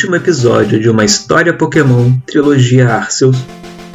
[0.00, 3.36] último episódio de uma história Pokémon trilogia Arceus,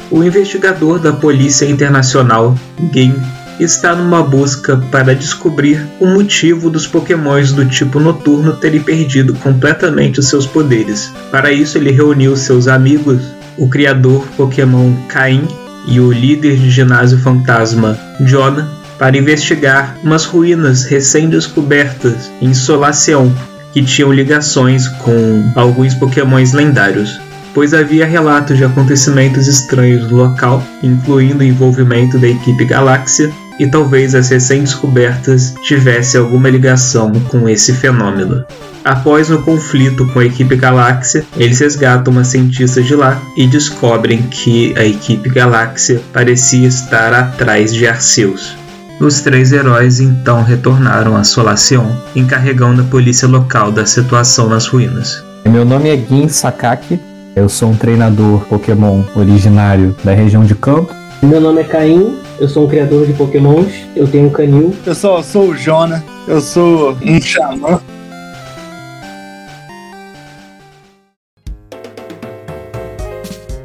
[0.08, 2.56] o investigador da Polícia Internacional,
[2.92, 3.12] Gin,
[3.58, 10.20] está numa busca para descobrir o motivo dos Pokémons do tipo noturno terem perdido completamente
[10.20, 11.12] os seus poderes.
[11.32, 13.20] Para isso, ele reuniu seus amigos,
[13.58, 15.42] o criador Pokémon Caim
[15.88, 23.32] e o líder de ginásio fantasma Jonah, para investigar umas ruínas recém-descobertas em Solaceon
[23.76, 27.20] que tinham ligações com alguns pokémons lendários,
[27.52, 33.66] pois havia relatos de acontecimentos estranhos no local, incluindo o envolvimento da equipe Galáxia, e
[33.66, 38.46] talvez as recém-descobertas tivessem alguma ligação com esse fenômeno.
[38.82, 44.22] Após um conflito com a equipe Galáxia, eles resgatam uma cientista de lá e descobrem
[44.22, 48.56] que a equipe Galáxia parecia estar atrás de Arceus.
[48.98, 55.22] Os três heróis então retornaram a Solaceon, encarregando a polícia local da situação nas ruínas.
[55.46, 56.98] Meu nome é Gin Sakaki,
[57.36, 60.94] eu sou um treinador Pokémon originário da região de Campo.
[61.22, 64.74] Meu nome é Caim, eu sou um criador de Pokémons, eu tenho um canil.
[64.86, 67.78] Eu sou, sou o Jona, eu sou um xamã.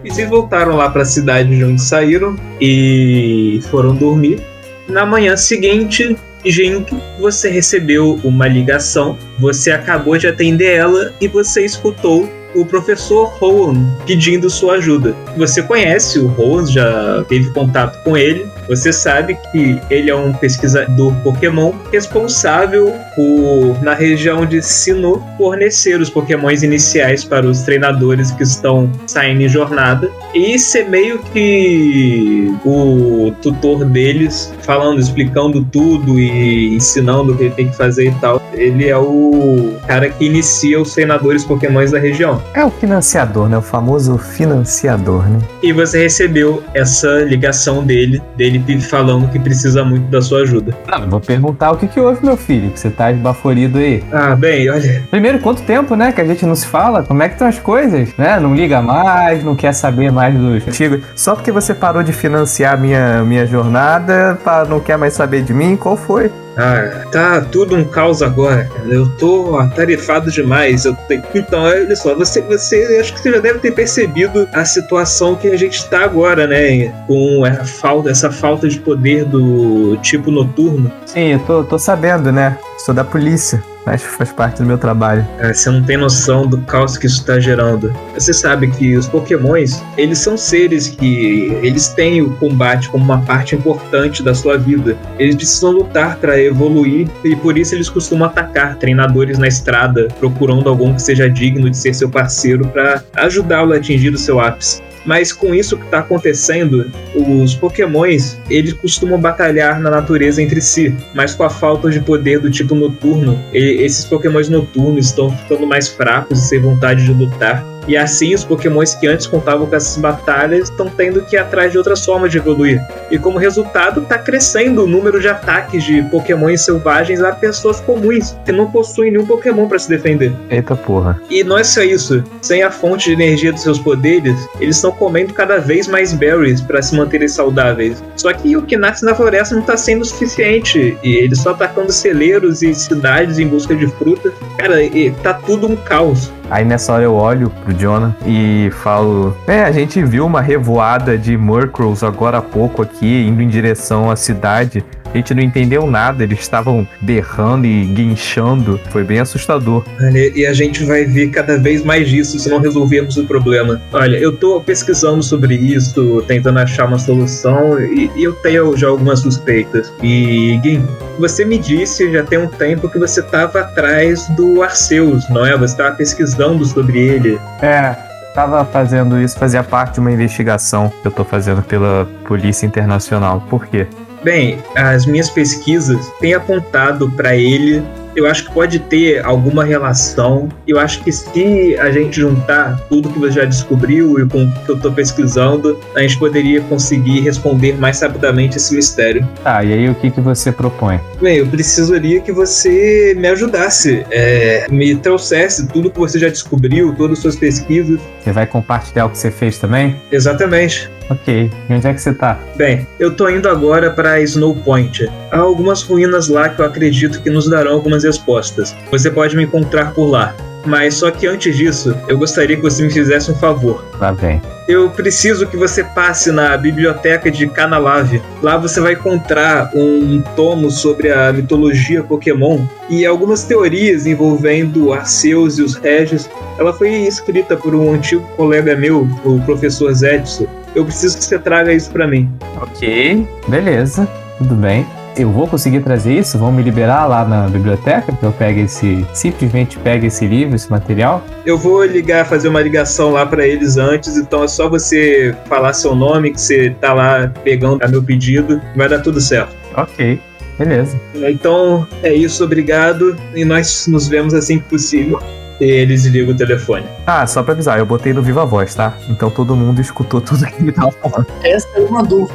[0.04, 4.51] E vocês voltaram lá para a cidade de onde saíram e foram dormir.
[4.88, 6.16] Na manhã seguinte,
[6.46, 13.26] Jink, você recebeu uma ligação, você acabou de atender ela e você escutou o professor
[13.40, 15.16] Rowan pedindo sua ajuda.
[15.38, 20.34] Você conhece o Rowan, já teve contato com ele, você sabe que ele é um
[20.34, 28.32] pesquisador Pokémon responsável por, na região de Sinnoh, fornecer os Pokémons iniciais para os treinadores
[28.32, 36.20] que estão saindo em jornada e ser meio que o tutor deles, falando, explicando tudo
[36.20, 38.42] e ensinando o que ele tem que fazer e tal.
[38.54, 42.42] Ele é o cara que inicia os treinadores Pokémons da região.
[42.54, 43.58] É o financiador, né?
[43.58, 45.40] O famoso financiador, né?
[45.62, 48.51] E você recebeu essa ligação dele, dele
[48.90, 50.76] falando que precisa muito da sua ajuda.
[50.88, 54.04] Não, vou perguntar o que, que houve, meu filho, que você tá esbaforido aí.
[54.12, 55.04] Ah, bem, olha.
[55.10, 57.04] Primeiro, quanto tempo, né, que a gente não se fala?
[57.04, 58.40] Como é que estão as coisas, né?
[58.40, 61.02] Não liga mais, não quer saber mais dos antigos.
[61.16, 64.38] Só porque você parou de financiar minha, minha jornada,
[64.68, 65.76] não quer mais saber de mim?
[65.76, 66.32] Qual foi?
[66.58, 68.88] Ah, tá tudo um caos agora, cara.
[68.90, 70.86] Eu tô atarefado demais.
[70.86, 71.24] Eu tenho...
[71.34, 75.48] Então, olha só, você, você acho que você já deve ter percebido a situação que
[75.48, 76.90] a gente tá agora, né?
[77.08, 80.92] Com a falta, essa falta de poder do tipo noturno.
[81.06, 82.58] Sim, eu tô, tô sabendo, né?
[82.78, 85.26] Sou da polícia mas faz parte do meu trabalho.
[85.40, 87.94] É, você não tem noção do caos que isso está gerando.
[88.14, 93.22] Você sabe que os pokémons, eles são seres que eles têm o combate como uma
[93.22, 94.98] parte importante da sua vida.
[95.18, 100.70] Eles precisam lutar para evoluir e por isso eles costumam atacar treinadores na estrada, procurando
[100.70, 104.82] algum que seja digno de ser seu parceiro para ajudá-lo a atingir o seu ápice.
[105.06, 110.96] Mas com isso que está acontecendo, os pokémons eles costumam batalhar na natureza entre si,
[111.14, 115.88] mas com a falta de poder do tipo noturno, esses pokémons noturnos estão ficando mais
[115.88, 117.71] fracos e sem vontade de lutar.
[117.88, 121.72] E assim, os pokémons que antes contavam com essas batalhas estão tendo que ir atrás
[121.72, 122.82] de outras formas de evoluir.
[123.10, 128.36] E como resultado, está crescendo o número de ataques de pokémons selvagens a pessoas comuns,
[128.46, 130.32] que não possuem nenhum pokémon para se defender.
[130.50, 131.20] Eita porra.
[131.30, 132.24] E não é só isso.
[132.42, 136.62] Sem a fonte de energia dos seus poderes, eles estão comendo cada vez mais berries
[136.62, 138.04] para se manterem saudáveis.
[138.16, 140.98] Só que o que nasce na floresta não está sendo suficiente.
[141.04, 144.32] E eles estão atacando celeiros e cidades em busca de fruta.
[144.58, 144.76] Cara,
[145.24, 146.32] tá tudo um caos.
[146.50, 151.18] Aí nessa hora eu olho pro Jonah e falo: É, a gente viu uma revoada
[151.18, 154.84] de Murkrows agora há pouco aqui, indo em direção à cidade.
[155.14, 158.80] A gente não entendeu nada, eles estavam berrando e guinchando.
[158.90, 159.84] Foi bem assustador.
[160.00, 163.82] Olha, e a gente vai ver cada vez mais disso se não resolvermos o problema.
[163.92, 168.88] Olha, eu tô pesquisando sobre isso, tentando achar uma solução e, e eu tenho já
[168.88, 169.92] algumas suspeitas.
[170.02, 170.82] E, Gui,
[171.20, 175.58] você me disse já tem um tempo que você estava atrás do Arceus, não é?
[175.58, 177.40] Você estava pesquisando sobre ele.
[177.62, 177.96] É,
[178.34, 183.42] Tava fazendo isso, fazia parte de uma investigação que eu tô fazendo pela Polícia Internacional.
[183.50, 183.88] Por quê?
[184.24, 187.84] Bem, as minhas pesquisas têm apontado para ele
[188.16, 190.50] eu acho que pode ter alguma relação.
[190.68, 194.52] Eu acho que se a gente juntar tudo que você já descobriu e com o
[194.52, 199.28] que eu estou pesquisando, a gente poderia conseguir responder mais rapidamente esse mistério.
[199.44, 201.00] Tá, e aí o que, que você propõe?
[201.22, 206.94] Bem, eu precisaria que você me ajudasse, é, me trouxesse tudo que você já descobriu,
[206.96, 208.00] todas as suas pesquisas.
[208.22, 209.96] Você vai compartilhar o que você fez também?
[210.12, 210.90] Exatamente.
[211.12, 211.52] Ok.
[211.70, 212.40] E onde é que você tá?
[212.56, 215.10] Bem, eu tô indo agora para Snow Point.
[215.30, 218.76] Há algumas ruínas lá que eu acredito que nos darão algumas respostas.
[218.90, 220.36] Você pode me encontrar por lá.
[220.66, 223.84] Mas só que antes disso, eu gostaria que você me fizesse um favor.
[224.00, 224.42] Lá vem.
[224.68, 228.22] Eu preciso que você passe na biblioteca de Canalave.
[228.42, 235.58] Lá você vai encontrar um tomo sobre a mitologia Pokémon e algumas teorias envolvendo Arceus
[235.58, 236.30] e os Regis.
[236.58, 240.46] Ela foi escrita por um antigo colega meu, o professor Zedson.
[240.76, 242.32] Eu preciso que você traga isso para mim.
[242.62, 244.08] Ok, beleza,
[244.38, 244.86] tudo bem.
[245.16, 246.38] Eu vou conseguir trazer isso?
[246.38, 249.06] Vão me liberar lá na biblioteca que eu pegue esse.
[249.14, 251.24] Simplesmente pegue esse livro, esse material?
[251.46, 255.74] Eu vou ligar, fazer uma ligação lá para eles antes, então é só você falar
[255.74, 259.54] seu nome, que você tá lá pegando a meu pedido, vai dar tudo certo.
[259.76, 260.20] Ok,
[260.58, 261.00] beleza.
[261.16, 265.22] Então é isso, obrigado, e nós nos vemos assim que possível.
[265.60, 266.86] E eles ligam o telefone.
[267.06, 268.98] Ah, só pra avisar, eu botei no Viva Voz, tá?
[269.08, 271.28] Então todo mundo escutou tudo que ele tava falando.
[271.44, 272.34] Essa é uma dúvida.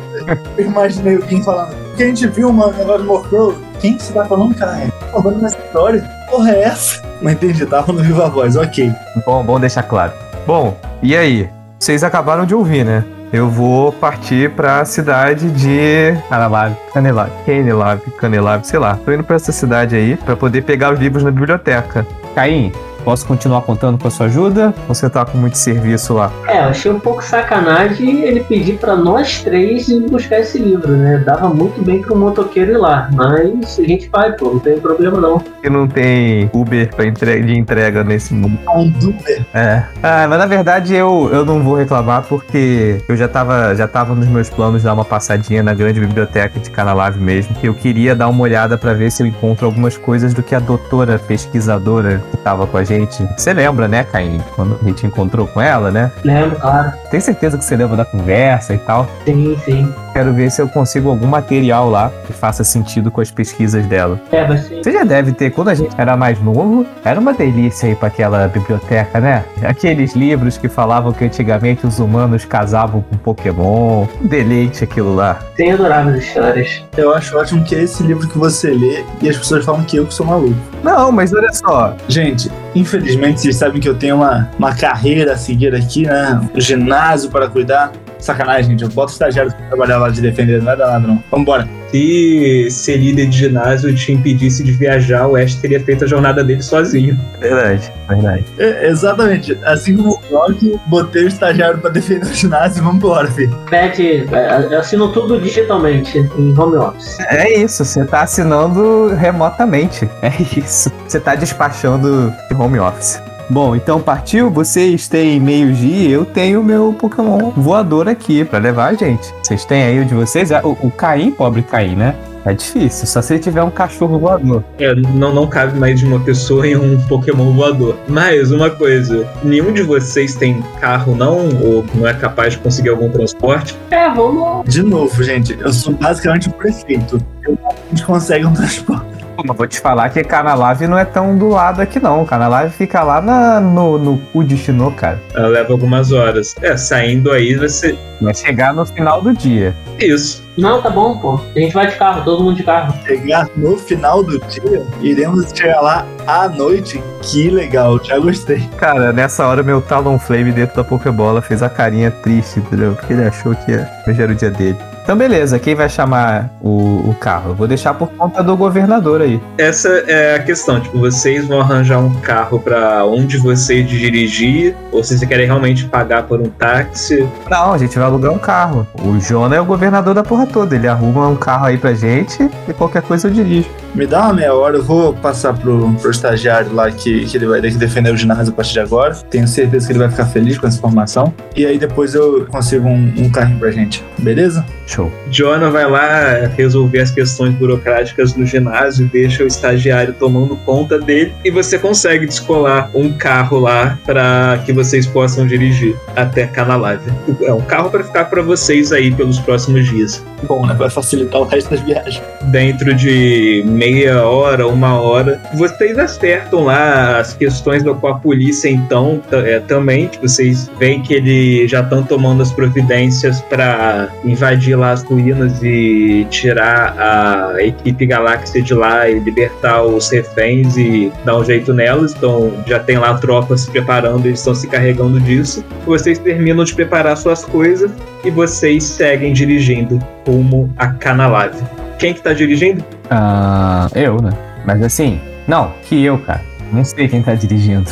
[0.56, 1.85] Eu imaginei alguém falando.
[1.96, 3.80] Porque a gente viu uma negócio de.
[3.80, 4.92] Quem você tá falando, cara?
[5.10, 6.02] Falando nessa história?
[6.30, 7.02] Porra, é essa?
[7.22, 8.92] Não entendi, tava no Viva Voz, ok.
[9.24, 10.12] Bom, bom deixar claro.
[10.46, 11.48] Bom, e aí?
[11.78, 13.02] Vocês acabaram de ouvir, né?
[13.32, 18.98] Eu vou partir pra cidade de Canelave, Canelave, Canelave, Canelave, sei lá.
[19.02, 22.06] Tô indo pra essa cidade aí pra poder pegar os livros na biblioteca.
[22.34, 22.72] Caim,
[23.06, 24.74] Posso continuar contando com a sua ajuda?
[24.88, 26.32] Você tá com muito serviço lá?
[26.48, 30.96] É, eu achei um pouco sacanagem ele pedir para nós três ir buscar esse livro,
[30.96, 31.22] né?
[31.24, 35.20] Dava muito bem pro motoqueiro ir lá, mas a gente vai, pô, não tem problema
[35.20, 35.40] não.
[35.62, 38.58] E não tem Uber pra entrega, de entrega nesse mundo.
[38.74, 39.46] Um Uber.
[39.54, 39.84] É.
[40.02, 44.16] Ah, mas na verdade eu, eu não vou reclamar porque eu já tava, já tava
[44.16, 48.16] nos meus planos dar uma passadinha na grande biblioteca de Canalave mesmo, que eu queria
[48.16, 52.20] dar uma olhada para ver se eu encontro algumas coisas do que a doutora pesquisadora
[52.32, 53.28] que tava com a gente gente.
[53.36, 54.40] Você lembra, né, Caim?
[54.54, 56.10] Quando a gente encontrou com ela, né?
[56.24, 56.92] Lembro, claro.
[57.10, 59.08] Tem certeza que você lembra da conversa e tal?
[59.24, 59.94] Sim, sim.
[60.12, 64.18] Quero ver se eu consigo algum material lá que faça sentido com as pesquisas dela.
[64.32, 64.82] É, mas sim.
[64.82, 68.08] Você já deve ter, quando a gente era mais novo, era uma delícia ir para
[68.08, 69.44] aquela biblioteca, né?
[69.62, 74.06] Aqueles livros que falavam que antigamente os humanos casavam com Pokémon.
[74.22, 75.38] Um deleite aquilo lá.
[75.54, 76.82] Tem adoráveis histórias.
[76.96, 79.96] Eu acho ótimo que é esse livro que você lê e as pessoas falam que
[79.98, 80.56] eu que sou maluco.
[80.82, 81.94] Não, mas olha só.
[82.08, 82.50] Gente,
[82.86, 86.40] infelizmente vocês sabem que eu tenho uma, uma carreira a seguir aqui, né?
[86.54, 87.92] Um ginásio para cuidar.
[88.18, 88.84] Sacanagem, gente.
[88.84, 91.22] Eu boto estagiário pra trabalhar lá de defender, não é danado, não.
[91.30, 91.68] Vambora.
[91.90, 96.42] Se ser líder de ginásio te impedisse de viajar, o Ash teria feito a jornada
[96.42, 97.18] dele sozinho.
[97.40, 98.44] Verdade, verdade.
[98.58, 99.56] É, exatamente.
[99.64, 103.56] Assim como o Rock, botei o estagiário pra defender o ginásio e vambora, filho.
[103.70, 107.18] Pede, é, eu assino tudo digitalmente, em home office.
[107.20, 110.08] É isso, você tá assinando remotamente.
[110.22, 110.90] É isso.
[111.06, 113.20] Você tá despachando de home office.
[113.48, 114.50] Bom, então partiu?
[114.50, 119.32] Vocês têm meio-dia, eu tenho meu Pokémon voador aqui pra levar a gente.
[119.42, 120.50] Vocês têm aí o de vocês?
[120.50, 122.14] Ah, O, o Caim, pobre Caim, né?
[122.44, 124.62] É difícil, só se ele tiver um cachorro voador.
[124.78, 127.96] É, não, não cabe mais de uma pessoa em um Pokémon voador.
[128.06, 131.48] Mas uma coisa, nenhum de vocês tem carro não?
[131.60, 133.76] Ou não é capaz de conseguir algum transporte?
[133.90, 134.72] É, vamos.
[134.72, 137.20] De novo, gente, eu sou basicamente o prefeito.
[137.42, 139.15] Eu, a gente consegue um transporte.
[139.36, 142.24] Pô, mas vou te falar que Canalave não é tão do lado aqui não.
[142.24, 145.20] Canalave fica lá na- no, no cu de Chinô, cara.
[145.34, 146.54] Ela leva algumas horas.
[146.62, 149.74] É, saindo aí vai ser Vai chegar no final do dia.
[149.98, 150.42] isso.
[150.56, 151.38] Não, tá bom, pô.
[151.54, 152.94] A gente vai de carro, todo mundo de carro.
[153.06, 157.02] Chegar no final do dia, iremos chegar lá à noite.
[157.20, 158.66] Que legal, já gostei.
[158.78, 162.94] Cara, nessa hora meu Talonflame dentro da Pokébola fez a carinha triste, entendeu?
[162.94, 163.72] Porque ele achou que
[164.08, 164.78] hoje era o dia dele.
[165.06, 167.50] Então beleza, quem vai chamar o, o carro?
[167.50, 169.40] Eu vou deixar por conta do governador aí.
[169.56, 175.04] Essa é a questão, tipo, vocês vão arranjar um carro pra onde você dirigir, ou
[175.04, 177.24] se vocês querem realmente pagar por um táxi.
[177.48, 178.84] Não, a gente vai alugar um carro.
[179.00, 180.74] O Jonah é o governador da porra toda.
[180.74, 183.70] Ele arruma um carro aí pra gente e qualquer coisa eu dirijo.
[183.94, 187.46] Me dá uma meia hora, eu vou passar pro, pro estagiário lá que, que ele
[187.46, 189.14] vai ter que defender o ginásio a partir de agora.
[189.30, 191.32] Tenho certeza que ele vai ficar feliz com essa informação.
[191.54, 194.66] E aí depois eu consigo um, um carrinho pra gente, beleza?
[194.86, 195.12] Show.
[195.30, 201.32] Jonah vai lá resolver as questões burocráticas no ginásio, deixa o estagiário tomando conta dele
[201.44, 207.10] e você consegue descolar um carro lá para que vocês possam dirigir até Canalave.
[207.42, 210.24] É um carro para ficar para vocês aí pelos próximos dias.
[210.46, 210.74] Bom, né?
[210.74, 212.22] Vai facilitar o resto das viagens.
[212.44, 218.68] Dentro de meia hora, uma hora, vocês acertam lá as questões da- com a polícia,
[218.68, 220.06] então é, também.
[220.08, 225.62] que Vocês veem que eles já estão tomando as providências para invadir lá as ruínas
[225.62, 231.72] e tirar a equipe galáxia de lá e libertar os reféns e dar um jeito
[231.72, 232.14] nelas.
[232.14, 235.64] Então já tem lá tropas se preparando, eles estão se carregando disso.
[235.84, 237.90] Vocês terminam de preparar suas coisas
[238.24, 241.62] e vocês seguem dirigindo rumo a Canalave.
[241.98, 242.84] Quem que tá dirigindo?
[243.10, 244.30] Ah, eu, né?
[244.66, 246.42] Mas assim, não, que eu, cara.
[246.72, 247.88] Não sei quem tá dirigindo.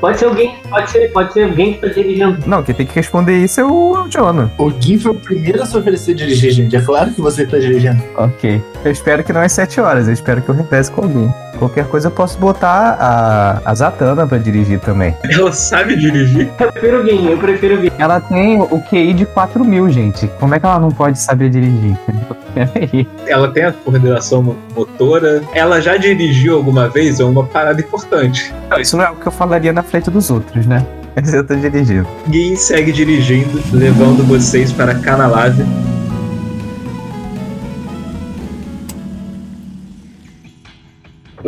[0.00, 2.38] Pode ser alguém, pode ser, pode ser alguém que tá dirigindo.
[2.46, 4.50] Não, quem tem que responder isso é o Jonah.
[4.58, 6.76] O Gui foi o primeiro a se oferecer dirigir, gente.
[6.76, 8.02] É claro que você tá dirigindo.
[8.16, 8.60] Ok.
[8.84, 11.32] Eu espero que não é 7 horas, eu espero que eu repese com alguém.
[11.58, 15.14] Qualquer coisa eu posso botar a, a Zatanna pra dirigir também.
[15.24, 16.48] Ela sabe dirigir.
[16.58, 17.92] Eu prefiro alguém, eu prefiro alguém.
[17.98, 20.28] Ela tem o QI de 4 mil, gente.
[20.38, 21.96] Como é que ela não pode saber dirigir?
[23.26, 25.42] Ela tem a coordenação mo- motora.
[25.52, 27.20] Ela já dirigiu alguma vez?
[27.20, 28.52] É uma parada importante.
[28.70, 30.84] Não, isso não é o que eu falaria na frente dos outros, né?
[31.14, 32.06] Mas eu tô dirigindo.
[32.30, 35.64] Gin segue dirigindo, levando vocês para Canalave.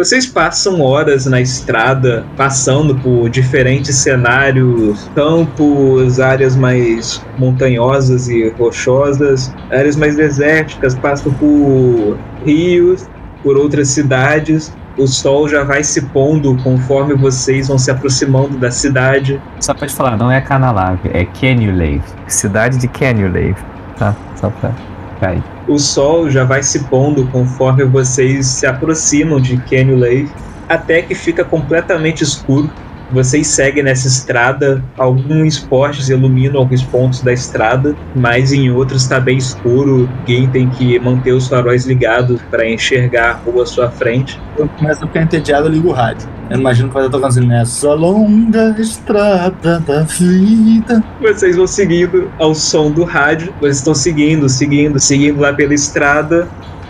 [0.01, 9.55] Vocês passam horas na estrada, passando por diferentes cenários, campos, áreas mais montanhosas e rochosas,
[9.71, 12.17] áreas mais desérticas, passam por
[12.47, 13.07] rios,
[13.43, 14.75] por outras cidades.
[14.97, 19.39] O sol já vai se pondo conforme vocês vão se aproximando da cidade.
[19.61, 22.01] Só pra te falar, não é Canalave, é Canulave.
[22.27, 23.55] Cidade de Canulave,
[23.99, 24.17] tá?
[24.37, 24.73] Só pra
[25.21, 25.43] cair.
[25.69, 30.31] O sol já vai se pondo conforme vocês se aproximam de Canyon Lake,
[30.69, 32.71] até que fica completamente escuro.
[33.13, 39.19] Vocês seguem nessa estrada, alguns postes iluminam alguns pontos da estrada, mas em outros está
[39.19, 40.09] bem escuro.
[40.21, 44.41] Alguém tem que manter os faróis ligados para enxergar a rua à sua frente.
[44.57, 46.29] Eu começo a ficar entediado, eu ligo o rádio.
[46.51, 51.03] Eu imagino que vai estar tocando assim, nessa longa estrada da vida.
[51.21, 56.49] Vocês vão seguindo ao som do rádio, vocês estão seguindo, seguindo, seguindo lá pela estrada.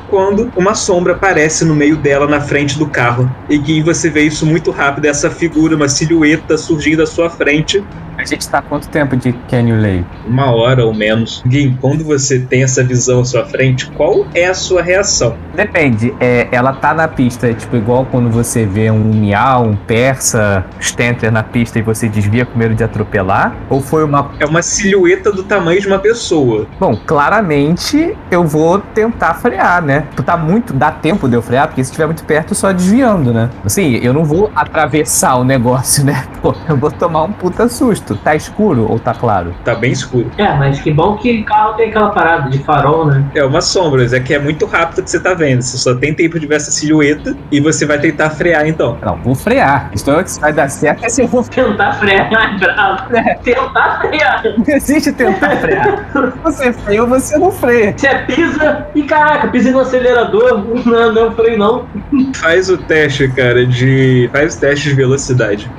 [0.08, 3.30] Quando uma sombra aparece no meio dela, na frente do carro.
[3.50, 7.84] E que você vê isso muito rápido, essa figura, uma silhueta surgindo à sua frente.
[8.20, 10.04] A gente tá há quanto tempo de Canulave?
[10.26, 11.42] Uma hora ou menos.
[11.46, 15.36] Gui, quando você tem essa visão à sua frente, qual é a sua reação?
[15.54, 19.74] Depende, é, ela tá na pista, é tipo igual quando você vê um miau, um
[19.74, 23.56] persa, Stantler na pista e você desvia com medo de atropelar?
[23.70, 24.30] Ou foi uma.
[24.38, 26.66] É uma silhueta do tamanho de uma pessoa.
[26.78, 30.06] Bom, claramente eu vou tentar frear, né?
[30.24, 30.74] Tá muito.
[30.74, 33.48] Dá tempo de eu frear, porque se estiver muito perto, só desviando, né?
[33.64, 36.26] Assim, eu não vou atravessar o negócio, né?
[36.42, 38.09] Pô, eu vou tomar um puta susto.
[38.16, 39.54] Tá escuro ou tá claro?
[39.64, 40.30] Tá bem escuro.
[40.38, 43.24] É, mas que bom que carro tem aquela parada de farol, né?
[43.34, 45.62] É uma sombra, mas é que é muito rápido que você tá vendo.
[45.62, 48.98] Você só tem tempo de ver essa silhueta e você vai tentar frear então.
[49.02, 49.90] Não, vou frear.
[49.94, 53.02] Isso é que se vai dar certo é se eu vou Tentar frear, é bravo.
[53.42, 54.42] Tentar frear.
[54.56, 56.06] Não existe tentar frear.
[56.42, 57.94] Você freia ou você não freia.
[57.96, 60.64] Você pisa e caraca, pisa no acelerador.
[60.86, 61.86] Não, não freio não.
[62.34, 64.28] Faz o teste, cara, de.
[64.32, 65.70] Faz o teste de velocidade.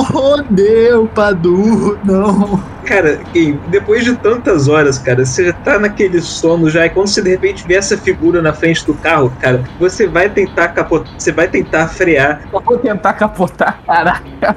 [0.00, 2.77] Oh, deu, Padu, não.
[2.88, 3.20] Cara,
[3.68, 7.28] depois de tantas horas, cara, você já tá naquele sono já, e quando você de
[7.28, 11.48] repente vê essa figura na frente do carro, cara, você vai tentar capotar, você vai
[11.48, 13.82] tentar frear, Eu vou tentar capotar.
[13.86, 14.56] Caraca.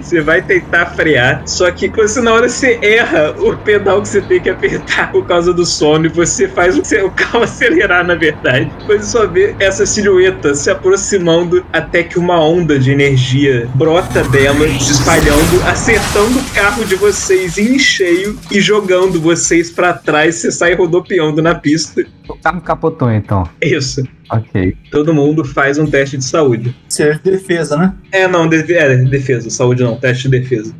[0.00, 4.20] você vai tentar frear, só que você, na hora você erra o pedal que você
[4.20, 8.14] tem que apertar por causa do sono e você faz o seu carro acelerar, na
[8.14, 8.70] verdade.
[8.86, 14.68] Você só vê essa silhueta se aproximando até que uma onda de energia brota dela,
[14.78, 20.50] se espalhando, acertando o carro de vocês em cheio e jogando vocês pra trás, você
[20.50, 22.04] sai rodopiando na pista.
[22.28, 23.48] O carro capotou então.
[23.60, 24.02] Isso.
[24.30, 24.76] Ok.
[24.90, 26.74] Todo mundo faz um teste de saúde.
[26.88, 27.94] Isso é defesa, né?
[28.10, 30.74] É, não, de é, defesa, saúde não, teste de defesa.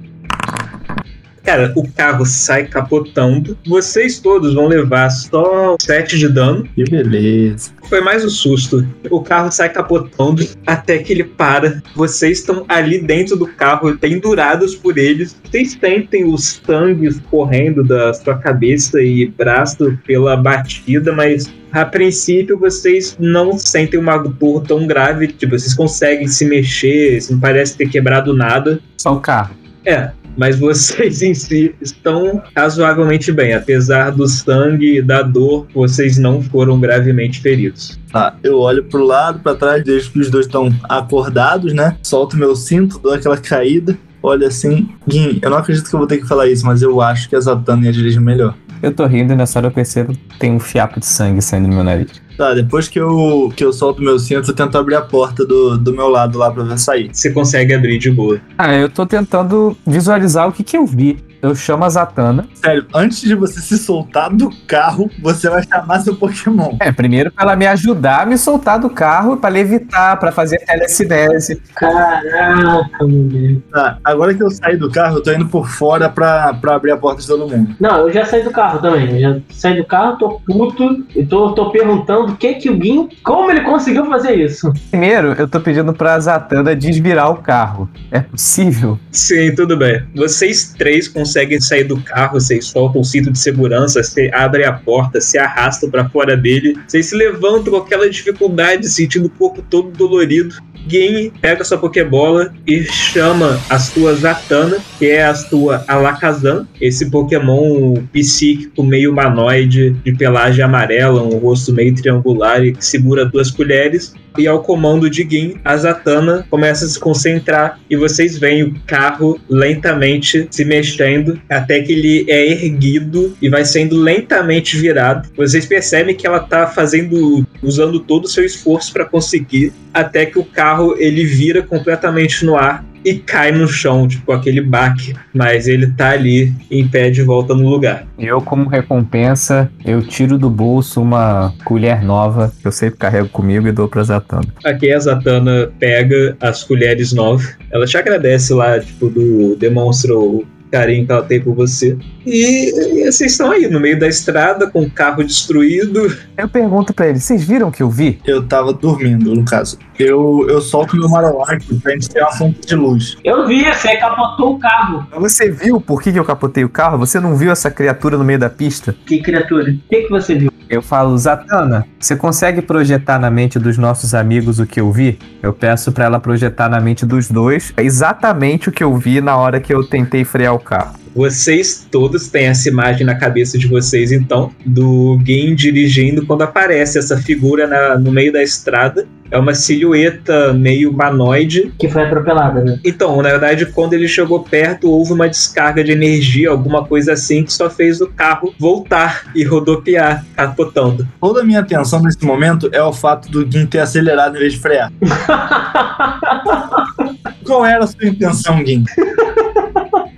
[1.42, 3.58] Cara, o carro sai capotando.
[3.66, 6.64] Vocês todos vão levar só 7 de dano.
[6.74, 7.72] Que beleza.
[7.88, 8.86] Foi mais um susto.
[9.10, 11.82] O carro sai capotando até que ele para.
[11.96, 15.36] Vocês estão ali dentro do carro, pendurados por eles.
[15.44, 22.58] Vocês sentem os sangues correndo da sua cabeça e braço pela batida, mas a princípio
[22.58, 25.28] vocês não sentem uma dor tão grave.
[25.28, 28.78] Tipo, vocês conseguem se mexer, não parece ter quebrado nada.
[28.96, 29.56] Só o carro.
[29.84, 33.54] É, mas vocês em si estão razoavelmente bem.
[33.54, 37.98] Apesar do sangue e da dor, vocês não foram gravemente feridos.
[38.10, 41.96] Tá, eu olho pro lado, pra trás, vejo que os dois estão acordados, né?
[42.02, 43.96] Solto meu cinto, dou aquela caída.
[44.22, 47.00] Olha assim, Gui, eu não acredito que eu vou ter que falar isso, mas eu
[47.00, 48.54] acho que a Zatanna ia dirigir melhor.
[48.82, 51.68] Eu tô rindo e nessa hora eu percebo que tem um fiapo de sangue saindo
[51.68, 52.20] do meu nariz.
[52.36, 55.78] Tá, depois que eu, que eu solto meu cinto, eu tento abrir a porta do,
[55.78, 57.08] do meu lado lá pra ver sair.
[57.12, 58.40] Você consegue abrir de boa.
[58.58, 61.16] Ah, eu tô tentando visualizar o que que eu vi.
[61.42, 62.46] Eu chamo a Zatanna.
[62.54, 66.76] Sério, antes de você se soltar do carro, você vai chamar seu Pokémon.
[66.78, 70.58] É, primeiro pra ela me ajudar a me soltar do carro, pra levitar, pra fazer
[70.58, 71.60] telecinese.
[71.74, 73.58] Caraca, meu Deus.
[73.72, 76.92] Tá, agora que eu saí do carro, eu tô indo por fora pra, pra abrir
[76.92, 77.74] a porta de todo mundo.
[77.80, 79.14] Não, eu já saí do carro também.
[79.14, 82.80] Eu já saí do carro, tô puto e tô, tô perguntando o que que o
[82.80, 83.08] Gin.
[83.24, 84.72] Como ele conseguiu fazer isso?
[84.90, 87.90] Primeiro, eu tô pedindo pra Zatanna desvirar o carro.
[88.12, 88.96] É possível?
[89.10, 90.04] Sim, tudo bem.
[90.14, 94.72] Vocês três conseguem sair do carro, vocês soltam o cinto de segurança, você abre a
[94.72, 96.76] porta, se arrastam pra fora dele.
[96.86, 100.54] Vocês se levantam com aquela dificuldade, sentindo o corpo todo dolorido.
[100.88, 107.10] Gin pega sua Pokébola e chama a sua Zatanna, que é a sua Alakazam, esse
[107.10, 113.50] Pokémon psíquico meio humanoide, de pelagem amarela, um rosto meio triangular e que segura duas
[113.50, 114.14] colheres.
[114.38, 118.74] E ao comando de Gin, a Zatanna começa a se concentrar e vocês veem o
[118.86, 125.28] carro lentamente se mexendo até que ele é erguido e vai sendo lentamente virado.
[125.36, 130.38] Vocês percebem que ela tá fazendo, usando todo o seu esforço para conseguir, até que
[130.38, 135.68] o carro ele vira completamente no ar e cai no chão, tipo aquele baque, mas
[135.68, 138.06] ele tá ali em pé de volta no lugar.
[138.18, 143.66] Eu, como recompensa, eu tiro do bolso uma colher nova que eu sempre carrego comigo
[143.66, 144.46] e dou pra Zatanna.
[144.64, 150.44] Aqui a Zatanna pega as colheres novas, ela te agradece lá, tipo, do demonstra o
[150.72, 151.96] carinho que ela tem por você.
[152.24, 156.16] E, e vocês estão aí no meio da estrada com o carro destruído.
[156.36, 158.18] Eu pergunto pra ele, vocês viram o que eu vi?
[158.24, 159.78] Eu tava dormindo, no caso.
[159.98, 163.18] Eu, eu solto meu Marowak pra gente ter uma fonte de luz.
[163.22, 165.06] Eu vi, você capotou o carro.
[165.12, 166.98] Mas Você viu por que que eu capotei o carro?
[166.98, 168.96] Você não viu essa criatura no meio da pista?
[169.06, 169.70] Que criatura?
[169.70, 170.50] O que, que você viu?
[170.72, 175.18] Eu falo, Zatanna, você consegue projetar na mente dos nossos amigos o que eu vi?
[175.42, 179.36] Eu peço pra ela projetar na mente dos dois exatamente o que eu vi na
[179.36, 180.94] hora que eu tentei frear o carro.
[181.14, 186.98] Vocês todos têm essa imagem na cabeça de vocês, então, do Gin dirigindo quando aparece
[186.98, 189.06] essa figura na- no meio da estrada.
[189.30, 191.72] É uma silhueta meio humanoide.
[191.78, 192.78] Que foi atropelada, né?
[192.84, 197.42] Então, na verdade, quando ele chegou perto, houve uma descarga de energia, alguma coisa assim,
[197.42, 201.06] que só fez o carro voltar e rodopiar, capotando.
[201.20, 204.52] Toda a minha atenção nesse momento é o fato do Gin ter acelerado em vez
[204.54, 204.92] de frear.
[207.44, 208.84] Qual era a sua intenção, Gin?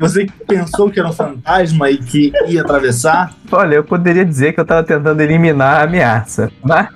[0.05, 3.35] Você pensou que era um fantasma e que ia atravessar?
[3.51, 6.89] Olha, eu poderia dizer que eu tava tentando eliminar a ameaça, mas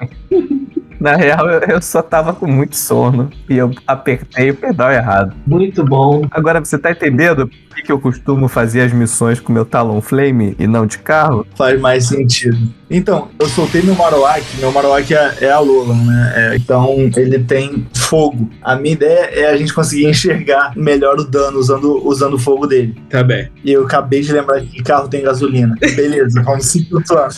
[1.01, 5.35] na real eu, eu só tava com muito sono e eu apertei o pedal errado.
[5.47, 6.27] Muito bom.
[6.31, 10.57] Agora você tá entendendo por que, que eu costumo fazer as missões com meu Talonflame
[10.59, 11.47] e não de carro?
[11.55, 12.59] Faz mais sentido.
[12.91, 14.45] Então, eu soltei meu Marowak.
[14.59, 16.33] Meu Marowak é, é a Lola, né?
[16.35, 18.49] É, então, ele tem fogo.
[18.63, 22.67] A minha ideia é a gente conseguir enxergar melhor o dano usando, usando o fogo
[22.67, 22.97] dele.
[23.11, 23.49] Tá bem.
[23.65, 25.75] E eu acabei de lembrar que carro tem gasolina.
[25.81, 27.29] Beleza, vamos se flutuar.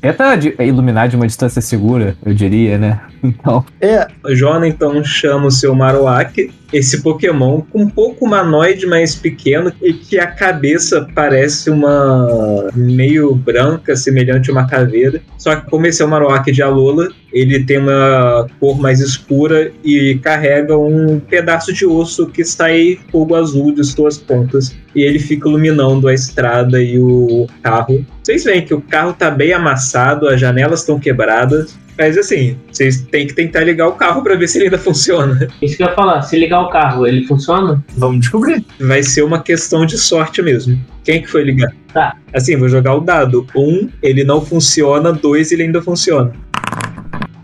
[0.00, 3.00] Tenta de- iluminar de uma distância segura, eu diria, né?
[3.22, 9.14] Então, É, O Jona então chama o seu Marowak, esse Pokémon um pouco humanoide, mais
[9.14, 15.20] pequeno, e que a cabeça parece uma meio branca, semelhante a uma caveira.
[15.36, 19.70] Só que como esse é o Marowak de Alola, ele tem uma cor mais escura
[19.84, 24.76] e carrega um pedaço de osso que sai fogo azul de suas pontas.
[24.94, 28.04] E ele fica iluminando a estrada e o carro.
[28.22, 31.78] Vocês veem que o carro tá bem amassado, as janelas estão quebradas.
[32.00, 35.46] Mas assim, vocês têm que tentar ligar o carro pra ver se ele ainda funciona.
[35.60, 37.84] Isso que eu ia falar, se ligar o carro, ele funciona?
[37.94, 38.64] vamos descobrir.
[38.80, 40.80] Vai ser uma questão de sorte mesmo.
[41.04, 41.70] Quem que foi ligar?
[41.92, 42.16] Tá.
[42.32, 43.46] Assim, vou jogar o dado.
[43.54, 45.12] Um, ele não funciona.
[45.12, 46.32] Dois, ele ainda funciona.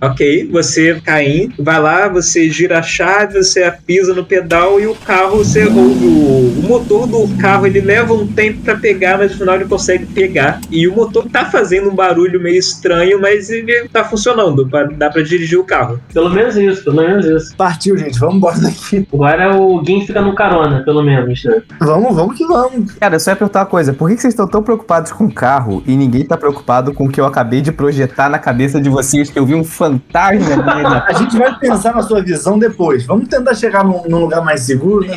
[0.00, 4.94] Ok, você, Caim, vai lá, você gira a chave, você pisa no pedal e o
[4.94, 9.32] carro, você ouve o, o motor do carro, ele leva um tempo pra pegar, mas
[9.32, 10.60] no final ele consegue pegar.
[10.70, 15.08] E o motor tá fazendo um barulho meio estranho, mas ele tá funcionando, pra- dá
[15.10, 15.98] pra dirigir o carro.
[16.12, 17.56] Pelo menos isso, pelo menos isso.
[17.56, 18.18] Partiu, gente.
[18.18, 19.06] Vamos embora daqui.
[19.12, 21.62] Agora o Gin fica no carona, pelo menos, né?
[21.80, 22.92] Vamos, vamos que vamos.
[22.92, 25.32] cara, eu só ia perguntar uma coisa: por que, vocês estão tão preocupados com o
[25.32, 28.88] carro e ninguém tá preocupado com o que eu acabei de projetar na cabeça de
[28.90, 33.04] vocês, que eu vi um fantasma da A gente vai pensar na sua visão depois.
[33.04, 35.14] Vamos tentar chegar num, num lugar mais seguro, né?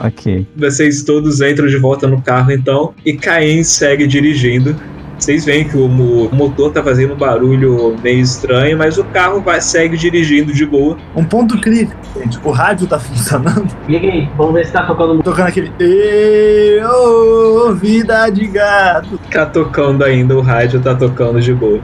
[0.00, 0.46] Ok.
[0.56, 4.74] Vocês todos entram de volta no carro então e Caim segue dirigindo.
[5.16, 9.04] Vocês veem que o, mo- o motor tá fazendo um barulho meio estranho, mas o
[9.04, 10.98] carro vai, segue dirigindo de boa.
[11.14, 12.38] Um ponto crítico, gente.
[12.42, 13.68] O rádio tá funcionando.
[13.88, 15.72] Liga aí, vamos ver se tá tocando Tocando aquele.
[15.78, 19.18] Ê, ô, vida de gato.
[19.30, 21.80] Tá tocando ainda, o rádio tá tocando de boa.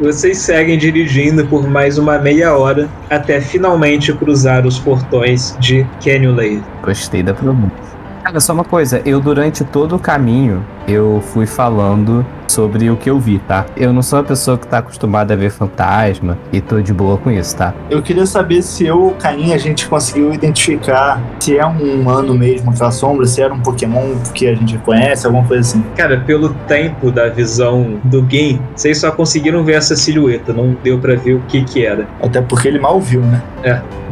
[0.00, 6.34] Vocês seguem dirigindo por mais uma meia hora até finalmente cruzar os portões de Canyon
[6.34, 6.62] Lake.
[6.82, 7.94] Gostei da pronúncia.
[8.24, 13.10] Cara, só uma coisa, eu durante todo o caminho, eu fui falando sobre o que
[13.10, 13.66] eu vi, tá?
[13.76, 17.16] Eu não sou uma pessoa que tá acostumada a ver fantasma e tô de boa
[17.18, 17.74] com isso, tá?
[17.90, 22.34] Eu queria saber se eu, o Caim, a gente conseguiu identificar se é um humano
[22.34, 25.84] mesmo aquela sombra, se era um Pokémon que a gente conhece, alguma coisa assim.
[25.96, 30.98] Cara, pelo tempo da visão do game, vocês só conseguiram ver essa silhueta, não deu
[30.98, 32.06] pra ver o que que era.
[32.22, 33.42] Até porque ele mal viu, né?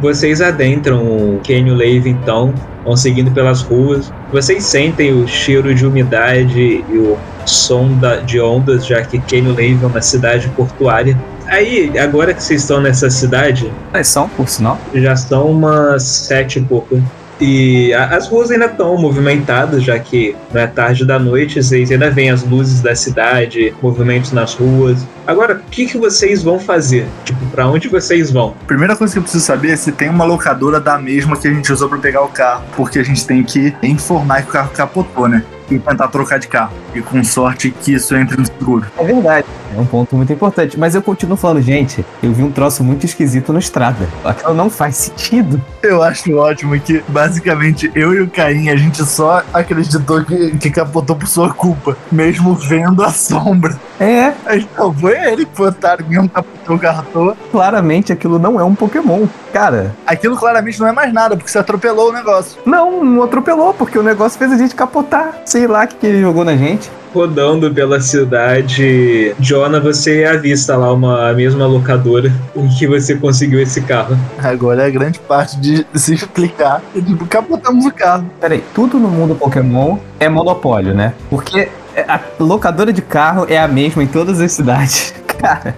[0.01, 4.11] Vocês adentram o Canyon Lave então, vão seguindo pelas ruas.
[4.33, 7.15] Vocês sentem o cheiro de umidade e o
[7.45, 11.15] som da- de ondas, já que Canyon Lave é uma cidade portuária.
[11.45, 14.79] Aí, agora que vocês estão nessa cidade, Mas são, por sinal.
[14.95, 16.99] já são umas sete e pouco.
[17.39, 21.91] E a- as ruas ainda estão movimentadas, já que não é tarde da noite, vocês
[21.91, 25.05] ainda veem as luzes da cidade, movimentos nas ruas.
[25.25, 27.07] Agora, o que, que vocês vão fazer?
[27.23, 28.53] Tipo, pra onde vocês vão?
[28.67, 31.53] Primeira coisa que eu preciso saber é se tem uma locadora da mesma que a
[31.53, 34.71] gente usou pra pegar o carro, porque a gente tem que informar que o carro
[34.75, 35.43] capotou, né?
[35.71, 36.73] E tentar trocar de carro.
[36.93, 38.85] E com sorte que isso entre no seguro.
[38.97, 39.47] É verdade.
[39.75, 40.77] É um ponto muito importante.
[40.77, 44.07] Mas eu continuo falando, gente, eu vi um troço muito esquisito na estrada.
[44.23, 45.59] Aquilo não faz sentido.
[45.81, 50.69] Eu acho ótimo que, basicamente, eu e o Caim, a gente só acreditou que, que
[50.69, 53.79] capotou por sua culpa, mesmo vendo a sombra.
[53.99, 57.37] É, Então, foi ele que otário mesmo, capotou o carro à toa.
[57.51, 59.25] claramente aquilo não é um Pokémon.
[59.51, 62.59] Cara, Aquilo claramente não é mais nada, porque você atropelou o negócio.
[62.65, 65.41] não, não atropelou, porque o negócio fez a gente capotar.
[65.45, 66.89] Sei lá o que, que ele jogou na gente.
[67.13, 73.59] Rodando pela cidade, Jonah, você avista lá uma a mesma locadora em que você conseguiu
[73.61, 74.17] esse carro.
[74.41, 76.81] Agora é a grande parte de se explicar.
[76.93, 78.25] Tipo, capotamos o carro.
[78.41, 81.13] Peraí, tudo no mundo Pokémon é monopólio, né?
[81.29, 81.69] Porque
[82.07, 85.13] a locadora de carro é a mesma em todas as cidades.
[85.39, 85.75] Cara,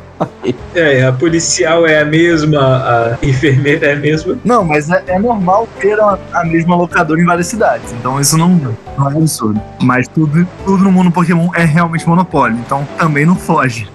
[0.75, 4.37] É, a policial é a mesma, a enfermeira é a mesma.
[4.45, 7.91] Não, mas é, é normal ter a, a mesma locadora em várias cidades.
[7.93, 9.59] Então isso não, não é absurdo.
[9.81, 12.57] Mas tudo, tudo no mundo Pokémon é realmente monopólio.
[12.57, 13.89] Então também não foge.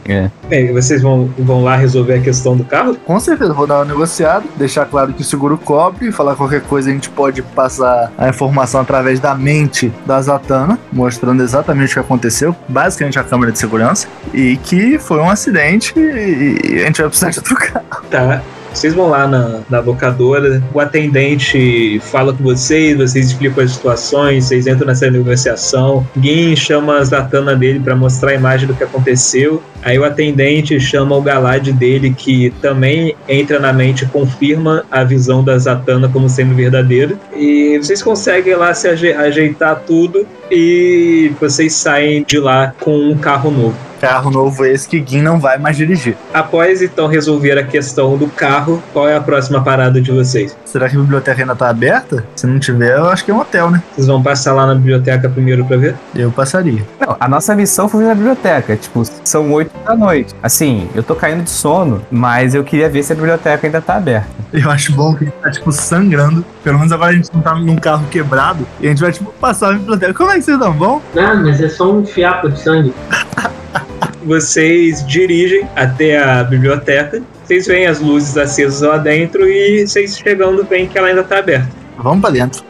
[0.51, 2.97] Bem, vocês vão, vão lá resolver a questão do carro?
[3.07, 6.91] Com certeza, vou dar uma negociada, deixar claro que o seguro cobre, falar qualquer coisa
[6.91, 12.01] a gente pode passar a informação através da mente da Zatanna, mostrando exatamente o que
[12.01, 17.09] aconteceu, basicamente a câmera de segurança, e que foi um acidente e a gente vai
[17.09, 18.05] precisar de outro carro.
[18.11, 18.43] Tá.
[18.73, 24.45] Vocês vão lá na, na locadora, o atendente fala com vocês, vocês explicam as situações,
[24.45, 26.07] vocês entram nessa negociação.
[26.21, 29.63] Gin chama a Zatanna dele para mostrar a imagem do que aconteceu.
[29.83, 35.03] Aí o atendente chama o Galad dele, que também entra na mente e confirma a
[35.05, 37.19] visão da Zatanna como sendo verdadeira.
[37.35, 43.17] E vocês conseguem lá se aje- ajeitar tudo e vocês saem de lá com um
[43.17, 43.90] carro novo.
[44.01, 46.17] Carro novo esse que Gin não vai mais dirigir.
[46.33, 50.57] Após então resolver a questão do carro, qual é a próxima parada de vocês?
[50.65, 52.25] Será que a biblioteca ainda tá aberta?
[52.35, 53.83] Se não tiver, eu acho que é um hotel, né?
[53.95, 55.95] Vocês vão passar lá na biblioteca primeiro pra ver?
[56.15, 56.83] Eu passaria.
[56.99, 58.77] não, a nossa missão foi na biblioteca.
[58.77, 60.35] Tipo, são oito da noite.
[60.43, 63.97] Assim, eu tô caindo de sono, mas eu queria ver se a biblioteca ainda tá
[63.97, 64.29] aberta.
[64.53, 66.45] Eu acho bom que a gente tá, tipo, sangrando.
[66.65, 68.67] Pelo menos agora a gente não tá num carro quebrado.
[68.81, 70.15] E a gente vai, tipo, passar na biblioteca.
[70.15, 70.73] Como é que vocês estão?
[70.73, 71.01] Bom?
[71.17, 72.95] Ah, mas é só um fiapo de sangue.
[74.25, 80.65] Vocês dirigem até a biblioteca, vocês veem as luzes acesas lá dentro e vocês chegando
[80.65, 81.69] veem que ela ainda tá aberta.
[81.97, 82.63] Vamos pra dentro.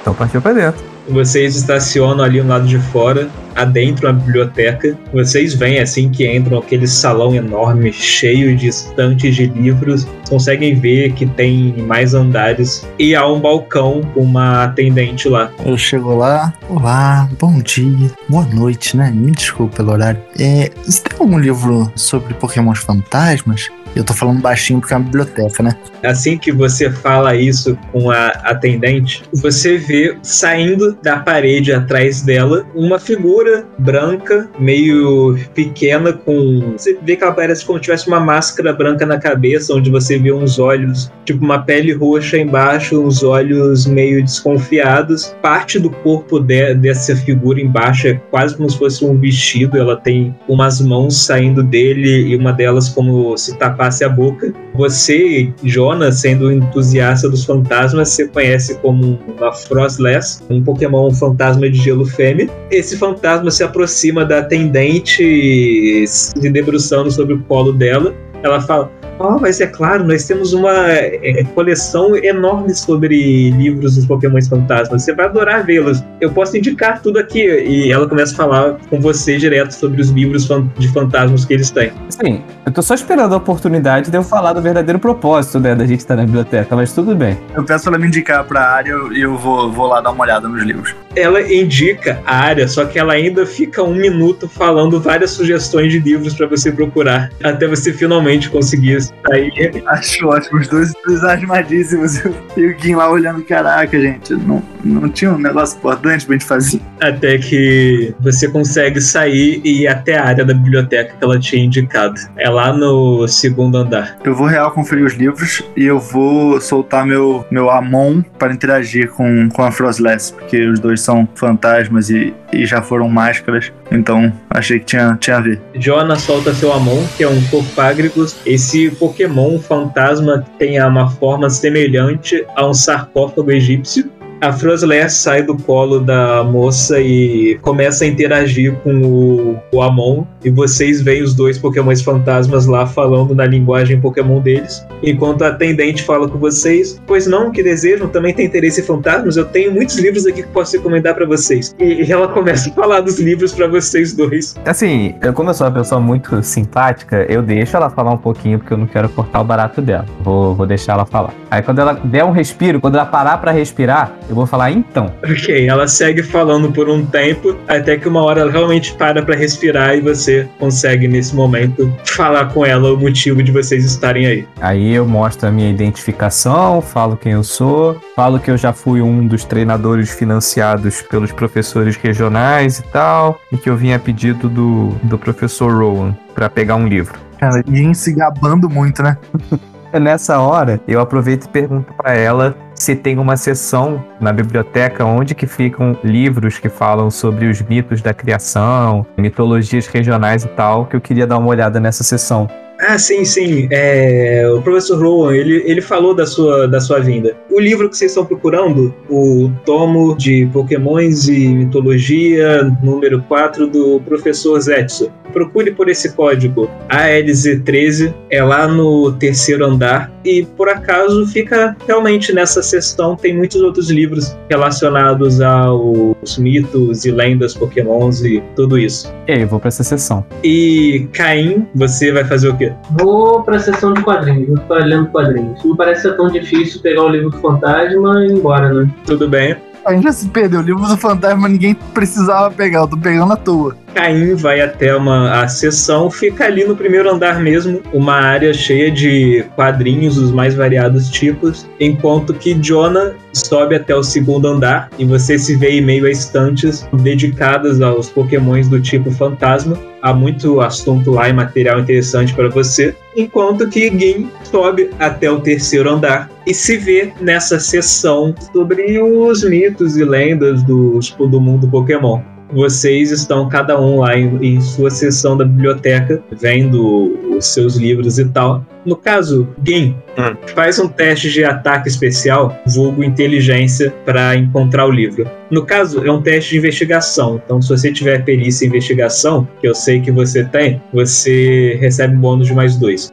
[0.00, 0.95] Então partiu pra dentro.
[1.08, 4.96] Vocês estacionam ali no lado de fora, adentro da biblioteca.
[5.12, 10.06] Vocês veem assim que entram aquele salão enorme, cheio de estantes de livros.
[10.28, 15.50] Conseguem ver que tem mais andares e há um balcão com uma atendente lá.
[15.64, 16.52] Eu chego lá.
[16.68, 19.10] Olá, bom dia, boa noite, né?
[19.14, 20.20] Me desculpe pelo horário.
[20.38, 23.70] É, você tem algum livro sobre pokémons fantasmas?
[23.96, 25.74] Eu tô falando baixinho porque é uma biblioteca, né?
[26.04, 32.66] Assim que você fala isso com a atendente, você vê saindo da parede atrás dela
[32.74, 36.74] uma figura branca, meio pequena, com.
[36.76, 40.18] Você vê que ela parece como se tivesse uma máscara branca na cabeça, onde você
[40.18, 45.34] vê uns olhos, tipo uma pele roxa embaixo, uns olhos meio desconfiados.
[45.40, 49.96] Parte do corpo de- dessa figura embaixo é quase como se fosse um vestido, ela
[49.96, 54.52] tem umas mãos saindo dele e uma delas como se tapasse a boca.
[54.74, 61.78] Você, Jonas, sendo entusiasta dos fantasmas, você conhece como uma Frostless, um Pokémon fantasma de
[61.78, 62.48] gelo fêmea.
[62.70, 68.14] Esse fantasma se aproxima da atendente, se debruçando sobre o colo dela.
[68.42, 74.06] Ela fala: Oh, mas é claro, nós temos uma é, coleção enorme sobre livros dos
[74.06, 75.02] Pokémon fantasmas.
[75.02, 76.02] Você vai adorar vê-los.
[76.20, 77.40] Eu posso indicar tudo aqui.
[77.46, 80.48] E ela começa a falar com você direto sobre os livros
[80.78, 81.92] de fantasmas que eles têm.
[82.08, 85.86] Sim, eu tô só esperando a oportunidade de eu falar do verdadeiro propósito né, da
[85.86, 87.38] gente estar na biblioteca, mas tudo bem.
[87.54, 90.48] Eu peço ela me indicar pra área e eu vou, vou lá dar uma olhada
[90.48, 90.94] nos livros.
[91.14, 95.98] Ela indica a área, só que ela ainda fica um minuto falando várias sugestões de
[95.98, 99.82] livros para você procurar, até você finalmente conseguir sair.
[99.86, 102.22] Acho ótimo, os dois entusiasmadíssimos.
[102.56, 106.44] E o Gui lá olhando, caraca, gente, não, não tinha um negócio importante pra gente
[106.44, 106.80] fazer.
[107.00, 111.64] Até que você consegue sair e ir até a área da biblioteca que ela tinha
[111.64, 112.20] indicado.
[112.36, 114.18] É lá no segundo andar.
[114.24, 119.10] Eu vou real conferir os livros e eu vou soltar meu, meu Amon para interagir
[119.10, 123.72] com, com a Frostless, porque os dois são fantasmas e, e já foram máscaras.
[123.90, 125.60] Então achei que tinha, tinha a ver.
[125.74, 128.36] Jonah solta seu Amon, que é um Corpágricos.
[128.44, 135.56] Esse Pokémon fantasma tem uma forma semelhante a um sarcófago egípcio a Frosler sai do
[135.56, 140.24] colo da moça e começa a interagir com o, o Amon.
[140.44, 144.84] E vocês veem os dois Pokémons fantasmas lá falando na linguagem Pokémon deles.
[145.02, 149.36] Enquanto a atendente fala com vocês, pois não, que desejam, também tem interesse em fantasmas.
[149.36, 151.74] Eu tenho muitos livros aqui que posso recomendar para vocês.
[151.78, 154.54] E, e, ela começa a falar dos livros para vocês dois.
[154.64, 158.58] Assim, eu, como eu sou uma pessoa muito simpática, eu deixo ela falar um pouquinho,
[158.58, 160.06] porque eu não quero cortar o barato dela.
[160.20, 161.34] Vou, vou deixar ela falar.
[161.50, 165.12] Aí quando ela der um respiro, quando ela parar para respirar, eu vou falar então.
[165.24, 169.34] Ok, ela segue falando por um tempo, até que uma hora ela realmente para para
[169.34, 174.48] respirar e você consegue, nesse momento, falar com ela o motivo de vocês estarem aí.
[174.60, 179.00] Aí eu mostro a minha identificação, falo quem eu sou, falo que eu já fui
[179.00, 184.48] um dos treinadores financiados pelos professores regionais e tal, e que eu vim a pedido
[184.48, 187.18] do, do professor Rowan para pegar um livro.
[187.38, 189.16] Cara, e se gabando muito, né?
[190.00, 195.34] Nessa hora, eu aproveito e pergunto para ela se tem uma seção na biblioteca onde
[195.34, 200.94] que ficam livros que falam sobre os mitos da criação, mitologias regionais e tal, que
[200.94, 202.48] eu queria dar uma olhada nessa seção.
[202.78, 203.68] Ah, sim, sim.
[203.70, 207.36] É, o professor Rowan, ele, ele falou da sua, da sua vinda.
[207.50, 214.00] O livro que vocês estão procurando, o tomo de Pokémons e Mitologia, número 4, do
[214.00, 215.10] professor Zetsu.
[215.32, 222.32] Procure por esse código ALZ13, é lá no terceiro andar, e por acaso fica realmente
[222.32, 223.16] nessa sessão.
[223.16, 229.12] Tem muitos outros livros relacionados aos mitos e lendas Pokémons e tudo isso.
[229.28, 230.24] E aí, eu vou pra essa sessão.
[230.42, 232.65] E Caim, você vai fazer o quê?
[232.92, 235.64] Vou pra sessão de quadrinhos, vou ficar lendo quadrinhos.
[235.64, 238.88] Não parece ser tão difícil pegar o livro do fantasma e ir embora, né?
[239.04, 239.56] Tudo bem.
[239.84, 240.60] A gente já se perdeu.
[240.60, 243.76] O livro do fantasma ninguém precisava pegar, eu tô pegando à toa.
[243.96, 248.90] Caim vai até uma a sessão, fica ali no primeiro andar mesmo, uma área cheia
[248.90, 255.04] de quadrinhos dos mais variados tipos, enquanto que Jonah sobe até o segundo andar e
[255.06, 259.78] você se vê em meio a estantes dedicadas aos pokémons do tipo fantasma.
[260.02, 265.40] Há muito assunto lá e material interessante para você, enquanto que Gin sobe até o
[265.40, 271.66] terceiro andar e se vê nessa sessão sobre os mitos e lendas do, do mundo
[271.66, 277.76] Pokémon vocês estão cada um lá em, em, sua sessão da biblioteca, vendo os seus
[277.76, 278.64] livros e tal.
[278.84, 280.36] No caso, Gin, hum.
[280.54, 285.28] faz um teste de ataque especial, vulgo inteligência, para encontrar o livro.
[285.50, 287.40] No caso, é um teste de investigação.
[287.44, 292.14] Então, se você tiver perícia em investigação, que eu sei que você tem, você recebe
[292.14, 293.12] um bônus de mais dois.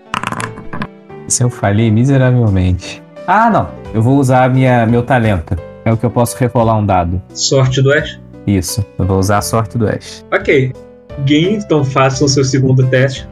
[1.28, 3.02] Se eu falhei miseravelmente.
[3.26, 3.70] Ah, não.
[3.94, 5.56] Eu vou usar minha, meu talento.
[5.86, 7.22] É o que eu posso rerolar um dado.
[7.34, 8.23] Sorte do Ash?
[8.46, 10.26] Isso, eu vou usar a sorte do Ash.
[10.32, 10.74] Ok.
[11.26, 13.28] Game, então faça o seu segundo teste.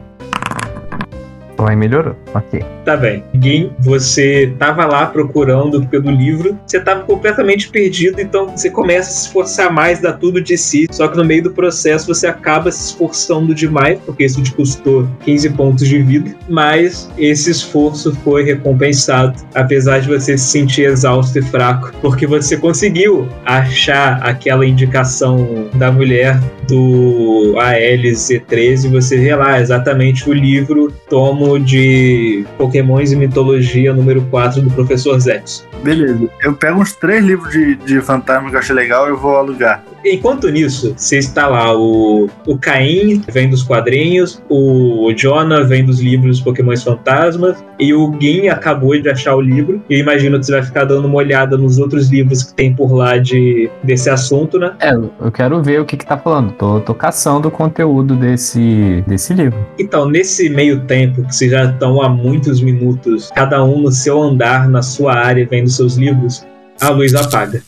[1.66, 2.64] Aí melhorou, ok.
[2.84, 3.22] Tá bem.
[3.40, 9.12] Gin, você tava lá procurando pelo livro, você tava completamente perdido, então você começa a
[9.12, 12.72] se esforçar mais, dá tudo de si, só que no meio do processo você acaba
[12.72, 18.44] se esforçando demais, porque isso te custou 15 pontos de vida, mas esse esforço foi
[18.44, 25.68] recompensado, apesar de você se sentir exausto e fraco, porque você conseguiu achar aquela indicação
[25.74, 33.92] da mulher do ALZ13, você vê lá exatamente o livro tomo de Pokémons e Mitologia
[33.92, 35.66] número 4 do Professor Zex.
[35.82, 36.28] Beleza.
[36.42, 39.36] Eu pego uns três livros de, de fantasma que eu achei legal e eu vou
[39.36, 39.84] alugar.
[40.04, 46.00] Enquanto nisso, você está lá, o, o Caim vem dos quadrinhos, o Jonah vem dos
[46.00, 49.82] livros Pokémon Fantasmas, e o Gin acabou de achar o livro.
[49.88, 52.74] E eu imagino que você vai ficar dando uma olhada nos outros livros que tem
[52.74, 54.72] por lá de, desse assunto, né?
[54.80, 56.52] É, eu quero ver o que, que tá falando.
[56.52, 59.58] Tô, tô caçando o conteúdo desse, desse livro.
[59.78, 64.20] Então, nesse meio tempo, que vocês já estão há muitos minutos, cada um no seu
[64.20, 66.46] andar, na sua área, vendo seus livros,
[66.80, 67.62] a luz apaga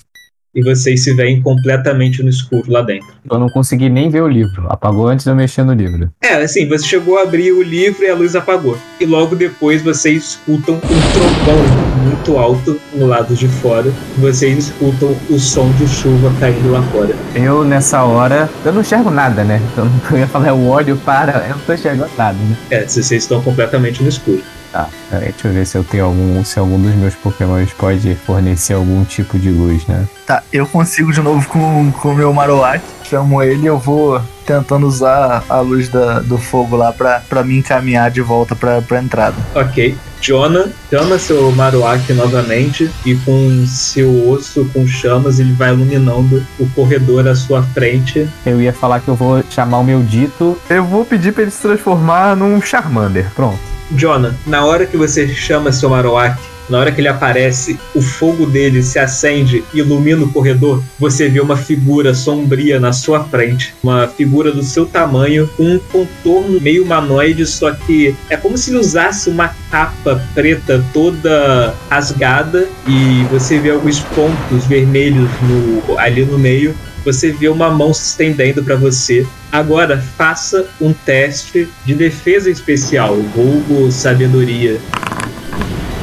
[0.54, 3.08] e vocês se veem completamente no escuro lá dentro.
[3.30, 4.66] Eu não consegui nem ver o livro.
[4.68, 6.10] Apagou antes de eu mexer no livro.
[6.22, 8.78] É, assim, você chegou a abrir o livro e a luz apagou.
[9.00, 13.90] E logo depois vocês escutam um trovão muito alto no lado de fora.
[14.18, 17.14] Vocês escutam o som de chuva caindo lá fora.
[17.34, 19.60] Eu, nessa hora, eu não enxergo nada, né?
[19.72, 22.56] Então, eu ia falar, o olho para, eu não tô enxergando nada, né?
[22.70, 24.42] É, vocês estão completamente no escuro.
[24.74, 26.44] Tá, peraí, deixa eu ver se eu tenho algum.
[26.44, 30.04] Se algum dos meus Pokémon pode fornecer algum tipo de luz, né?
[30.26, 32.82] Tá, eu consigo de novo com o meu Marowak.
[33.04, 37.44] Chamo ele e eu vou tentando usar a luz da, do fogo lá pra, pra
[37.44, 39.36] me encaminhar de volta pra, pra entrada.
[39.54, 39.96] Ok.
[40.20, 46.68] Jonah chama seu Marowak novamente e com seu osso com chamas ele vai iluminando o
[46.70, 48.28] corredor à sua frente.
[48.44, 50.58] Eu ia falar que eu vou chamar o meu dito.
[50.68, 53.30] Eu vou pedir pra ele se transformar num Charmander.
[53.36, 53.73] Pronto.
[53.92, 58.46] Jonah, na hora que você chama seu Marowak, na hora que ele aparece, o fogo
[58.46, 60.82] dele se acende e ilumina o corredor.
[60.98, 63.74] Você vê uma figura sombria na sua frente.
[63.82, 68.70] Uma figura do seu tamanho, com um contorno meio humanoide, só que é como se
[68.70, 76.24] ele usasse uma capa preta toda rasgada e você vê alguns pontos vermelhos no, ali
[76.24, 79.26] no meio você vê uma mão se estendendo para você.
[79.54, 84.80] Agora, faça um teste de defesa especial, vulgo sabedoria.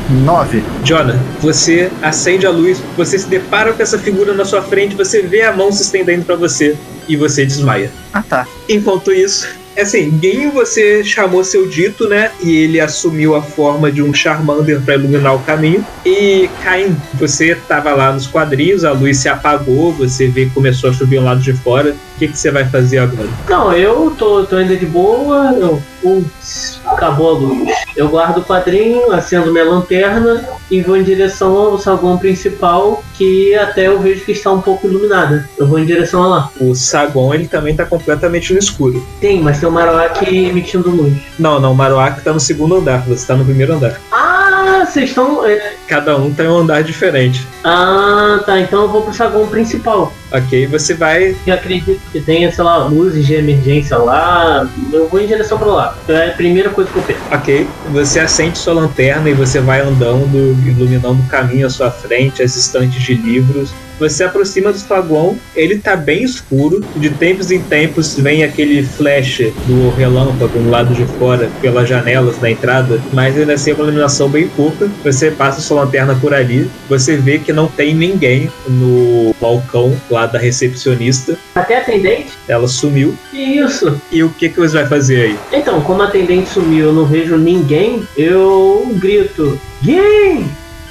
[0.10, 0.64] 9.
[0.86, 5.22] Jonah, você acende a luz, você se depara com essa figura na sua frente, você
[5.22, 6.78] vê a mão se estendendo para você
[7.10, 7.92] e você desmaia.
[8.14, 8.48] Ah, tá.
[8.70, 12.32] Enquanto isso, é assim, Gin você chamou seu dito, né?
[12.42, 15.86] E ele assumiu a forma de um Charmander para iluminar o caminho.
[16.06, 20.90] E Caim, você tava lá nos quadrinhos, a luz se apagou, você vê que começou
[20.90, 21.96] a chover um lado de fora.
[22.22, 23.28] O que, que você vai fazer agora?
[23.50, 27.72] Não, eu tô, tô ainda de boa, eu, putz, acabou a luz.
[27.96, 33.56] Eu guardo o quadrinho, acendo minha lanterna e vou em direção ao saguão principal, que
[33.56, 35.50] até eu vejo que está um pouco iluminada.
[35.58, 36.52] Eu vou em direção a lá.
[36.60, 39.04] O saguão ele também tá completamente no escuro.
[39.20, 41.18] Tem, mas tem o Marowak emitindo luz.
[41.40, 44.00] Não, não, o Marowak tá no segundo andar, você tá no primeiro andar.
[44.12, 45.44] Ah, vocês estão.
[45.44, 47.46] é, Cada um tem um andar diferente.
[47.66, 48.58] Ah, tá.
[48.62, 50.14] Então eu vou pro saguão principal.
[50.32, 51.36] Ok, você vai.
[51.46, 54.66] Eu acredito que tenha, sei lá, luzes de emergência lá.
[54.94, 55.98] Eu vou em direção pra lá.
[56.08, 57.20] É a primeira coisa que eu penso.
[57.30, 62.42] Ok, você acende sua lanterna e você vai andando, iluminando o caminho à sua frente,
[62.42, 63.74] as estantes de livros.
[64.02, 66.84] Você se aproxima do saguão, ele tá bem escuro.
[66.96, 72.36] De tempos em tempos vem aquele flash do relâmpago no lado de fora, pelas janelas
[72.40, 74.90] da entrada, mas ainda assim é uma iluminação bem pouca.
[75.04, 80.26] Você passa sua lanterna por ali, você vê que não tem ninguém no balcão lá
[80.26, 81.38] da recepcionista.
[81.54, 82.32] Até atendente?
[82.48, 83.16] Ela sumiu.
[83.30, 84.02] Que isso?
[84.12, 85.40] E o que, que você vai fazer aí?
[85.54, 90.44] Então, como a atendente sumiu eu não vejo ninguém, eu grito: Gui!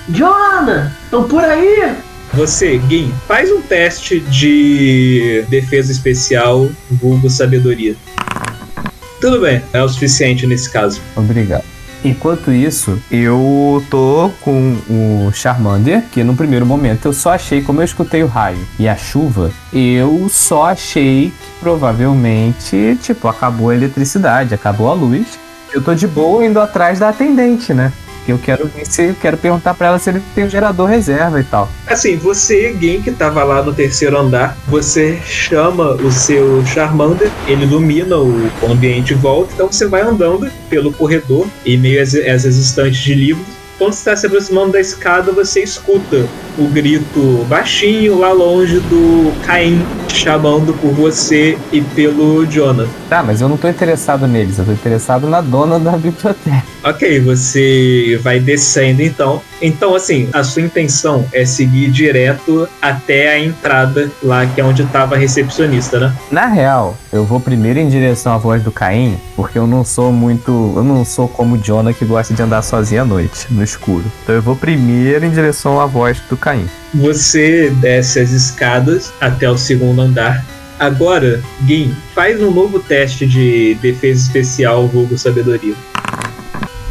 [0.09, 0.93] Jonah!
[1.05, 1.97] Estão por aí?
[2.33, 7.97] Você, Gin, faz um teste de defesa especial, vulgo sabedoria.
[9.21, 11.01] Tudo bem, é o suficiente nesse caso.
[11.17, 11.65] Obrigado.
[12.03, 17.81] Enquanto isso, eu tô com o Charmander, que no primeiro momento eu só achei, como
[17.81, 23.75] eu escutei o raio e a chuva, eu só achei que provavelmente, tipo, acabou a
[23.75, 25.27] eletricidade, acabou a luz.
[25.75, 27.93] Eu tô de boa indo atrás da atendente, né?
[28.31, 31.41] Eu quero ver se eu quero perguntar pra ela se ele tem um gerador reserva
[31.41, 31.69] e tal.
[31.87, 37.65] Assim, você, Gin, que tava lá no terceiro andar, você chama o seu Charmander, ele
[37.65, 43.01] ilumina o ambiente em volta, então você vai andando pelo corredor, em meio às, estantes
[43.01, 43.47] de livros.
[43.79, 49.33] Quando você está se aproximando da escada, você escuta o grito baixinho lá longe do
[49.47, 52.87] Caim chamando por você e pelo Jonah.
[53.09, 56.63] Tá, mas eu não tô interessado neles, eu tô interessado na dona da biblioteca.
[56.83, 59.43] Ok, você vai descendo então.
[59.61, 64.83] Então, assim, a sua intenção é seguir direto até a entrada lá, que é onde
[64.83, 66.17] estava a recepcionista, né?
[66.31, 70.11] Na real, eu vou primeiro em direção à voz do Caim, porque eu não sou
[70.11, 70.73] muito.
[70.75, 74.05] Eu não sou como o Jonah que gosta de andar sozinho à noite, no escuro.
[74.23, 76.67] Então eu vou primeiro em direção à voz do Caim.
[76.95, 80.45] Você desce as escadas até o segundo andar.
[80.79, 85.75] Agora, Gin, faz um novo teste de defesa especial vulgo sabedoria.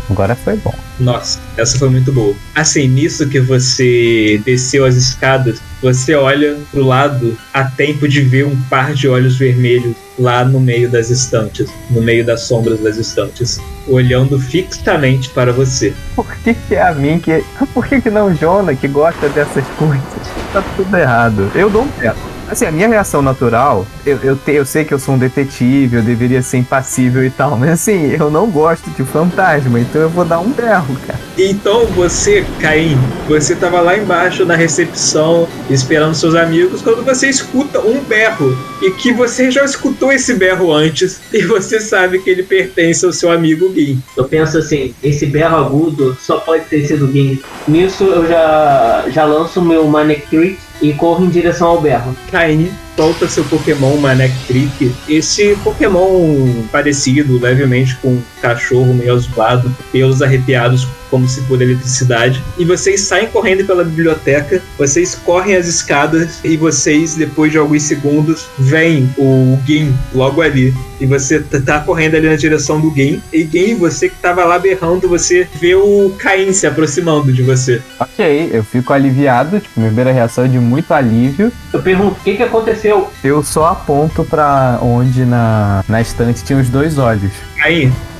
[0.10, 0.74] Agora foi bom.
[1.00, 2.36] Nossa, essa foi muito boa.
[2.56, 8.46] Assim, nisso que você desceu as escadas, você olha pro lado a tempo de ver
[8.46, 12.98] um par de olhos vermelhos lá no meio das estantes, no meio das sombras das
[12.98, 15.94] estantes, olhando fixamente para você.
[16.16, 17.44] Por que, que é a mim que.
[17.74, 20.04] Por que, que não o Jonah que gosta dessas coisas?
[20.52, 21.50] Tá tudo errado.
[21.56, 22.14] Eu dou um pé.
[22.50, 25.98] Assim, a minha reação natural, eu, eu, te, eu sei que eu sou um detetive,
[25.98, 30.10] eu deveria ser impassível e tal, mas assim, eu não gosto de fantasma, então eu
[30.10, 31.20] vou dar um berro, cara.
[31.38, 32.98] Então você, Caim,
[33.28, 38.90] você tava lá embaixo na recepção, esperando seus amigos, quando você escuta um berro, e
[38.92, 43.32] que você já escutou esse berro antes, e você sabe que ele pertence ao seu
[43.32, 44.00] amigo Gui.
[44.18, 47.40] Eu penso assim, esse berro agudo só pode ter sido Gin.
[47.68, 52.16] Nisso eu já, já lanço o meu Manic Trick e corro em direção ao berro.
[52.32, 54.94] Caim solta seu Pokémon Manek Trick.
[55.08, 62.42] Esse Pokémon parecido levemente com um cachorro meio azulado, pelos arrepiados como se por eletricidade.
[62.58, 67.84] E vocês saem correndo pela biblioteca, vocês correm as escadas e vocês, depois de alguns
[67.84, 70.74] segundos, veem o Gin logo ali.
[71.00, 73.22] E você tá correndo ali na direção do Gin.
[73.32, 77.82] E Gin, você que tava lá berrando, você vê o Caim se aproximando de você.
[78.00, 81.52] Ok, eu fico aliviado, tipo, minha primeira reação é de muito alívio.
[81.74, 82.89] Eu pergunto, o que que aconteceu?
[83.24, 87.32] Eu só aponto pra onde na, na estante tinha os dois olhos.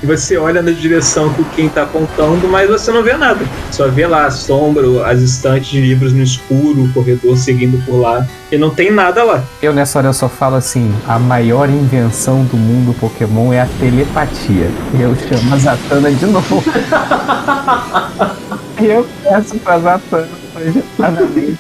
[0.02, 3.46] E você olha na direção que o Kim tá apontando, mas você não vê nada.
[3.72, 8.00] Só vê lá a sombra, as estantes de livros no escuro, o corredor seguindo por
[8.00, 8.26] lá.
[8.52, 9.44] E não tem nada lá.
[9.62, 13.68] Eu nessa hora eu só falo assim, a maior invenção do mundo Pokémon é a
[13.80, 14.72] telepatia.
[14.98, 16.64] E eu chamo a Zatanna de novo.
[18.82, 21.60] eu peço pra Zatanna projetar na mente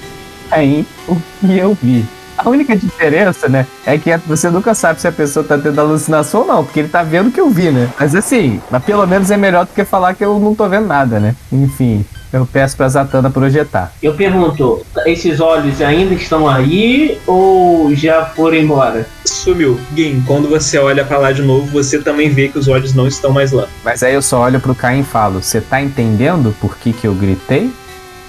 [0.51, 2.05] aí o que eu vi.
[2.39, 6.41] A única diferença, né, é que você nunca sabe se a pessoa tá tendo alucinação
[6.41, 7.89] ou não, porque ele tá vendo o que eu vi, né?
[7.99, 10.87] Mas assim, mas pelo menos é melhor do que falar que eu não tô vendo
[10.87, 11.35] nada, né?
[11.51, 13.91] Enfim, eu peço pra Zatanna projetar.
[14.01, 19.05] Eu pergunto, esses olhos ainda estão aí ou já foram embora?
[19.25, 19.79] Sumiu.
[19.95, 23.05] Gin, quando você olha pra lá de novo, você também vê que os olhos não
[23.05, 23.67] estão mais lá.
[23.83, 27.05] Mas aí eu só olho pro Caim e falo: Você tá entendendo por que, que
[27.05, 27.71] eu gritei?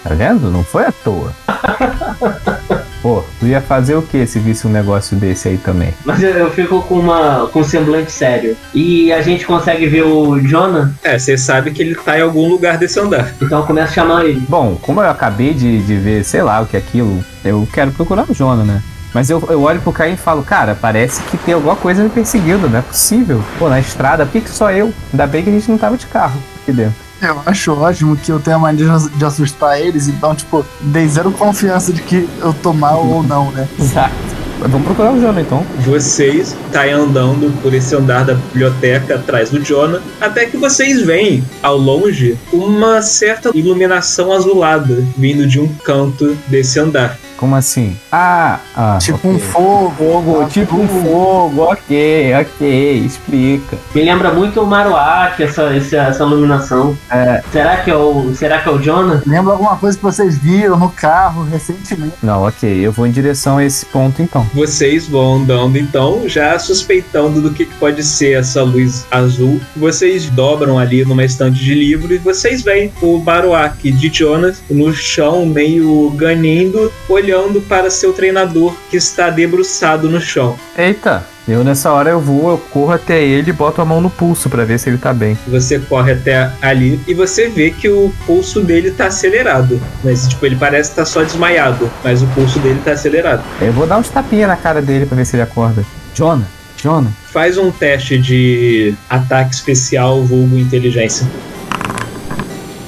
[0.03, 0.51] Tá vendo?
[0.51, 1.33] Não foi à toa.
[3.03, 5.95] Pô, tu ia fazer o que se visse um negócio desse aí também?
[6.05, 8.57] Mas eu, eu fico com, uma, com um semblante sério.
[8.75, 12.47] E a gente consegue ver o Jonah, É, você sabe que ele tá em algum
[12.47, 13.33] lugar desse andar.
[13.41, 14.45] então eu começo a chamar ele.
[14.49, 17.91] Bom, como eu acabei de, de ver, sei lá o que é aquilo, eu quero
[17.93, 18.83] procurar o Jonah, né?
[19.15, 22.11] Mas eu, eu olho pro Caim e falo, cara, parece que tem alguma coisa me
[22.11, 23.43] perseguindo, não é possível.
[23.59, 24.93] Pô, na estrada, por que, que só eu?
[25.13, 27.10] Ainda bem que a gente não tava de carro aqui dentro.
[27.23, 31.07] Eu acho ótimo que eu tenho a mania de- de assustar eles, então, tipo, dei
[31.07, 33.68] zero confiança de que eu tô mal ou não, né?
[33.79, 34.14] Exato.
[34.61, 35.64] Vamos procurar o Jonah então.
[35.79, 41.43] Vocês saem andando por esse andar da biblioteca atrás do Jonah, até que vocês veem,
[41.62, 47.16] ao longe, uma certa iluminação azulada vindo de um canto desse andar.
[47.41, 47.97] Como assim?
[48.12, 48.99] Ah, ah.
[49.01, 49.30] Tipo ok.
[49.30, 49.95] um fogo.
[49.97, 53.78] Fogo, tipo um fogo, ok, ok, explica.
[53.95, 56.95] Me lembra muito o Marowak, essa, essa, essa iluminação.
[57.11, 57.43] É.
[57.51, 58.34] Será que é o.
[58.34, 59.22] Será que é o Jonah?
[59.26, 62.12] Lembra alguma coisa que vocês viram no carro recentemente?
[62.22, 64.47] Não, ok, eu vou em direção a esse ponto então.
[64.53, 69.59] Vocês vão andando então, já suspeitando do que que pode ser essa luz azul.
[69.74, 74.93] Vocês dobram ali numa estante de livro e vocês veem o Baroak de Jonas no
[74.93, 77.30] chão, meio ganindo, olhando
[77.68, 80.59] para seu treinador que está debruçado no chão.
[80.76, 84.11] Eita, eu nessa hora eu vou, eu corro até ele e boto a mão no
[84.11, 85.37] pulso pra ver se ele tá bem.
[85.49, 89.81] Você corre até ali e você vê que o pulso dele tá acelerado.
[90.05, 93.43] Mas, tipo, ele parece estar só desmaiado, mas o pulso dele tá acelerado.
[93.61, 95.85] Eu vou dar uns tapinhas na cara dele pra ver se ele acorda.
[96.14, 96.47] Jonah,
[96.81, 97.11] Jonah.
[97.33, 101.26] Faz um teste de ataque especial vulgo inteligência.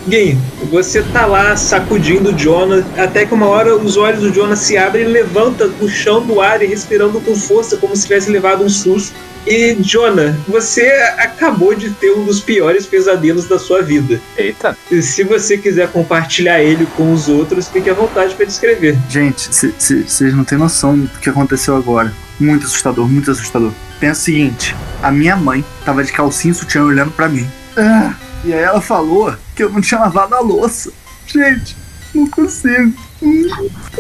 [0.09, 0.36] Gui,
[0.70, 4.76] você tá lá sacudindo o Jonah, até que uma hora os olhos do Jonah se
[4.76, 8.64] abrem, ele levanta do chão do ar e respirando com força, como se tivesse levado
[8.64, 9.14] um susto.
[9.46, 10.86] E, Jonah, você
[11.18, 14.20] acabou de ter um dos piores pesadelos da sua vida.
[14.36, 14.76] Eita.
[14.90, 18.96] E se você quiser compartilhar ele com os outros, fique à vontade para descrever.
[19.09, 22.12] Gente, vocês não têm noção do que aconteceu agora.
[22.38, 23.72] Muito assustador, muito assustador.
[23.98, 27.46] Pensa o seguinte: a minha mãe tava de calcinha e sutiã olhando pra mim.
[27.76, 28.14] Ah,
[28.45, 30.93] e aí ela falou que eu não tinha lavado a louça.
[31.26, 31.76] Gente,
[32.14, 32.93] não consigo.
[33.22, 33.49] Hum,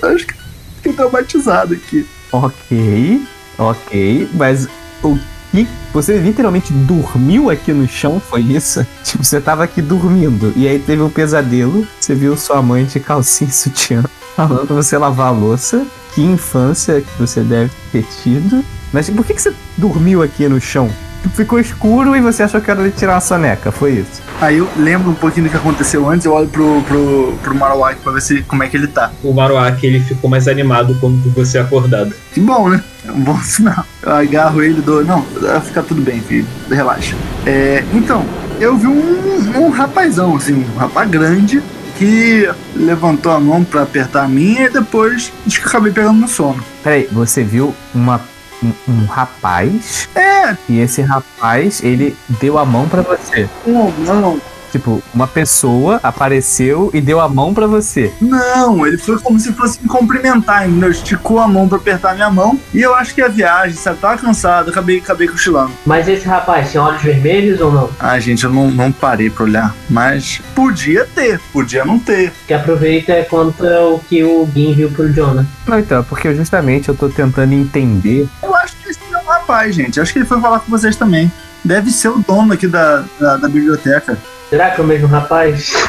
[0.02, 0.34] acho que
[0.76, 2.06] fiquei traumatizado aqui.
[2.32, 3.26] Ok,
[3.58, 4.68] ok, mas
[5.02, 5.18] o
[5.50, 5.66] que?
[5.92, 8.86] Você literalmente dormiu aqui no chão, foi isso?
[9.04, 12.98] Tipo, você tava aqui dormindo e aí teve um pesadelo, você viu sua mãe de
[12.98, 14.02] calcinha e sutiã
[14.34, 15.86] falando pra você lavar a louça.
[16.14, 18.62] Que infância que você deve ter tido.
[18.92, 20.90] Mas por que, que você dormiu aqui no chão?
[21.30, 24.22] Ficou escuro e você achou que era ele tirar uma soneca, foi isso.
[24.40, 28.00] Aí eu lembro um pouquinho do que aconteceu antes, eu olho pro, pro, pro Marowak
[28.00, 29.10] pra ver se, como é que ele tá.
[29.22, 32.14] O Marowak ele ficou mais animado quando você acordado.
[32.32, 32.82] Que bom, né?
[33.06, 33.84] É um bom sinal.
[34.02, 35.04] Eu agarro ele e dou.
[35.04, 36.46] Não, vai ficar tudo bem, filho.
[36.70, 37.16] Relaxa.
[37.46, 38.24] É, então,
[38.60, 41.62] eu vi um, um rapazão, assim, um rapaz grande,
[41.98, 45.32] que levantou a mão pra apertar a minha e depois
[45.64, 46.62] acabei pegando no sono.
[46.82, 48.20] Peraí, você viu uma,
[48.62, 53.48] um, um rapaz É, e esse rapaz, ele deu a mão pra você.
[53.66, 54.40] não, não.
[54.72, 58.10] Tipo, uma pessoa apareceu e deu a mão pra você.
[58.20, 60.90] Não, ele foi como se fosse me cumprimentar, entendeu?
[60.90, 62.58] Esticou a mão pra apertar minha mão.
[62.72, 63.98] E eu acho que a viagem, sabe?
[63.98, 65.72] Tava cansado, acabei, acabei cochilando.
[65.84, 67.90] Mas esse rapaz tinha olhos vermelhos ou não?
[68.00, 69.74] Ah, gente, eu não, não parei pra olhar.
[69.90, 72.32] Mas podia ter, podia não ter.
[72.46, 75.46] Que aproveita é conta o que o Gin viu pro Jonah.
[75.66, 78.26] Não, então, é porque justamente eu tô tentando entender.
[78.42, 80.00] Eu acho que esse é um rapaz, gente.
[80.00, 81.30] Acho que ele foi falar com vocês também.
[81.62, 84.16] Deve ser o dono aqui da, da, da biblioteca.
[84.52, 85.72] Será que é o mesmo rapaz?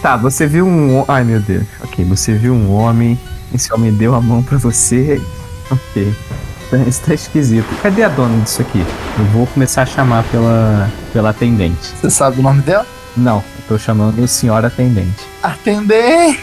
[0.00, 1.04] Tá, você viu um.
[1.06, 1.62] Ai meu Deus.
[1.84, 3.16] Ok, você viu um homem.
[3.54, 5.20] Esse homem deu a mão pra você.
[5.70, 6.12] Ok.
[6.70, 7.66] Tá- Isso tá esquisito.
[7.82, 8.84] Cadê a dona disso aqui?
[9.18, 11.78] Eu vou começar a chamar pela, pela atendente.
[12.00, 12.84] Você sabe o nome dela?
[13.16, 15.24] Não, eu tô chamando senhora atendente.
[15.42, 16.36] Atender!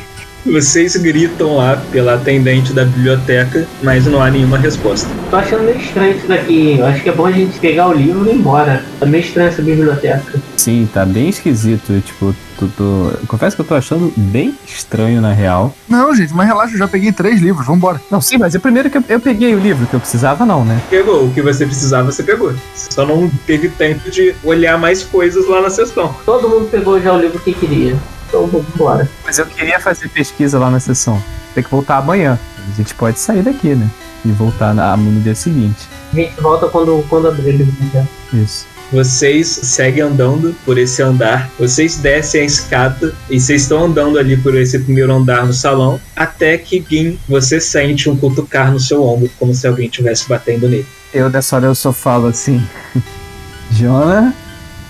[0.45, 5.07] Vocês gritam lá pela atendente da biblioteca, mas não há nenhuma resposta.
[5.29, 6.77] Tô achando meio estranho isso daqui.
[6.79, 8.83] Eu acho que é bom a gente pegar o livro e ir embora.
[8.99, 10.39] Tá meio estranho essa biblioteca.
[10.57, 12.01] Sim, tá bem esquisito.
[12.05, 12.65] Tipo, tô-
[13.11, 15.75] eu confesso que eu tô achando bem estranho na real.
[15.87, 18.01] Não, gente, mas relaxa, eu já peguei três livros, vambora.
[18.09, 20.63] Não, sim, mas é primeiro que eu, eu peguei o livro que eu precisava, não,
[20.65, 20.81] né?
[20.89, 22.53] Pegou o que você precisava, você pegou.
[22.73, 26.13] Você só não teve tempo de olhar mais coisas lá na sessão.
[26.25, 27.95] Todo mundo pegou já o livro que queria.
[28.29, 29.09] Então vamos embora.
[29.25, 31.21] Mas eu queria fazer pesquisa lá na sessão.
[31.53, 32.39] Tem que voltar amanhã.
[32.71, 33.89] A gente pode sair daqui, né?
[34.23, 35.87] E voltar na, no dia seguinte.
[36.13, 37.73] A gente volta quando, quando abrir o livro.
[37.93, 38.07] né?
[38.33, 38.65] Isso.
[38.91, 44.35] Vocês seguem andando por esse andar, vocês descem a escada e vocês estão andando ali
[44.35, 49.03] por esse primeiro andar no salão, até que Gin, você sente um cutucar no seu
[49.03, 50.87] ombro, como se alguém estivesse batendo nele.
[51.13, 52.67] Eu dessa hora eu só falo assim.
[53.71, 54.33] Jonah,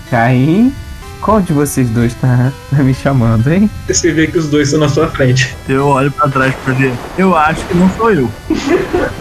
[0.10, 0.74] Caim,
[1.22, 3.70] qual de vocês dois tá, tá me chamando, hein?
[3.88, 5.56] Você vê que os dois estão na sua frente.
[5.68, 6.94] Eu olho pra trás pra ver.
[7.18, 8.30] Eu acho que não sou eu.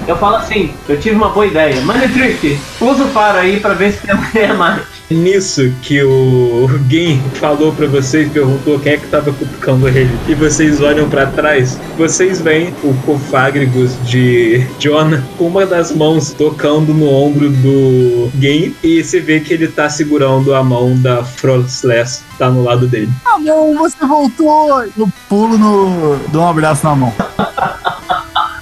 [0.06, 1.80] Eu falo assim, eu tive uma boa ideia.
[1.82, 4.82] Manitrick, usa o faro aí pra ver se tem alguém a mais.
[5.10, 10.34] Nisso que o Gin falou pra vocês, perguntou quem é que tava cutucando ele, e
[10.34, 16.92] vocês olham pra trás, vocês veem o Cofágrigos de Jonah com uma das mãos tocando
[16.92, 22.22] no ombro do Gin, e você vê que ele tá segurando a mão da Frostless,
[22.38, 23.10] tá no lado dele.
[23.24, 24.82] Ah, não, você voltou!
[24.96, 26.18] Eu pulo no.
[26.28, 27.14] dou um abraço na mão.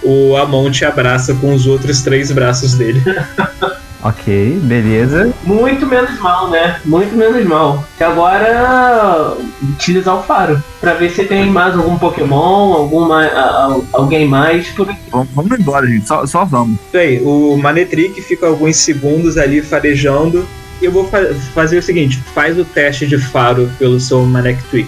[0.09, 3.03] O Amon te abraça com os outros três braços dele.
[4.09, 5.32] Ok, beleza.
[5.42, 6.80] Muito menos mal, né?
[6.84, 7.82] Muito menos mal.
[7.98, 9.36] E agora
[9.70, 10.62] utilizar o faro.
[10.80, 15.00] Pra ver se tem mais algum Pokémon, alguma, a- a- alguém mais por aqui.
[15.11, 16.07] Vamos, vamos embora, gente.
[16.07, 16.78] Só, só vamos.
[16.92, 20.46] Bem, o Manetrick fica alguns segundos ali farejando.
[20.80, 24.20] E eu vou fa- fazer o seguinte: faz o teste de faro pelo seu.
[24.20, 24.86] Porra!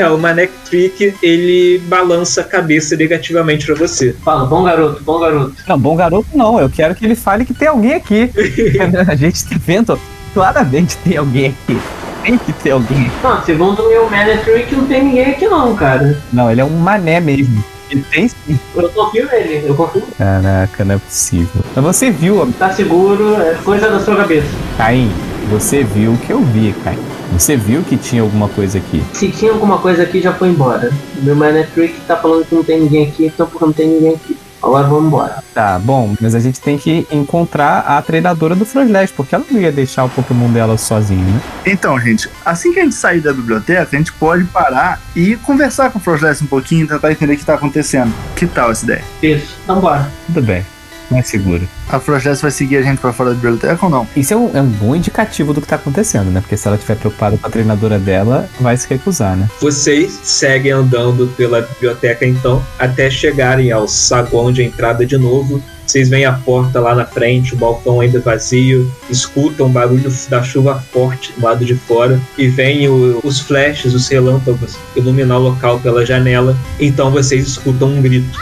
[0.00, 4.14] É, o Manek Trick ele balança a cabeça negativamente pra você.
[4.24, 5.54] Fala, bom garoto, bom garoto.
[5.68, 6.58] Não, bom garoto não.
[6.58, 8.30] Eu quero que ele fale que tem alguém aqui.
[9.06, 9.98] A gente tá vendo,
[10.32, 11.78] claramente tem alguém aqui.
[12.22, 13.10] Tem que ter alguém.
[13.22, 16.18] Não, segundo o meu Manitrick, não tem ninguém aqui não, cara.
[16.32, 17.62] Não, ele é um mané mesmo.
[17.90, 18.58] Ele tem sim.
[18.74, 20.02] Eu confio nele, eu confio.
[20.16, 21.62] Caraca, não é possível.
[21.74, 24.46] Mas você viu, Tá seguro, é coisa da sua cabeça.
[24.78, 25.10] Caim,
[25.50, 26.98] você viu o que eu vi, Caim.
[27.32, 29.02] Você viu que tinha alguma coisa aqui.
[29.12, 30.92] Se tinha alguma coisa aqui, já foi embora.
[31.22, 34.36] Meu Manitrick tá falando que não tem ninguém aqui, então porque não tem ninguém aqui.
[34.62, 35.42] Agora vamos embora.
[35.52, 39.60] Tá, bom, mas a gente tem que encontrar a treinadora do Frostless, porque ela não
[39.60, 41.40] ia deixar o Pokémon dela sozinho, né?
[41.66, 45.90] Então, gente, assim que a gente sair da biblioteca, a gente pode parar e conversar
[45.90, 48.14] com o Frostless um pouquinho, tentar entender o que tá acontecendo.
[48.36, 49.02] Que tal essa ideia?
[49.20, 50.08] Isso, então bora.
[50.26, 50.64] Tudo bem,
[51.10, 51.68] mais seguro.
[51.88, 54.06] A Frostless vai seguir a gente pra fora da biblioteca ou não?
[54.16, 56.40] Isso é um, é um bom indicativo do que tá acontecendo, né?
[56.40, 59.48] Porque se ela estiver preocupada com a treinadora dela, vai se recusar, né?
[59.60, 65.62] Vocês seguem andando pela biblioteca então, até chegarem ao saguão de entrada de novo.
[65.86, 70.42] Vocês veem a porta lá na frente, o balcão ainda vazio, escutam o barulho da
[70.42, 75.42] chuva forte do lado de fora e veem o- os flashes, os relâmpagos iluminar o
[75.42, 76.56] local pela janela.
[76.80, 78.38] Então vocês escutam um grito.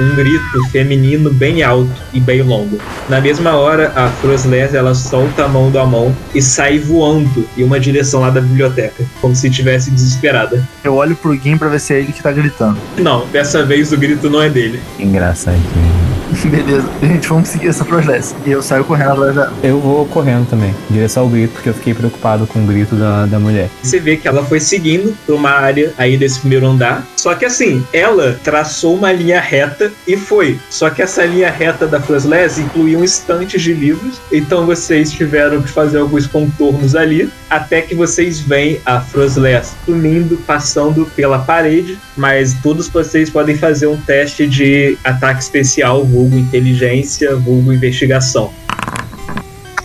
[0.00, 2.78] Um grito feminino bem alto e bem longo.
[3.08, 7.62] Na mesma hora, a Frosles ela solta a mão do Amon e sai voando em
[7.62, 10.66] uma direção lá da biblioteca, como se estivesse desesperada.
[10.82, 12.78] Eu olho pro Gim pra ver se é ele que tá gritando.
[12.98, 14.80] Não, dessa vez o grito não é dele.
[14.98, 16.00] Engraçadinho.
[16.44, 18.34] Beleza, gente, vamos seguir essa Frosles.
[18.46, 19.52] E eu saio correndo atrás dela.
[19.62, 22.94] Eu vou correndo também, em direção ao grito, porque eu fiquei preocupado com o grito
[22.94, 23.68] da, da mulher.
[23.82, 27.04] Você vê que ela foi seguindo pra uma área aí desse primeiro andar.
[27.16, 30.58] Só que assim, ela traçou uma linha reta e foi.
[30.68, 34.20] Só que essa linha reta da Frosles incluía um estante de livros.
[34.32, 37.30] Então vocês tiveram que fazer alguns contornos ali.
[37.48, 41.98] Até que vocês veem a Frosles sumindo, passando pela parede.
[42.16, 48.52] Mas todos vocês podem fazer um teste de ataque especial, vulgo inteligência, vulgo investigação.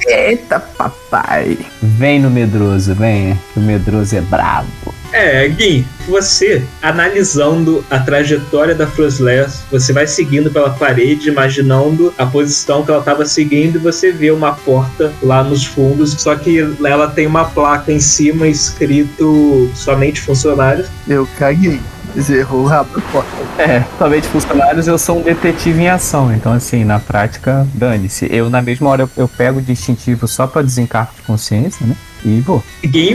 [0.07, 1.57] Eita, papai.
[1.81, 4.93] Vem no medroso, vem, que o medroso é bravo.
[5.15, 12.25] É, Gui, você analisando a trajetória da Frosles, você vai seguindo pela parede, imaginando a
[12.25, 16.59] posição que ela estava seguindo, e você vê uma porta lá nos fundos, só que
[16.85, 20.89] ela tem uma placa em cima escrito somente funcionários.
[21.07, 21.79] Eu caguei.
[22.13, 23.31] Você errou rápido a porta.
[23.57, 26.33] É, somente funcionários, eu sou um detetive em ação.
[26.33, 28.27] Então, assim, na prática, dane-se.
[28.29, 31.95] Eu, na mesma hora, eu, eu pego o distintivo só pra desencargo de consciência, né?
[32.25, 32.63] E vou.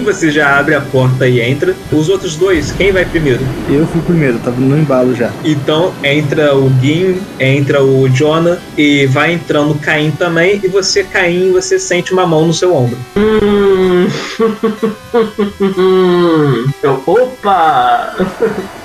[0.05, 1.75] Você já abre a porta e entra.
[1.91, 3.41] Os outros dois, quem vai primeiro?
[3.69, 5.31] Eu fui primeiro, tava no embalo já.
[5.45, 10.61] Então entra o Gin, entra o Jonah e vai entrando o Caim também.
[10.63, 12.97] E você, Caim, você sente uma mão no seu ombro.
[13.17, 14.07] Hum.
[16.83, 18.15] Eu, opa!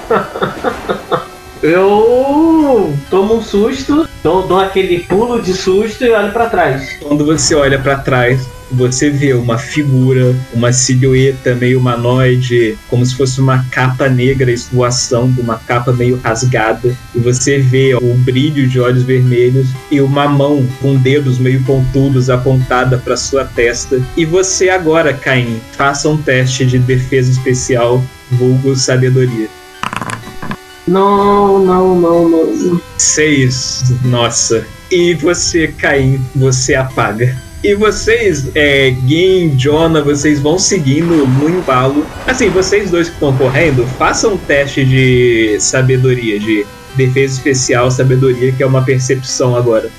[1.63, 6.97] Eu tomo um susto, dou, dou aquele pulo de susto e olho pra trás.
[7.01, 13.16] Quando você olha pra trás, você vê uma figura, uma silhueta meio humanoide, como se
[13.16, 16.95] fosse uma capa negra esvoaçando, uma capa meio rasgada.
[17.13, 22.30] E você vê o brilho de olhos vermelhos e uma mão com dedos meio pontudos
[22.30, 24.01] apontada para sua testa.
[24.18, 29.47] E você agora, Caim, faça um teste de defesa especial, vulgo sabedoria.
[30.88, 32.82] Não, não, não, não.
[32.97, 34.66] Seis, nossa.
[34.91, 37.44] E você, Caim, você apaga.
[37.66, 42.05] E vocês, é, Gin, Jonah, vocês vão seguindo no embalo.
[42.28, 46.63] Assim, vocês dois que estão correndo, façam um teste de sabedoria, de
[46.95, 49.89] defesa especial, sabedoria, que é uma percepção agora.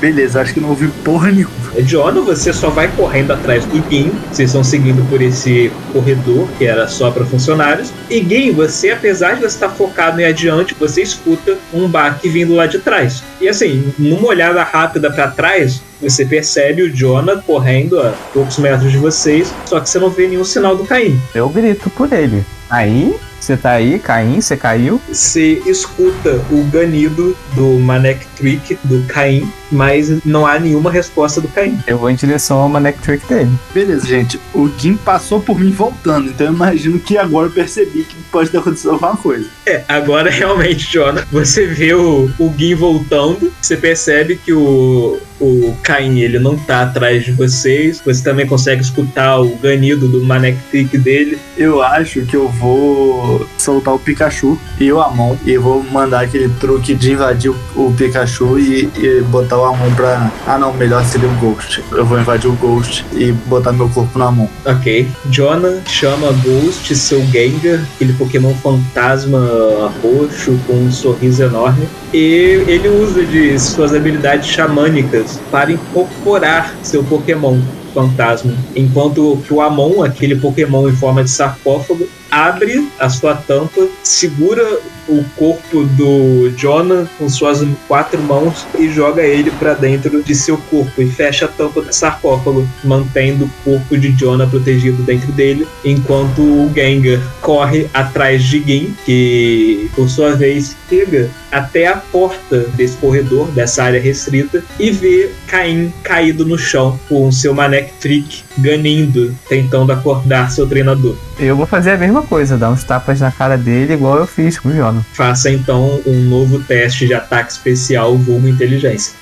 [0.00, 1.63] Beleza, acho que não ouvi porra nenhuma.
[1.82, 4.10] Jonah, você só vai correndo atrás do Gin.
[4.30, 7.92] Vocês estão seguindo por esse corredor que era só para funcionários.
[8.08, 12.54] E Gin, você, apesar de você estar focado em adiante, você escuta um baque vindo
[12.54, 13.22] lá de trás.
[13.40, 18.92] E assim, numa olhada rápida para trás, você percebe o Jonah correndo a poucos metros
[18.92, 21.20] de vocês, só que você não vê nenhum sinal do Caim.
[21.34, 22.44] Eu grito por ele.
[22.70, 23.14] Aí,
[23.44, 25.00] você tá aí, Caim, você caiu?
[25.08, 31.48] Você escuta o ganido do Manek Trick do Caim, mas não há nenhuma resposta do
[31.48, 31.78] Caim.
[31.86, 33.50] Eu vou em direção ao Manek Trick dele.
[33.72, 34.40] Beleza, gente.
[34.54, 38.50] O Jim passou por mim voltando, então eu imagino que agora eu percebi que pode
[38.50, 39.46] ter acontecido alguma coisa.
[39.66, 45.76] É, agora realmente, Jonah, você vê o, o Gin voltando, você percebe que o, o
[45.82, 50.58] Caim ele não tá atrás de vocês, você também consegue escutar o ganido do Manek
[50.70, 51.38] Trick dele.
[51.56, 56.48] Eu acho que eu vou soltar o Pikachu e o Amon e vou mandar aquele
[56.60, 60.30] truque de invadir o, Pikachu e, e botar o Amon pra.
[60.46, 61.82] Ah, não, melhor seria o Ghost.
[61.92, 64.48] Eu vou invadir o Ghost e botar meu corpo no Amon.
[64.64, 65.08] Ok.
[65.26, 71.88] Jonah chama Ghost, seu Gengar, aquele Pokémon fantasma roxo com um sorriso enorme.
[72.12, 77.60] E ele usa de suas habilidades xamânicas para incorporar seu Pokémon
[77.94, 78.52] fantasma.
[78.74, 84.80] Enquanto que o Amon, aquele Pokémon em forma de sarcófago, abre a sua tampa, segura
[85.08, 90.56] o corpo do Jonah com suas quatro mãos e joga ele para dentro de seu
[90.56, 95.66] corpo e fecha a tampa do sarcófago, mantendo o corpo de Jonah protegido dentro dele,
[95.84, 102.60] enquanto o Gengar corre atrás de Gin, que por sua vez chega até a porta
[102.74, 108.42] desse corredor, dessa área restrita, e vê Caim caído no chão com seu Manek Trick
[108.58, 111.16] ganindo, tentando acordar seu treinador.
[111.38, 114.58] Eu vou fazer a mesma coisa, dar uns tapas na cara dele, igual eu fiz
[114.58, 114.93] com o Jonah.
[115.12, 119.14] Faça então um novo teste de ataque especial vulgo inteligência.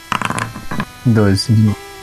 [1.05, 1.53] 12.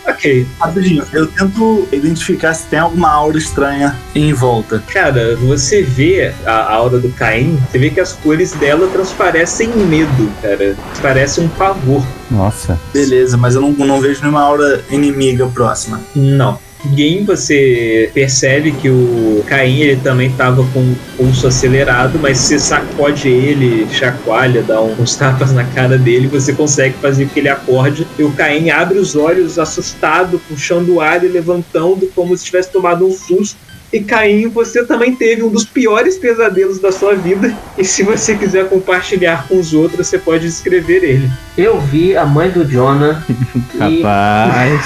[0.08, 0.48] Ok.
[0.60, 4.84] Rapidinho, eu tento identificar se tem alguma aura estranha em volta.
[4.92, 10.32] Cara, você vê a aura do Caim, você vê que as cores dela transparecem medo,
[10.42, 10.76] cara.
[11.02, 12.06] Parece um pavor.
[12.30, 12.80] Nossa.
[12.92, 16.02] Beleza, mas eu não, não vejo nenhuma aura inimiga próxima.
[16.16, 16.60] Não.
[16.86, 22.58] Game, você percebe que o Caim ele também estava com o pulso acelerado, mas você
[22.58, 27.50] sacode ele, chacoalha, dá uns tapas na cara dele, você consegue fazer com que ele
[27.50, 28.08] acorde.
[28.18, 32.72] E o Caim abre os olhos assustado, puxando o ar e levantando como se tivesse
[32.72, 33.58] tomado um susto.
[33.92, 37.58] E Caim, você também teve um dos piores pesadelos da sua vida.
[37.78, 41.30] E se você quiser compartilhar com os outros, você pode descrever ele.
[41.58, 43.26] Eu vi a mãe do Jonah.
[43.90, 44.02] e...
[44.02, 44.82] Rapaz.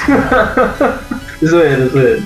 [1.45, 2.21] zoeira, zoeira.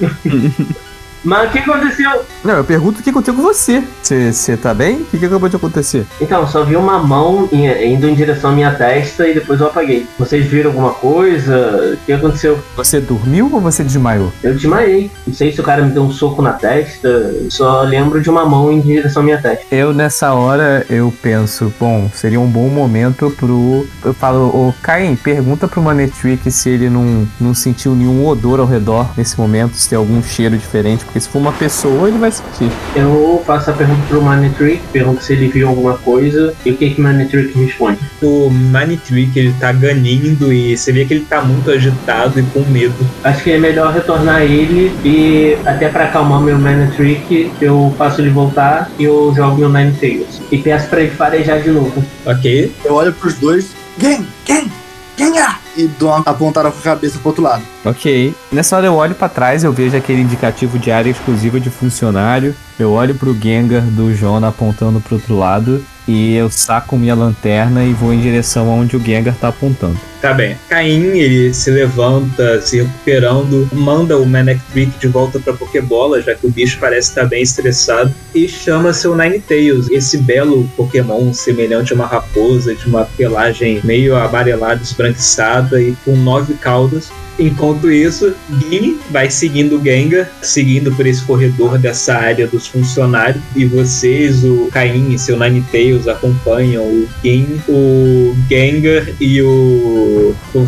[1.23, 2.09] Mas o que aconteceu?
[2.43, 3.83] Não, eu pergunto o que aconteceu com você.
[4.03, 4.97] Você tá bem?
[4.97, 6.05] O que, que acabou de acontecer?
[6.21, 9.67] Então, só vi uma mão in- indo em direção à minha testa e depois eu
[9.67, 10.05] apaguei.
[10.17, 11.97] Vocês viram alguma coisa?
[12.01, 12.59] O que aconteceu?
[12.75, 14.31] Você dormiu ou você desmaiou?
[14.43, 15.11] Eu desmaiei.
[15.25, 17.33] Não sei se o cara me deu um soco na testa.
[17.49, 19.65] Só lembro de uma mão em direção à minha testa.
[19.73, 23.85] Eu, nessa hora, eu penso, bom, seria um bom momento pro.
[24.03, 28.65] Eu falo, ô Caim, pergunta pro Manetrick se ele não, não sentiu nenhum odor ao
[28.65, 32.31] redor nesse momento, se tem algum cheiro diferente, porque se for uma pessoa, ele vai
[32.31, 32.71] sentir.
[32.95, 36.89] Eu faço a pergunta pro Manitrick, pergunto se ele viu alguma coisa e o que
[36.91, 37.99] que Manitrick responde.
[38.21, 42.61] O Manitrick ele tá ganindo e você vê que ele tá muito agitado e com
[42.69, 42.95] medo.
[43.23, 48.29] Acho que é melhor retornar ele e até pra acalmar meu Manitrick, eu faço ele
[48.29, 50.41] voltar e eu jogo meu Nine Tails.
[50.51, 52.03] E peço pra ele farejar de novo.
[52.25, 52.71] Ok?
[52.83, 53.75] Eu olho pros dois.
[53.99, 54.25] Quem?
[54.45, 54.71] Quem?
[55.15, 55.66] Quem é?
[55.77, 57.63] E dou uma apontada com a cabeça pro outro lado.
[57.85, 58.33] Ok.
[58.51, 62.55] Nessa hora eu olho pra trás, eu vejo aquele indicativo de área exclusiva de funcionário.
[62.79, 65.85] Eu olho pro Gengar do Jonah apontando pro outro lado.
[66.07, 69.99] E eu saco minha lanterna e vou em direção aonde o Gengar tá apontando.
[70.21, 70.57] Tá bem.
[70.67, 76.47] Caim, ele se levanta, se recuperando, manda o Manectrick de volta pra Pokébola, já que
[76.47, 81.95] o bicho parece estar bem estressado, e chama seu Ninetales, esse belo Pokémon semelhante a
[81.95, 87.11] uma raposa, de uma pelagem meio amarelada, esbranquiçada e com nove caudas.
[87.39, 93.43] Enquanto isso, Gin vai seguindo o Gengar, seguindo por esse corredor dessa área dos funcionários,
[93.55, 100.67] e vocês, o Caim e seu Ninetales, acompanham o Gin, o Gengar e o, o.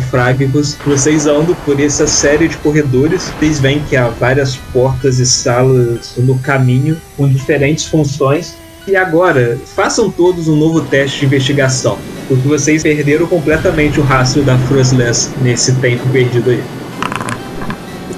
[0.86, 6.14] Vocês andam por essa série de corredores, vocês veem que há várias portas e salas
[6.16, 8.54] no caminho com diferentes funções.
[8.90, 14.42] E agora, façam todos um novo teste de investigação porque vocês perderam completamente o rastro
[14.42, 16.62] da Frostless nesse tempo perdido aí.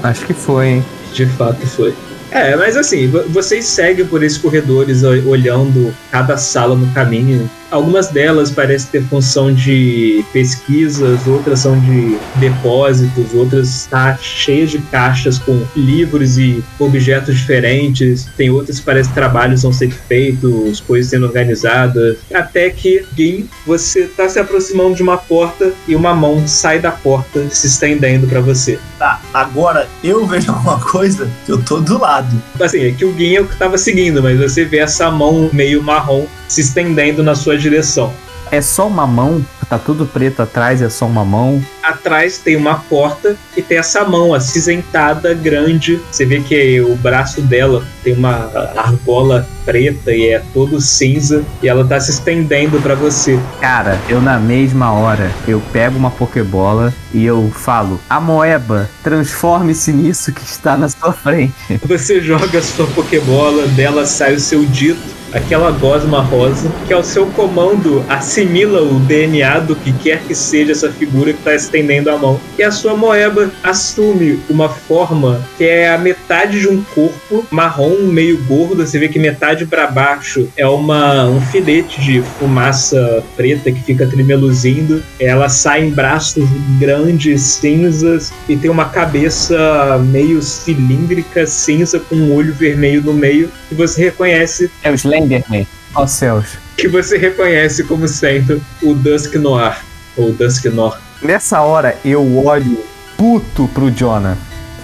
[0.03, 0.85] Acho que foi, hein?
[1.15, 1.95] De fato foi.
[2.31, 7.49] É, mas assim, vo- vocês seguem por esses corredores olhando cada sala no caminho.
[7.73, 14.79] Algumas delas parecem ter função de pesquisas, outras são de depósitos, outras tá cheias de
[14.79, 18.29] caixas com livros e objetos diferentes.
[18.37, 22.19] Tem outras que parecem trabalhos vão ser feitos, coisas sendo organizadas.
[22.35, 26.91] Até que, Gin, você tá se aproximando de uma porta e uma mão sai da
[26.91, 28.79] porta se estendendo para você.
[28.99, 32.37] Tá, agora eu vejo alguma coisa que eu tô do lado.
[32.61, 35.49] Assim, é que o Gin é o que tava seguindo, mas você vê essa mão
[35.55, 38.13] meio marrom se estendendo na sua direção.
[38.53, 39.43] É só uma mão?
[39.67, 41.65] Tá tudo preto atrás, é só uma mão.
[41.83, 45.99] Atrás tem uma porta e tem essa mão acinzentada, grande.
[46.11, 51.43] Você vê que o braço dela tem uma argola preta e é todo cinza.
[51.63, 53.41] E ela tá se estendendo para você.
[53.59, 60.31] Cara, eu na mesma hora, eu pego uma Pokébola e eu falo: Amoeba, transforme-se nisso
[60.31, 61.55] que está na sua frente.
[61.87, 65.22] Você joga a sua Pokébola, dela sai o seu dito.
[65.33, 70.73] Aquela gosma rosa, que ao seu comando assimila o DNA do que quer que seja
[70.73, 72.41] essa figura que está estendendo a mão.
[72.59, 77.99] E a sua moeba assume uma forma que é a metade de um corpo marrom,
[78.03, 78.87] meio gordo.
[78.87, 84.07] Você vê que metade para baixo é uma, um filete de fumaça preta que fica
[84.07, 85.03] tremeluzindo.
[85.19, 92.35] Ela sai em braços grandes, cinzas, e tem uma cabeça meio cilíndrica, cinza, com um
[92.35, 93.51] olho vermelho no meio.
[93.71, 95.67] E você reconhece É o Slenderman.
[95.95, 96.59] Ó céus.
[96.77, 99.77] que você reconhece como sendo o Dusk Noir,
[100.17, 100.99] ou Dusk Noir.
[101.23, 102.79] Nessa hora eu olho
[103.17, 104.37] puto pro Jonah.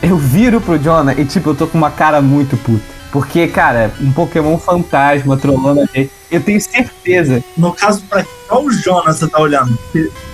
[0.03, 2.85] Eu viro pro Jonah e tipo, eu tô com uma cara muito puta.
[3.11, 6.11] Porque, cara, um Pokémon fantasma trolando a gente.
[6.31, 7.43] Eu tenho certeza.
[7.57, 9.79] No caso, pra qual o Jonas você tá olhando?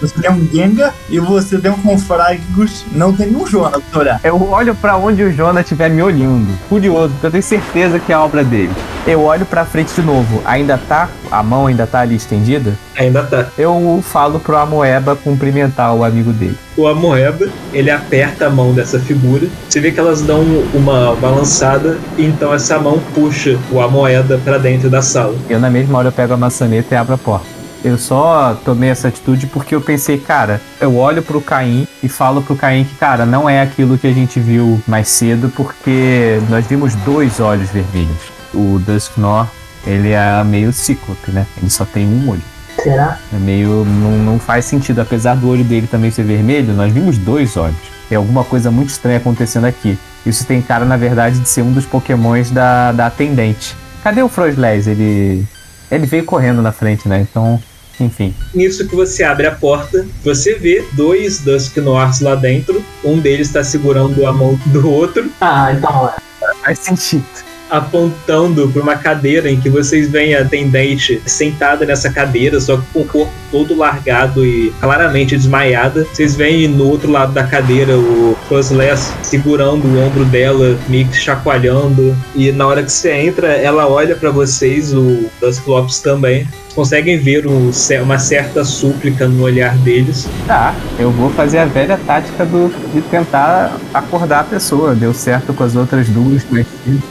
[0.01, 2.85] Você- tem um Gengar e você tem um Confragos.
[2.93, 4.21] Não tem nenhum Jonas pra olhar.
[4.23, 6.47] Eu olho pra onde o Jonah estiver me olhando.
[6.69, 8.73] Curioso, porque eu tenho certeza que é a obra dele.
[9.07, 10.41] Eu olho pra frente de novo.
[10.45, 11.09] Ainda tá?
[11.31, 12.73] A mão ainda tá ali estendida?
[12.97, 13.47] Ainda tá.
[13.59, 16.57] Eu falo pro Amoeba cumprimentar o amigo dele.
[16.77, 19.47] O Amoeba, ele aperta a mão dessa figura.
[19.69, 20.41] Você vê que elas dão
[20.73, 25.35] uma balançada, então essa mão puxa o Amoeda pra dentro da sala.
[25.51, 27.47] Eu, na mesma hora, eu pego a maçaneta e abro a porta.
[27.85, 32.41] Eu só tomei essa atitude porque eu pensei, cara, eu olho pro Caim e falo
[32.41, 36.67] pro Caim que, cara, não é aquilo que a gente viu mais cedo, porque nós
[36.67, 38.33] vimos dois olhos vermelhos.
[38.55, 39.47] O Dusknor,
[39.87, 41.47] ele é meio cíclope, né?
[41.59, 42.43] Ele só tem um olho.
[42.83, 43.19] Será?
[43.31, 43.85] É meio.
[43.85, 45.01] Não, não faz sentido.
[45.01, 47.77] Apesar do olho dele também ser vermelho, nós vimos dois olhos.
[48.09, 49.99] Tem alguma coisa muito estranha acontecendo aqui.
[50.25, 53.77] Isso tem cara, na verdade, de ser um dos pokémons da, da atendente.
[54.03, 54.87] Cadê o Frosles?
[54.87, 55.47] Ele.
[55.91, 57.21] Ele veio correndo na frente, né?
[57.21, 57.61] Então,
[58.01, 58.35] enfim.
[58.55, 62.85] Nisso que você abre a porta, você vê dois Dusk Noirs lá dentro.
[63.05, 66.25] Um deles está segurando a mão do outro, Ah, então é.
[66.65, 67.25] Faz sentido.
[67.71, 72.85] apontando para uma cadeira em que vocês veem a atendente sentada nessa cadeira, só que
[72.93, 76.05] com o corpo todo largado e claramente desmaiada.
[76.13, 81.17] Vocês veem no outro lado da cadeira o Fuzzless segurando o ombro dela, meio que
[81.17, 82.17] chacoalhando.
[82.35, 86.47] E na hora que você entra, ela olha para vocês, o Dusclops também.
[86.75, 87.71] Conseguem ver um
[88.03, 90.29] uma certa súplica no olhar deles.
[90.47, 94.95] Tá, eu vou fazer a velha tática do, de tentar acordar a pessoa.
[94.95, 96.67] Deu certo com as outras duas, mas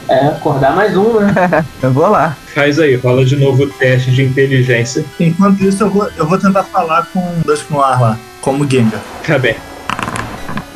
[0.09, 1.33] É, acordar mais um, né?
[1.81, 2.35] eu vou lá.
[2.53, 5.03] Faz aí, rola de novo o teste de inteligência.
[5.19, 9.01] Enquanto isso, eu vou, eu vou tentar falar com o Dusk Noir lá, como Gengar.
[9.25, 9.55] Tá bem.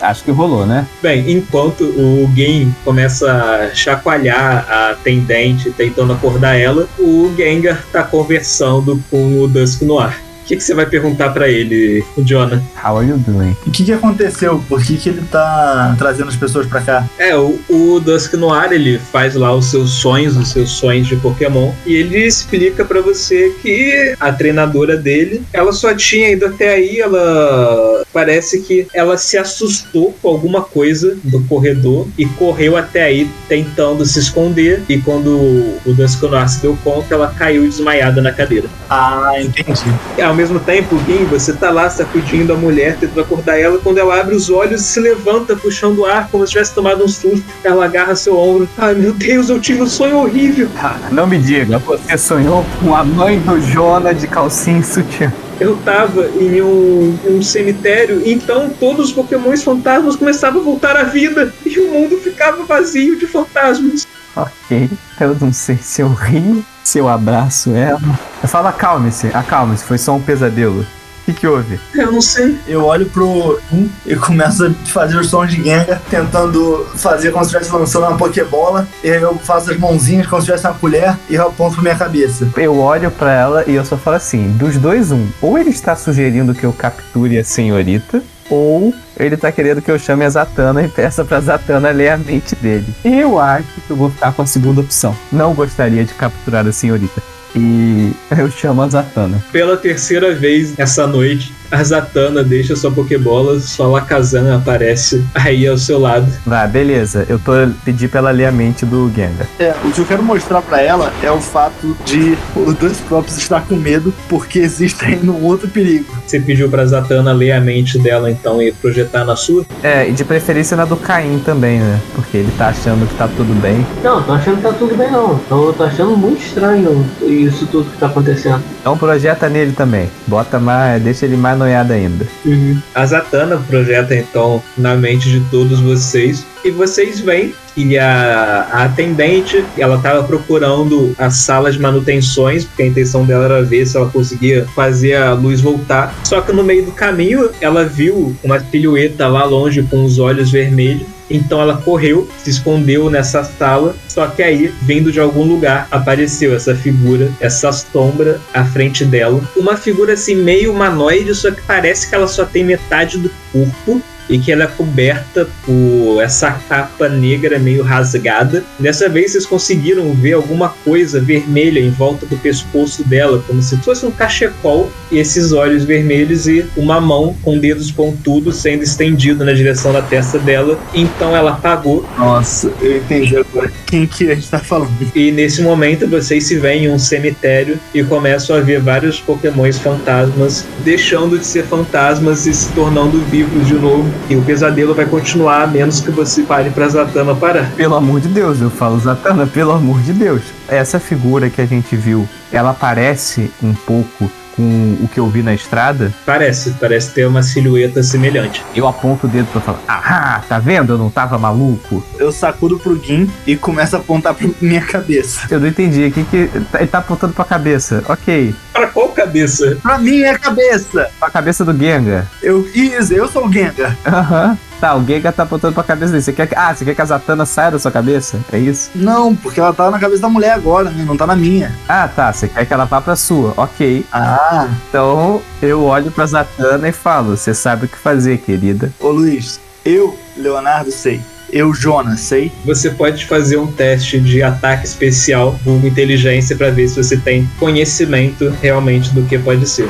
[0.01, 0.87] Acho que rolou, né?
[1.01, 8.03] Bem, enquanto o Gen começa a chacoalhar a atendente, tentando acordar ela, o Gengar tá
[8.03, 10.27] conversando com o Dusk Noir.
[10.43, 12.63] O que, que você vai perguntar pra ele, o Jonah?
[12.81, 13.53] How are you doing?
[13.65, 14.63] O que, que aconteceu?
[14.69, 17.05] Por que, que ele tá trazendo as pessoas pra cá?
[17.19, 21.17] É, o, o Dusk Noir, ele faz lá os seus sonhos, os seus sonhos de
[21.17, 26.75] Pokémon, e ele explica pra você que a treinadora dele, ela só tinha ido até
[26.75, 33.03] aí, ela parece que ela se assustou com alguma coisa do corredor e correu até
[33.03, 38.33] aí tentando se esconder, e quando o Noir se deu conta, ela caiu desmaiada na
[38.33, 38.67] cadeira.
[38.89, 39.83] Ah, entendi.
[40.17, 43.99] E, ao mesmo tempo, Gin, você tá lá sacudindo a mulher, tentando acordar ela, quando
[43.99, 47.07] ela abre os olhos e se levanta, puxando o ar, como se tivesse tomado um
[47.07, 47.45] susto.
[47.63, 48.67] Ela agarra seu ombro.
[48.79, 50.67] Ai meu Deus, eu tive um sonho horrível.
[50.79, 55.31] Ah, não me diga, você sonhou com a mãe do Jonah de calcinha e sutiã.
[55.59, 61.03] Eu tava em um, um cemitério, então todos os pokémons fantasmas começavam a voltar à
[61.03, 64.07] vida, e o mundo ficava vazio de fantasmas.
[64.35, 64.89] Ok,
[65.19, 67.99] eu não sei se eu rio, se eu abraço ela.
[68.41, 70.85] Eu falo, acalme-se, acalme-se, foi só um pesadelo.
[71.27, 71.77] O que, que houve?
[71.93, 72.57] Eu não sei.
[72.65, 77.43] Eu olho pro um e começo a fazer os sons de Gengar, tentando fazer como
[77.43, 78.87] se estivesse lançando uma Pokébola.
[79.03, 81.83] E aí eu faço as mãozinhas como se tivesse uma colher e eu aponto pra
[81.83, 82.47] minha cabeça.
[82.55, 85.27] Eu olho pra ela e eu só falo assim: dos dois, um.
[85.41, 89.99] Ou ele está sugerindo que eu capture a senhorita, ou ele tá querendo que eu
[89.99, 92.87] chame a Zatanna e peça pra Zatanna ler a mente dele.
[93.03, 95.13] Eu acho que eu vou ficar com a segunda opção.
[95.29, 97.21] Não gostaria de capturar a senhorita.
[97.55, 99.43] E eu chamo a Zatanna.
[99.51, 105.77] Pela terceira vez essa noite, a Zatanna deixa sua Pokébola, sua Lakazan aparece aí ao
[105.77, 106.31] seu lado.
[106.45, 107.25] Vai, beleza.
[107.27, 107.51] Eu tô
[107.83, 109.47] pedi pra ela ler a mente do Gengar.
[109.59, 113.61] É, o que eu quero mostrar pra ela é o fato de o Dusclops estar
[113.61, 116.05] com medo porque existe ainda um outro perigo.
[116.25, 119.65] Você pediu pra Zatanna ler a mente dela então e projetar na sua?
[119.83, 121.99] É, e de preferência na do Caim também, né?
[122.15, 123.85] Porque ele tá achando que tá tudo bem.
[124.03, 125.39] Não, tô achando que tá tudo bem não.
[125.49, 128.61] Eu tô achando muito estranho isso tudo que tá acontecendo.
[128.81, 130.09] Então projeta nele também.
[130.25, 132.25] Bota mais, deixa ele mais noiado ainda.
[132.45, 132.79] Uhum.
[132.93, 138.85] A Zatanna projeta então na mente de todos vocês e vocês veem que a, a
[138.85, 143.95] atendente ela estava procurando a sala de manutenções porque a intenção dela era ver se
[143.95, 146.13] ela conseguia fazer a luz voltar.
[146.23, 150.51] Só que no meio do caminho ela viu uma silhueta lá longe com os olhos
[150.51, 151.16] vermelhos.
[151.29, 153.95] Então ela correu, se escondeu nessa sala.
[154.07, 159.41] Só que aí, vindo de algum lugar, apareceu essa figura, essa sombra à frente dela.
[159.55, 164.01] Uma figura assim meio humanoide, só que parece que ela só tem metade do corpo
[164.29, 168.63] e que ela é coberta por essa capa negra meio rasgada.
[168.79, 173.77] Dessa vez vocês conseguiram ver alguma coisa vermelha em volta do pescoço dela, como se
[173.77, 179.45] fosse um cachecol e esses olhos vermelhos e uma mão com dedos pontudos sendo estendido
[179.45, 180.79] na direção da testa dela.
[180.93, 184.91] Então ela apagou Nossa, eu entendi agora quem que a gente tá falando.
[185.15, 189.77] e nesse momento vocês se veem em um cemitério e começam a ver vários pokémons
[189.77, 194.11] fantasmas deixando de ser fantasmas e se tornando vivos de novo.
[194.29, 197.71] E o pesadelo vai continuar a menos que você pare pra Zatanna parar.
[197.71, 200.41] Pelo amor de Deus, eu falo Zatanna, pelo amor de Deus.
[200.67, 205.43] Essa figura que a gente viu, ela parece um pouco com o que eu vi
[205.43, 206.11] na estrada.
[206.25, 208.65] Parece, parece ter uma silhueta semelhante.
[208.75, 210.93] Eu aponto o dedo pra falar: Ah, tá vendo?
[210.93, 212.03] Eu não tava maluco.
[212.17, 215.47] Eu sacudo pro Gin e começo a apontar pra minha cabeça.
[215.49, 216.07] Eu não entendi.
[216.07, 216.49] O que que.
[216.73, 218.03] Ele tá apontando pra cabeça.
[218.09, 218.53] Ok.
[218.73, 219.77] Para qual cabeça?
[219.81, 221.09] Pra é cabeça.
[221.21, 222.27] A cabeça do Gengar.
[222.41, 223.95] Eu, isso, eu sou o Gengar.
[224.05, 224.57] Aham.
[224.79, 226.23] Tá, o Gengar tá apontando pra cabeça dele.
[226.23, 226.55] Você quer que...
[226.55, 228.39] Ah, você quer que a Zatanna saia da sua cabeça?
[228.51, 228.91] É isso?
[228.93, 231.03] Não, porque ela tá na cabeça da mulher agora, né?
[231.07, 231.71] Não tá na minha.
[231.89, 232.31] Ah, tá.
[232.31, 233.53] Você quer que ela vá pra sua.
[233.57, 234.05] Ok.
[234.13, 238.91] Ah, Então eu olho pra Zatanna e falo: Você sabe o que fazer, querida.
[238.99, 241.21] ô Luiz, eu, Leonardo, sei.
[241.51, 242.51] Eu, Jonas, sei.
[242.65, 247.49] Você pode fazer um teste de ataque especial, vulgo inteligência, pra ver se você tem
[247.57, 249.89] conhecimento realmente do que pode ser.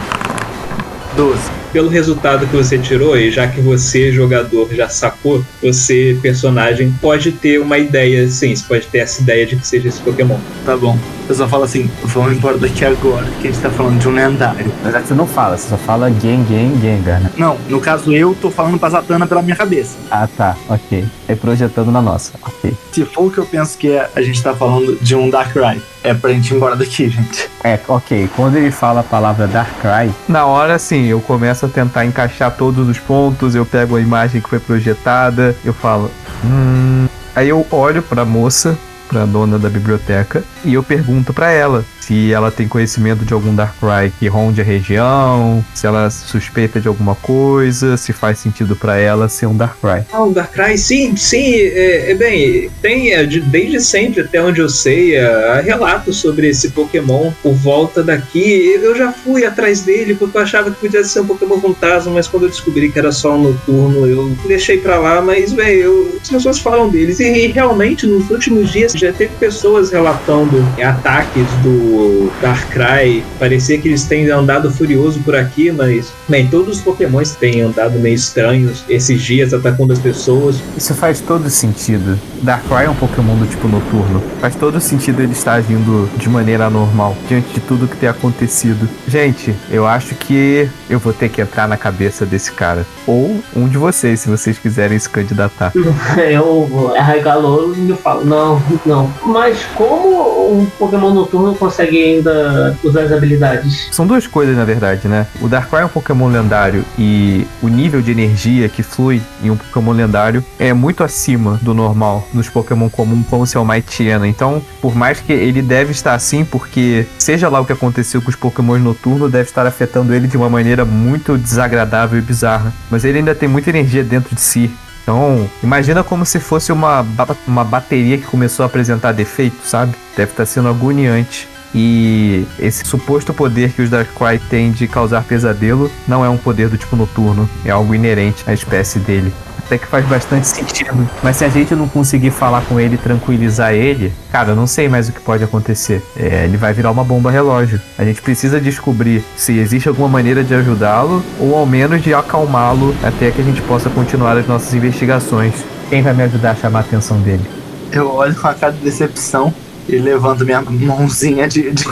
[1.16, 1.40] 12.
[1.72, 7.32] Pelo resultado que você tirou, e já que você, jogador, já sacou, você, personagem, pode
[7.32, 10.38] ter uma ideia, sim, você pode ter essa ideia de que seja esse Pokémon.
[10.66, 10.98] Tá bom.
[11.28, 14.14] Eu só falo assim, vamos embora daqui agora, que a gente tá falando de um
[14.14, 14.72] lendário.
[14.82, 17.30] Mas é que você não fala, você só fala Gen, Gen, Gengar, né?
[17.38, 19.98] Não, no caso eu tô falando pra Zatanna pela minha cabeça.
[20.10, 20.56] Ah, tá.
[20.70, 21.06] Ok.
[21.28, 22.32] É projetando na nossa.
[22.42, 22.74] Ok.
[22.94, 25.82] Se for o que eu penso que é, a gente tá falando de um Darkrai,
[26.02, 27.50] é pra gente ir embora daqui, gente.
[27.62, 28.30] É, ok.
[28.34, 32.88] Quando ele fala a palavra Darkrai, na hora, assim, eu começo a tentar encaixar todos
[32.88, 36.12] os pontos, eu pego a imagem que foi projetada, eu falo,
[36.44, 37.08] hum.
[37.36, 38.78] Aí eu olho pra moça,
[39.08, 43.54] pra dona da biblioteca, e eu pergunto pra ela se ela tem conhecimento de algum
[43.54, 48.98] Darkrai que ronde a região, se ela suspeita de alguma coisa, se faz sentido pra
[48.98, 50.06] ela ser um Darkrai.
[50.14, 54.62] Ah, o Darkrai, sim, sim, é, é bem, tem é, de- desde sempre, até onde
[54.62, 58.80] eu sei, é, há relatos sobre esse Pokémon por volta daqui.
[58.82, 62.28] Eu já fui atrás dele porque eu achava que podia ser um Pokémon fantasma, mas
[62.28, 66.30] quando eu descobri que era só um noturno, eu deixei pra lá, mas, velho, as
[66.30, 67.20] pessoas falam deles.
[67.20, 71.97] E, e realmente, nos últimos dias, já teve pessoas relatando ataques do
[72.42, 73.24] Darkrai.
[73.40, 78.00] Parecia que eles têm andado furioso por aqui, mas, bem, todos os Pokémons têm andado
[78.00, 80.58] meio estranhos esses dias, atacando as pessoas.
[80.76, 82.20] Isso faz todo sentido.
[82.42, 84.22] Darkrai é um Pokémon do tipo noturno.
[84.40, 88.88] Faz todo sentido ele estar agindo de maneira anormal diante de tudo que tem acontecido.
[89.08, 92.86] Gente, eu acho que eu vou ter que entrar na cabeça desse cara.
[93.06, 95.72] Ou um de vocês, se vocês quiserem se candidatar.
[96.18, 99.12] Eu arregalo e eu falo, não, não.
[99.26, 103.90] Mas como um Pokémon noturno consegue ainda usar as habilidades?
[103.92, 105.28] São duas coisas, na verdade, né?
[105.42, 109.58] O Darkrai é um Pokémon lendário e o nível de energia que flui em um
[109.58, 114.28] Pokémon lendário é muito acima do normal nos Pokémon comum, como o seu Mightyena.
[114.28, 118.30] Então, por mais que ele deve estar assim, porque seja lá o que aconteceu com
[118.30, 122.74] os Pokémon noturnos, deve estar afetando ele de uma maneira muito desagradável e bizarra.
[122.90, 124.72] Mas ele ainda tem muita energia dentro de si.
[125.08, 127.06] Então, imagina como se fosse uma,
[127.48, 129.94] uma bateria que começou a apresentar defeitos, sabe?
[130.18, 131.48] Deve estar sendo agoniante.
[131.74, 136.70] E esse suposto poder que os Darkrai têm de causar pesadelo não é um poder
[136.70, 139.34] do tipo noturno, é algo inerente à espécie dele.
[139.58, 141.08] Até que faz bastante sentido.
[141.22, 144.88] Mas se a gente não conseguir falar com ele tranquilizar ele, cara, eu não sei
[144.88, 146.02] mais o que pode acontecer.
[146.16, 147.82] É, ele vai virar uma bomba relógio.
[147.98, 152.96] A gente precisa descobrir se existe alguma maneira de ajudá-lo ou ao menos de acalmá-lo
[153.04, 155.54] até que a gente possa continuar as nossas investigações.
[155.90, 157.44] Quem vai me ajudar a chamar a atenção dele?
[157.92, 159.54] Eu olho com a cara de decepção
[159.88, 161.86] e levanto minha mãozinha de, de.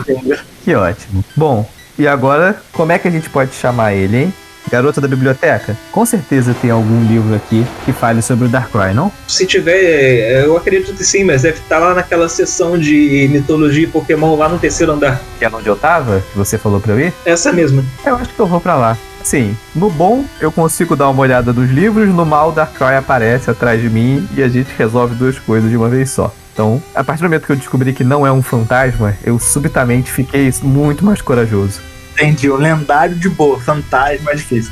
[0.64, 1.24] Que ótimo.
[1.36, 1.68] Bom,
[1.98, 4.34] e agora, como é que a gente pode chamar ele, hein?
[4.70, 5.78] Garota da biblioteca?
[5.92, 9.12] Com certeza tem algum livro aqui que fale sobre o Darkrai, não?
[9.28, 13.88] Se tiver, eu acredito que sim, mas deve estar lá naquela seção de mitologia e
[13.88, 15.22] Pokémon lá no terceiro andar.
[15.38, 17.14] Que é onde eu tava, que você falou pra eu ir?
[17.26, 17.84] Essa mesma.
[18.06, 18.98] Eu acho que eu vou pra lá.
[19.24, 23.82] Sim, no bom eu consigo dar uma olhada nos livros, no mal Darkrai aparece atrás
[23.82, 26.34] de mim e a gente resolve duas coisas de uma vez só.
[26.56, 30.10] Então, a partir do momento que eu descobri que não é um fantasma, eu subitamente
[30.10, 31.82] fiquei muito mais corajoso.
[32.14, 34.72] Entendi, o lendário de boa, fantasma é difícil.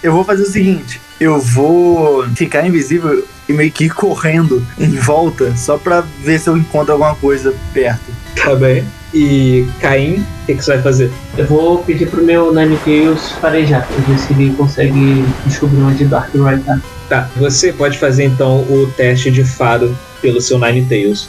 [0.00, 4.90] Eu vou fazer o seguinte: eu vou ficar invisível e meio que ir correndo em
[4.90, 8.12] volta só pra ver se eu encontro alguma coisa perto.
[8.36, 8.84] Tá bem.
[9.12, 11.10] E Caim, o que, que você vai fazer?
[11.36, 16.60] Eu vou pedir pro meu Ninetales farejar, pra ver se ele consegue descobrir onde Darkrai
[16.60, 16.80] tá.
[17.08, 21.28] Tá, você pode fazer então o teste de faro pelo seu Ninetales.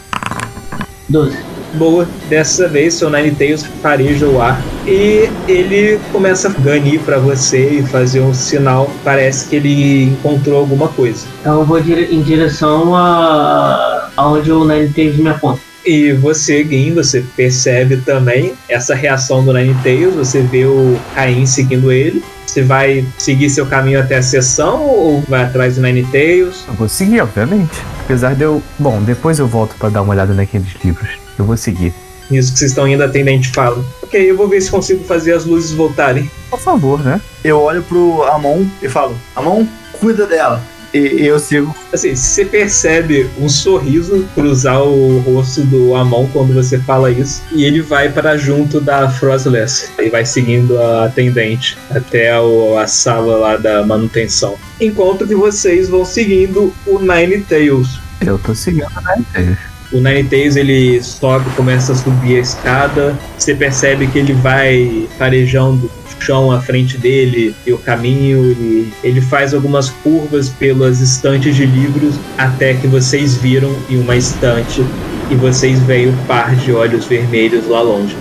[1.09, 1.37] 12.
[1.73, 7.79] Boa, dessa vez seu Ninetales fareja o ar e ele começa a ganir pra você
[7.79, 8.91] e fazer um sinal.
[9.05, 11.25] Parece que ele encontrou alguma coisa.
[11.39, 15.61] Então eu vou dire- em direção a aonde o Ninetales me aponta.
[15.85, 21.91] E você, Gin, você percebe também essa reação do Ninetales, você vê o Caim seguindo
[21.91, 22.21] ele.
[22.45, 26.65] Você vai seguir seu caminho até a sessão ou vai atrás do Ninetales?
[26.67, 27.71] Eu vou seguir, obviamente.
[28.11, 28.61] Apesar de eu.
[28.77, 31.11] Bom, depois eu volto pra dar uma olhada naqueles livros.
[31.39, 31.93] Eu vou seguir.
[32.29, 33.81] Nisso que vocês estão indo, a atendente fala.
[34.03, 36.29] Ok, eu vou ver se consigo fazer as luzes voltarem.
[36.49, 37.21] Por favor, né?
[37.41, 40.61] Eu olho pro Amon e falo: Amon, cuida dela.
[40.93, 41.75] E, eu sigo.
[41.93, 47.63] Assim, você percebe um sorriso cruzar o rosto do Amon quando você fala isso, e
[47.63, 53.37] ele vai para junto da Frostless e vai seguindo a atendente até o- a sala
[53.37, 54.55] lá da manutenção.
[54.79, 57.99] Enquanto que vocês vão seguindo o Nine Tails.
[58.25, 58.87] Eu tô seguindo,
[59.35, 59.57] né?
[59.91, 63.19] O Ninetales ele sobe, começa a subir a escada.
[63.37, 68.51] Você percebe que ele vai farejando o chão à frente dele e o caminho.
[68.51, 74.15] E ele faz algumas curvas pelas estantes de livros até que vocês viram em uma
[74.15, 74.85] estante
[75.29, 78.15] e vocês veem o par de olhos vermelhos lá longe.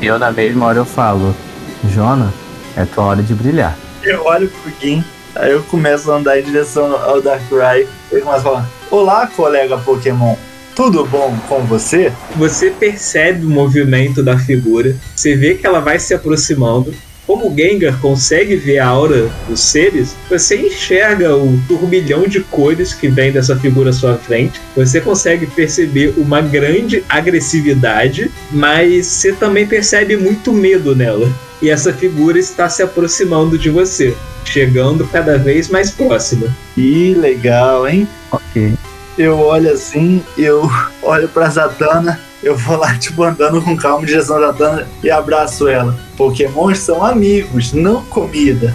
[0.00, 1.34] E eu na mesma hora eu falo,
[1.92, 2.32] Jona,
[2.76, 3.76] é tua hora de brilhar.
[4.02, 5.02] Eu olho pro Gin,
[5.34, 7.86] aí eu começo a andar em direção ao Darkrai.
[8.10, 10.36] Ele começa a falar: Olá, colega Pokémon.
[10.74, 12.12] Tudo bom com você?
[12.36, 16.92] Você percebe o movimento da figura, você vê que ela vai se aproximando.
[17.26, 22.92] Como o Gengar consegue ver a aura dos seres, você enxerga o turbilhão de cores
[22.92, 24.60] que vem dessa figura à sua frente.
[24.76, 31.32] Você consegue perceber uma grande agressividade, mas você também percebe muito medo nela.
[31.62, 34.14] E essa figura está se aproximando de você,
[34.44, 36.54] chegando cada vez mais próxima.
[36.76, 38.06] Ih, legal, hein?
[38.30, 38.74] Ok.
[39.16, 40.68] Eu olho assim, eu
[41.00, 45.10] olho pra Zatanna, eu vou lá, tipo, andando com calma em direção à Zatanna e
[45.10, 45.98] abraço ela.
[46.16, 48.74] Pokémons são amigos, não comida.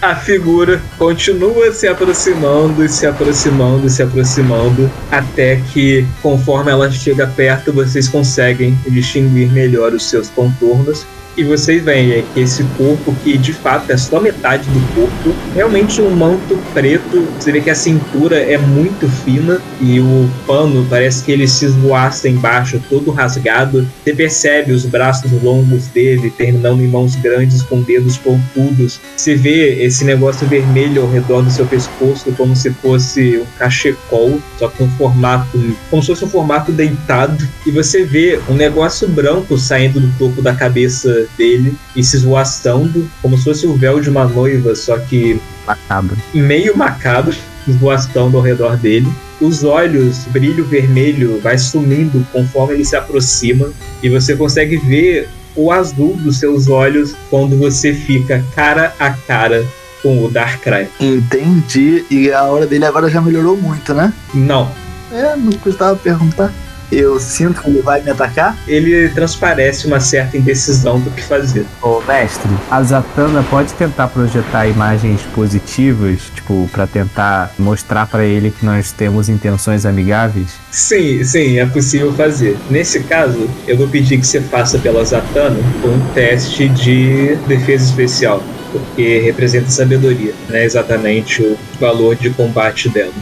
[0.00, 6.90] A figura continua se aproximando e se aproximando e se aproximando até que, conforme ela
[6.90, 11.04] chega perto, vocês conseguem distinguir melhor os seus contornos.
[11.36, 16.00] E vocês veem que esse corpo, que de fato é só metade do corpo, realmente
[16.00, 17.28] um manto preto.
[17.38, 21.66] Você vê que a cintura é muito fina e o pano parece que ele se
[21.66, 23.86] esvoaça embaixo, todo rasgado.
[24.02, 28.98] Você percebe os braços longos dele terminando em mãos grandes com dedos pontudos.
[29.14, 34.40] Você vê esse negócio vermelho ao redor do seu pescoço como se fosse um cachecol,
[34.58, 37.46] só com um formato, como se fosse um formato deitado.
[37.66, 43.08] E você vê um negócio branco saindo do topo da cabeça dele e se esvoaçando,
[43.22, 46.16] como se fosse o véu de uma noiva, só que Macabro.
[46.34, 47.34] meio macabro,
[47.66, 49.12] esvoaçando ao redor dele.
[49.40, 53.70] Os olhos, brilho vermelho, vai sumindo conforme ele se aproxima
[54.02, 59.64] e você consegue ver o azul dos seus olhos quando você fica cara a cara
[60.02, 60.88] com o Darkrai.
[61.00, 62.04] Entendi.
[62.10, 64.12] E a hora dele agora já melhorou muito, né?
[64.32, 64.70] Não,
[65.12, 66.52] É, não custava perguntar.
[66.90, 68.56] Eu sinto que ele vai me atacar.
[68.66, 71.66] ele transparece uma certa indecisão do que fazer.
[71.82, 78.50] Ô, mestre, a Zatanna pode tentar projetar imagens positivas, tipo, pra tentar mostrar pra ele
[78.50, 80.48] que nós temos intenções amigáveis?
[80.70, 82.56] Sim, sim, é possível fazer.
[82.70, 88.42] Nesse caso, eu vou pedir que você faça pela Zatanna um teste de defesa especial,
[88.72, 93.12] porque representa sabedoria, não é exatamente o valor de combate dela.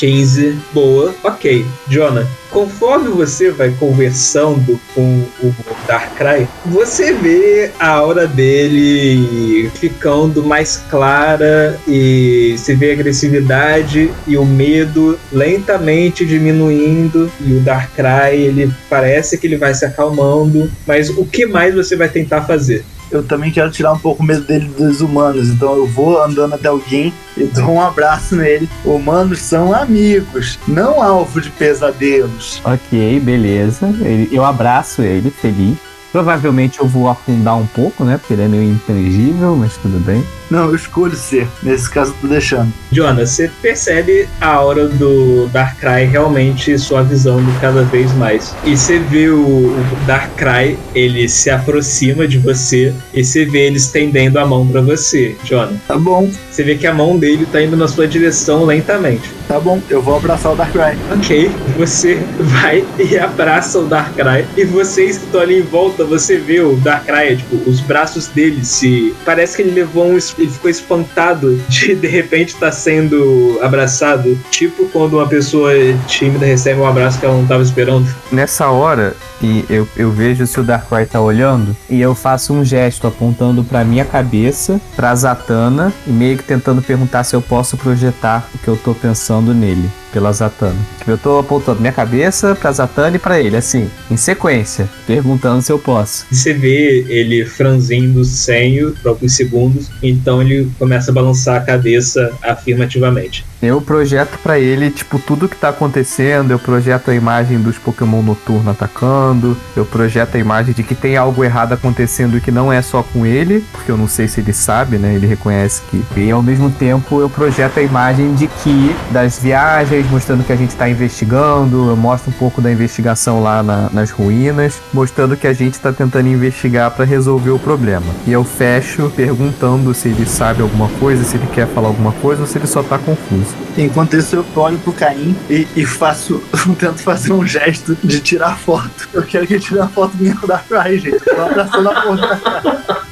[0.00, 1.62] 15, boa, ok.
[1.86, 5.54] Jonah, conforme você vai conversando com o
[5.86, 14.38] Darkrai, você vê a aura dele ficando mais clara e você vê a agressividade e
[14.38, 21.10] o medo lentamente diminuindo e o Darkrai ele parece que ele vai se acalmando, mas
[21.10, 22.86] o que mais você vai tentar fazer?
[23.10, 26.54] Eu também quero tirar um pouco o medo dele dos humanos, então eu vou andando
[26.54, 28.68] até alguém e dou um abraço nele.
[28.84, 32.60] Humanos são amigos, não alvo de pesadelos.
[32.64, 33.86] Ok, beleza.
[34.00, 35.76] Ele- eu abraço ele, feliz.
[36.12, 38.18] Provavelmente eu vou afundar um pouco, né?
[38.18, 40.24] Porque ele é meio intangível, mas tudo bem.
[40.50, 41.46] Não, eu escolho ser.
[41.62, 42.72] Nesse caso, eu tô deixando.
[42.90, 48.54] Jonas, você percebe a aura do Darkrai realmente suavizando cada vez mais.
[48.64, 53.76] E você vê o, o Darkrai, ele se aproxima de você e você vê ele
[53.76, 55.76] estendendo a mão pra você, Jonas.
[55.86, 59.39] Tá bom, Você vê que a mão dele tá indo na sua direção lentamente.
[59.50, 59.82] Tá bom.
[59.90, 60.96] Eu vou abraçar o Darkrai.
[61.12, 64.46] Ok, você vai e abraça o Darkrai.
[64.56, 68.64] E vocês que estão ali em volta, você vê o Darkrai, tipo, os braços dele
[68.64, 69.12] se.
[69.24, 70.18] Parece que ele levou um.
[70.38, 74.38] Ele ficou espantado de de repente estar sendo abraçado.
[74.50, 75.72] Tipo quando uma pessoa
[76.06, 78.06] tímida recebe um abraço que ela não tava esperando.
[78.30, 82.64] Nessa hora, e eu, eu vejo se o Darkrai tá olhando, e eu faço um
[82.64, 87.76] gesto apontando pra minha cabeça, pra Zatanna, e meio que tentando perguntar se eu posso
[87.76, 89.88] projetar o que eu tô pensando nele.
[90.12, 90.78] Pela Zatanna.
[91.06, 95.72] Eu tô apontando minha cabeça pra Zatanna e pra ele, assim, em sequência, perguntando se
[95.72, 96.26] eu posso.
[96.30, 101.60] Você vê ele franzindo o senho por alguns segundos, então ele começa a balançar a
[101.60, 103.44] cabeça afirmativamente.
[103.62, 106.50] Eu projeto pra ele, tipo, tudo que tá acontecendo.
[106.50, 109.54] Eu projeto a imagem dos Pokémon noturno atacando.
[109.76, 113.02] Eu projeto a imagem de que tem algo errado acontecendo e que não é só
[113.02, 115.14] com ele, porque eu não sei se ele sabe, né?
[115.14, 116.02] Ele reconhece que.
[116.16, 120.56] E ao mesmo tempo eu projeto a imagem de que das viagens, mostrando que a
[120.56, 121.90] gente tá investigando.
[121.90, 125.92] Eu mostro um pouco da investigação lá na, nas ruínas, mostrando que a gente tá
[125.92, 128.06] tentando investigar para resolver o problema.
[128.26, 132.42] E eu fecho perguntando se ele sabe alguma coisa, se ele quer falar alguma coisa
[132.42, 133.54] ou se ele só tá confuso.
[133.76, 136.42] Enquanto isso, eu olho pro Caim e, e faço.
[136.78, 139.08] tento fazer um gesto de tirar foto.
[139.12, 141.20] Eu quero que ele tire uma foto minha da Cry, gente.
[141.20, 143.09] Tô abraçando a porra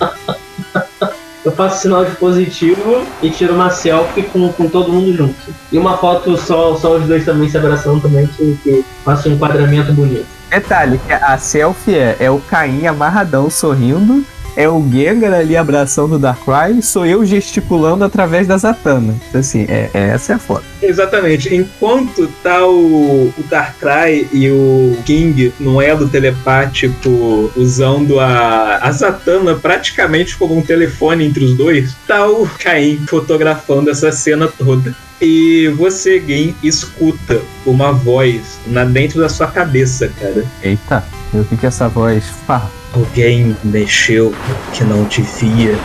[1.49, 5.35] Eu faço sinal de positivo e tiro uma selfie com, com todo mundo junto.
[5.73, 9.33] E uma foto só, só os dois também se abraçando também, que, que faça um
[9.33, 10.27] enquadramento bonito.
[10.51, 14.23] Detalhe, a selfie é, é o Caim amarradão sorrindo
[14.59, 19.15] é o Gengar ali abraçando o Darkrai, sou eu gesticulando através da Zatanna.
[19.33, 20.65] Assim, é, é, essa é a foto.
[20.83, 21.55] Exatamente.
[21.55, 29.55] Enquanto tá o, o Darkrai e o King no elo telepático usando a, a Zatanna
[29.55, 34.93] praticamente como um telefone entre os dois, tá o Caim fotografando essa cena toda.
[35.23, 40.45] E você, Gin, escuta uma voz na dentro da sua cabeça, cara.
[40.65, 42.25] Eita, o que que essa voz?
[42.93, 44.35] Alguém mexeu
[44.73, 45.79] que não devia.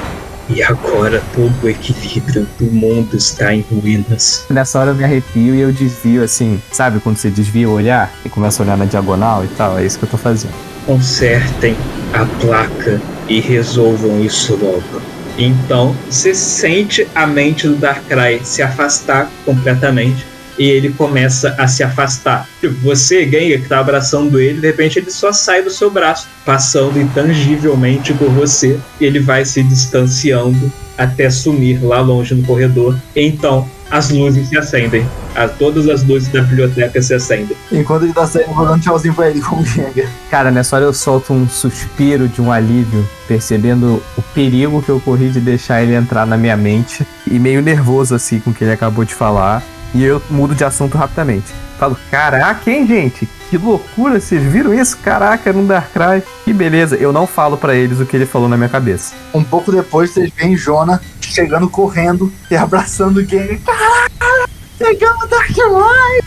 [0.49, 4.45] E agora todo o equilíbrio do mundo está em ruínas.
[4.49, 8.11] Nessa hora eu me arrepio e eu desvio assim, sabe quando você desvia o olhar
[8.25, 9.79] e começa a olhar na diagonal e tal?
[9.79, 10.53] É isso que eu tô fazendo.
[10.85, 11.77] Consertem
[12.13, 15.01] a placa e resolvam isso logo.
[15.37, 21.83] Então, você sente a mente do Darkrai se afastar completamente e ele começa a se
[21.83, 22.47] afastar.
[22.59, 26.27] Tipo, você, Gengar, que tá abraçando ele, de repente ele só sai do seu braço,
[26.45, 32.97] passando intangivelmente por você, e ele vai se distanciando até sumir lá longe no corredor.
[33.15, 35.07] Então, as luzes se acendem.
[35.35, 37.55] A, todas as luzes da biblioteca se acendem.
[37.71, 40.07] Enquanto ele tá saindo, eu vou dando tchauzinho pra ele com o Gengar.
[40.29, 44.99] Cara, nessa hora eu solto um suspiro de um alívio, percebendo o perigo que eu
[44.99, 48.63] corri de deixar ele entrar na minha mente, e meio nervoso assim com o que
[48.63, 49.63] ele acabou de falar.
[49.93, 51.53] E eu mudo de assunto rapidamente.
[51.77, 53.27] Falo, caraca, hein, gente?
[53.49, 54.97] Que loucura, vocês viram isso?
[54.97, 56.23] Caraca, no Darkrai.
[56.43, 56.95] Que beleza.
[56.95, 59.13] Eu não falo para eles o que ele falou na minha cabeça.
[59.33, 63.59] Um pouco depois, vocês veem Jona chegando correndo e abraçando o Gengar.
[63.65, 64.49] Caraca,
[64.79, 66.19] pegamos Darkrai!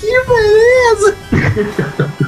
[0.00, 1.16] Que beleza!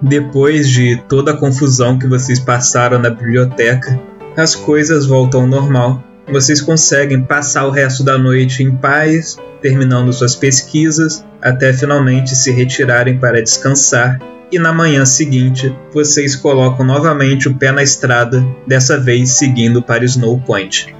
[0.00, 4.00] Depois de toda a confusão que vocês passaram na biblioteca,
[4.36, 6.02] as coisas voltam ao normal.
[6.30, 12.52] Vocês conseguem passar o resto da noite em paz, terminando suas pesquisas, até finalmente se
[12.52, 14.20] retirarem para descansar.
[14.52, 20.04] E na manhã seguinte, vocês colocam novamente o pé na estrada, dessa vez seguindo para
[20.04, 20.97] Snow Point.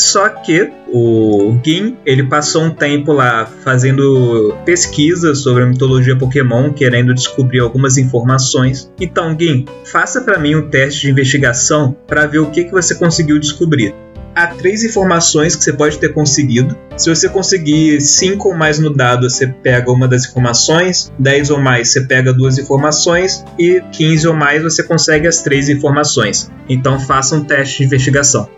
[0.00, 6.72] Só que o Gin, ele passou um tempo lá fazendo pesquisas sobre a mitologia Pokémon,
[6.72, 8.90] querendo descobrir algumas informações.
[8.98, 12.94] Então, Gin, faça para mim um teste de investigação para ver o que, que você
[12.94, 13.94] conseguiu descobrir.
[14.34, 16.74] Há três informações que você pode ter conseguido.
[16.96, 21.12] Se você conseguir cinco ou mais no dado, você pega uma das informações.
[21.18, 23.44] 10 ou mais, você pega duas informações.
[23.58, 26.50] E 15 ou mais, você consegue as três informações.
[26.66, 28.48] Então faça um teste de investigação.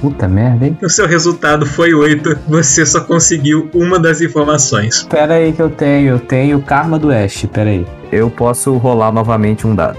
[0.00, 0.78] Puta merda, hein?
[0.82, 5.02] O seu resultado foi 8, você só conseguiu uma das informações.
[5.04, 7.86] Pera aí que eu tenho, eu tenho Karma do Ash, pera aí.
[8.12, 9.98] Eu posso rolar novamente um dado.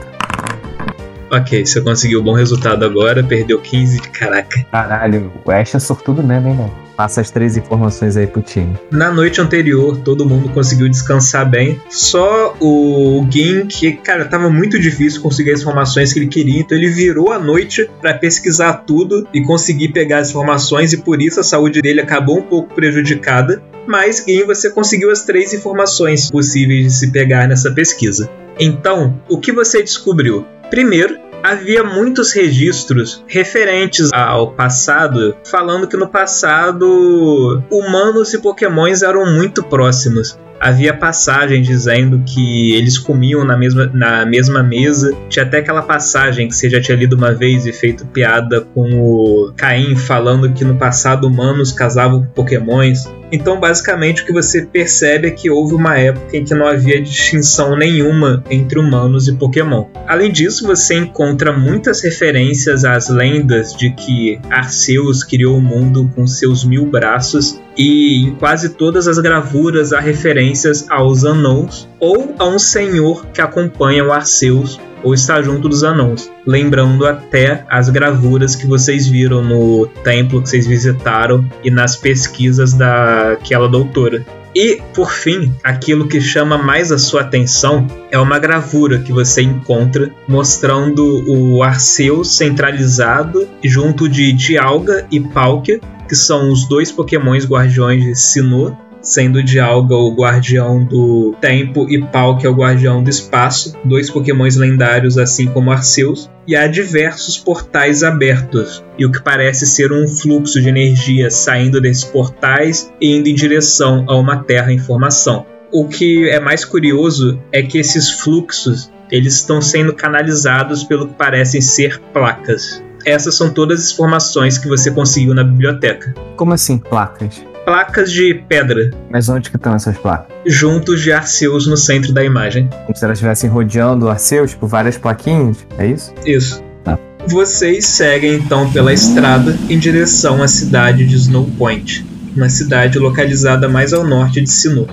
[1.31, 4.65] Ok, você conseguiu um bom resultado agora, perdeu 15, caraca.
[4.71, 6.69] Caralho, o Ash é sortudo mesmo, hein, né?
[6.97, 8.75] Passa as três informações aí pro time.
[8.91, 11.79] Na noite anterior, todo mundo conseguiu descansar bem.
[11.89, 16.75] Só o Gin, que, cara, tava muito difícil conseguir as informações que ele queria, então
[16.75, 21.39] ele virou a noite para pesquisar tudo e conseguir pegar as informações, e por isso
[21.39, 23.61] a saúde dele acabou um pouco prejudicada.
[23.85, 28.27] Mas, Gin, você conseguiu as três informações possíveis de se pegar nessa pesquisa.
[28.59, 30.45] Então, o que você descobriu?
[30.71, 39.25] Primeiro, havia muitos registros referentes ao passado, falando que no passado humanos e pokémons eram
[39.25, 40.37] muito próximos.
[40.59, 45.15] Havia passagens dizendo que eles comiam na mesma, na mesma mesa.
[45.29, 48.89] Tinha até aquela passagem que você já tinha lido uma vez e feito piada com
[48.99, 53.07] o Caim falando que no passado humanos casavam com pokémons.
[53.31, 57.01] Então, basicamente, o que você percebe é que houve uma época em que não havia
[57.01, 59.85] distinção nenhuma entre humanos e Pokémon.
[60.07, 66.25] Além disso, você encontra muitas referências às lendas de que Arceus criou o mundo com
[66.25, 72.45] seus mil braços, e em quase todas as gravuras há referências aos Anãos ou a
[72.45, 78.55] um senhor que acompanha o Arceus ou está junto dos anãos, lembrando até as gravuras
[78.55, 84.25] que vocês viram no templo que vocês visitaram e nas pesquisas daquela doutora.
[84.55, 89.43] E, por fim, aquilo que chama mais a sua atenção é uma gravura que você
[89.43, 95.79] encontra mostrando o Arceus centralizado junto de Dialga e Palkia,
[96.09, 98.75] que são os dois pokémons guardiões de Sinnoh,
[99.07, 104.09] sendo Dialga o guardião do tempo e Pau que é o guardião do espaço, dois
[104.09, 109.91] pokémons lendários assim como Arceus, e há diversos portais abertos, e o que parece ser
[109.91, 114.77] um fluxo de energia saindo desses portais e indo em direção a uma terra em
[114.77, 115.45] formação.
[115.71, 121.13] O que é mais curioso é que esses fluxos eles estão sendo canalizados pelo que
[121.13, 122.83] parecem ser placas.
[123.05, 126.13] Essas são todas as informações que você conseguiu na biblioteca.
[126.35, 127.41] Como assim, placas?
[127.67, 128.91] Placas de pedra.
[129.09, 130.33] Mas onde que estão essas placas?
[130.45, 132.69] Juntos de Arceus no centro da imagem.
[132.85, 136.13] Como se elas estivessem rodeando o Arceus, tipo várias plaquinhas, é isso?
[136.25, 136.63] Isso.
[136.85, 136.97] Tá.
[137.27, 143.67] Vocês seguem então pela estrada em direção à cidade de Snow Point, uma cidade localizada
[143.67, 144.87] mais ao norte de Sinnoh.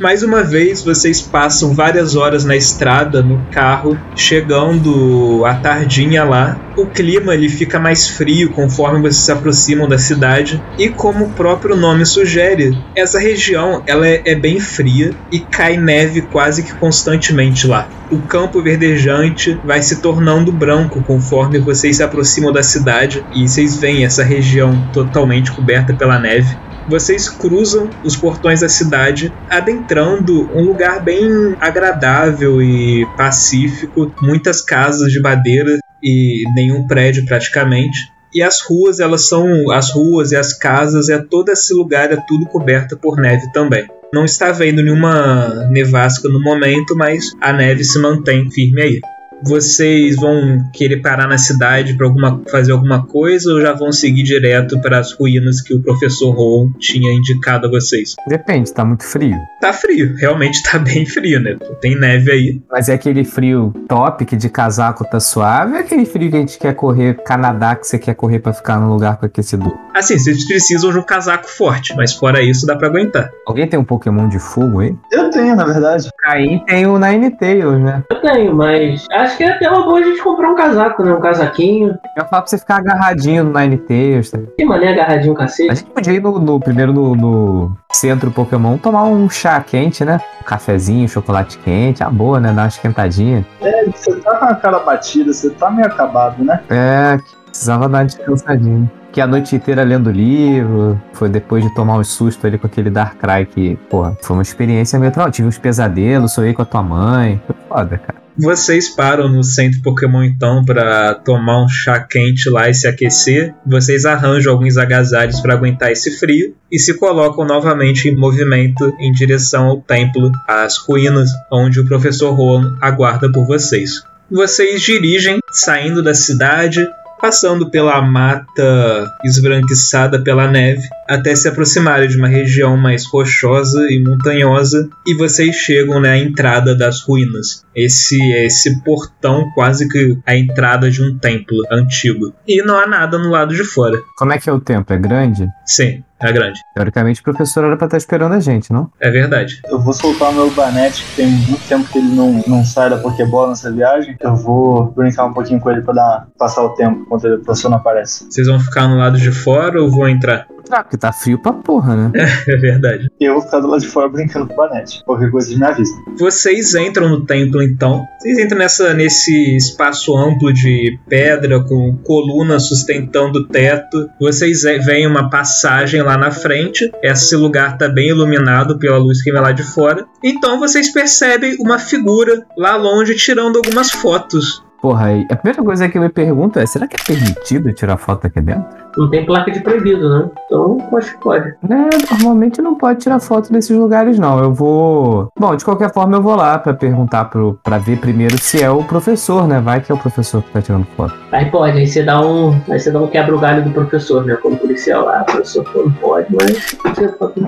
[0.00, 6.58] Mais uma vez, vocês passam várias horas na estrada, no carro, chegando à tardinha lá.
[6.74, 11.32] O clima ele fica mais frio conforme vocês se aproximam da cidade e como o
[11.32, 16.72] próprio nome sugere, essa região ela é, é bem fria e cai neve quase que
[16.76, 17.86] constantemente lá.
[18.10, 23.76] O campo verdejante vai se tornando branco conforme vocês se aproximam da cidade e vocês
[23.76, 26.56] veem essa região totalmente coberta pela neve
[26.88, 35.12] vocês cruzam os portões da cidade, adentrando um lugar bem agradável e pacífico, muitas casas
[35.12, 37.98] de madeira e nenhum prédio praticamente.
[38.32, 42.16] E as ruas, elas são as ruas e as casas, é todo esse lugar é
[42.28, 43.86] tudo coberto por neve também.
[44.12, 49.00] Não está havendo nenhuma nevasca no momento, mas a neve se mantém firme aí
[49.42, 54.22] vocês vão querer parar na cidade para alguma, fazer alguma coisa ou já vão seguir
[54.22, 58.14] direto para as ruínas que o professor Rowan tinha indicado a vocês?
[58.28, 59.36] Depende, tá muito frio.
[59.60, 61.56] Tá frio, realmente tá bem frio, né?
[61.80, 62.62] Tem neve aí.
[62.70, 66.40] Mas é aquele frio top que de casaco tá suave, é aquele frio que a
[66.40, 69.76] gente quer correr Canadá que você quer correr para ficar num lugar com aquecedor.
[69.94, 73.30] Assim, vocês precisam de um casaco forte, mas fora isso dá para aguentar.
[73.46, 74.94] Alguém tem um Pokémon de fogo aí?
[75.10, 76.08] Eu tenho, na verdade.
[76.18, 78.02] Caim tem o Ninetales, né?
[78.10, 81.12] Eu tenho, mas acho que é até uma boa a gente comprar um casaco, né?
[81.12, 81.98] Um casaquinho.
[82.16, 84.30] Eu falo pra você ficar agarradinho no Ninetales.
[84.30, 84.38] Tá?
[84.56, 85.70] Que mané agarradinho, cacete.
[85.70, 90.04] A gente podia ir no, no primeiro no, no, centro Pokémon tomar um chá quente,
[90.04, 90.20] né?
[90.40, 92.02] Um cafezinho, chocolate quente.
[92.02, 92.52] Ah, boa, né?
[92.52, 93.46] Dar uma esquentadinha.
[93.60, 96.60] É, você tá com a cara batida, você tá meio acabado, né?
[96.68, 101.96] É, precisava dar uma descansadinha que a noite inteira lendo livro, foi depois de tomar
[101.96, 105.36] um susto ali com aquele Darkrai que, porra, foi uma experiência meio traumática.
[105.36, 107.40] Tive uns pesadelos, sonhei com a tua mãe.
[107.46, 108.19] Foi foda, cara.
[108.36, 113.54] Vocês param no centro Pokémon então para tomar um chá quente lá e se aquecer.
[113.66, 119.12] Vocês arranjam alguns agasalhos para aguentar esse frio e se colocam novamente em movimento em
[119.12, 124.02] direção ao templo, às ruínas, onde o professor Rowan aguarda por vocês.
[124.30, 126.88] Vocês dirigem saindo da cidade
[127.20, 134.02] passando pela mata esbranquiçada pela neve, até se aproximarem de uma região mais rochosa e
[134.02, 137.64] montanhosa, e vocês chegam né, à entrada das ruínas.
[137.74, 142.32] Esse esse portão quase que a entrada de um templo antigo.
[142.46, 144.00] E não há nada no lado de fora.
[144.16, 144.94] Como é que é o templo?
[144.94, 145.48] É grande?
[145.66, 146.02] Sim.
[146.22, 146.60] É grande.
[146.74, 148.90] Teoricamente, o professor era pra estar esperando a gente, não?
[149.00, 149.60] É verdade.
[149.64, 152.90] Eu vou soltar o meu Banete, que tem muito tempo que ele não, não sai
[152.90, 154.16] da Pokébola nessa viagem.
[154.20, 157.70] Eu vou brincar um pouquinho com ele pra dar, passar o tempo enquanto o professor
[157.70, 158.26] não aparece.
[158.30, 160.46] Vocês vão ficar no lado de fora ou vão entrar?
[160.70, 162.12] Ah, porque tá frio pra porra, né?
[162.14, 163.10] É, é verdade.
[163.20, 165.02] E eu vou ficar do lado de fora brincando com o Banete.
[165.04, 165.92] Qualquer coisa me avisa.
[166.18, 168.04] Vocês entram no templo então.
[168.18, 174.08] Vocês entram nessa, nesse espaço amplo de pedra com colunas sustentando o teto.
[174.20, 176.90] Vocês veem uma passagem lá na frente.
[177.02, 180.06] Esse lugar tá bem iluminado pela luz que vem lá de fora.
[180.22, 185.88] Então vocês percebem uma figura lá longe tirando algumas fotos Porra, aí, a primeira coisa
[185.88, 188.64] que eu me pergunto é: será que é permitido tirar foto aqui dentro?
[188.96, 190.30] Não tem placa de proibido, né?
[190.46, 191.48] Então acho que pode.
[191.48, 194.38] É, normalmente não pode tirar foto desses lugares, não.
[194.38, 195.30] Eu vou.
[195.38, 198.70] Bom, de qualquer forma, eu vou lá pra perguntar pro, pra ver primeiro se é
[198.70, 199.60] o professor, né?
[199.60, 201.14] Vai que é o professor que tá tirando foto.
[201.30, 202.58] Aí pode, aí você dá um.
[202.70, 204.34] Aí você dá um quebra o galho do professor, né?
[204.36, 206.76] Como policial lá, o professor não pode, mas.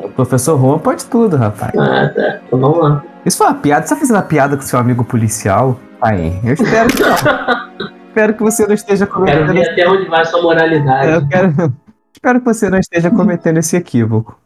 [0.05, 1.73] O professor Juan pode tudo, rapaz.
[1.79, 2.41] Ah, tá.
[2.47, 3.03] Então vamos lá.
[3.25, 3.87] Isso foi uma piada?
[3.87, 5.79] Você tá fazendo uma piada com seu amigo policial?
[6.01, 7.15] Aí, eu espero que não.
[8.09, 9.53] espero que você não esteja Quero cometendo.
[9.53, 11.09] ver até onde vai sua moralidade.
[11.13, 11.75] Eu quero.
[12.13, 14.37] Espero que você não esteja cometendo esse equívoco.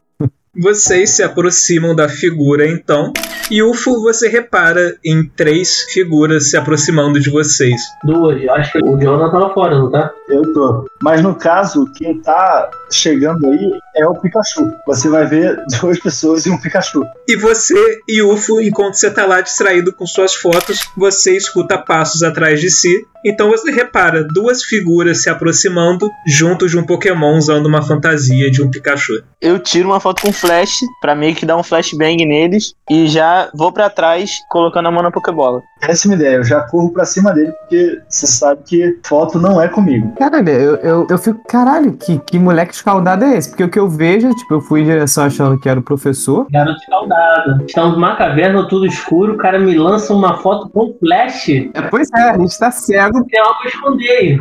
[0.58, 3.12] Vocês se aproximam da figura então,
[3.50, 7.80] e UFO você repara em três figuras se aproximando de vocês.
[8.02, 8.48] Duas.
[8.48, 10.10] Acho que o Jonathan tá lá fora, não tá?
[10.28, 10.86] Eu tô.
[11.00, 14.72] Mas no caso, quem tá chegando aí é o Pikachu.
[14.86, 17.04] Você vai ver duas pessoas e um Pikachu.
[17.28, 22.22] E você e UFO, enquanto você tá lá distraído com suas fotos, você escuta passos
[22.22, 23.06] atrás de si.
[23.24, 28.62] Então você repara duas figuras se aproximando junto de um Pokémon usando uma fantasia de
[28.62, 29.22] um Pikachu.
[29.40, 33.51] Eu tiro uma foto com flash pra meio que dar um flashbang neles e já
[33.55, 35.60] vou pra trás colocando a mão na Pokébola.
[35.82, 36.36] Essa é uma ideia.
[36.36, 40.14] Eu já corro pra cima dele porque você sabe que foto não é comigo.
[40.16, 43.51] Caralho, eu, eu, eu fico, caralho, que, que moleque escaldado é esse?
[43.51, 46.47] Porque o que eu vejo, tipo, eu fui em direção achando que era o professor.
[46.51, 47.64] Garoto escaldado.
[47.66, 51.48] Estamos numa caverna, tudo escuro, o cara me lança uma foto com flash.
[51.74, 53.24] É, pois é, a gente tá cego.
[53.27, 54.40] Tem algo a esconder.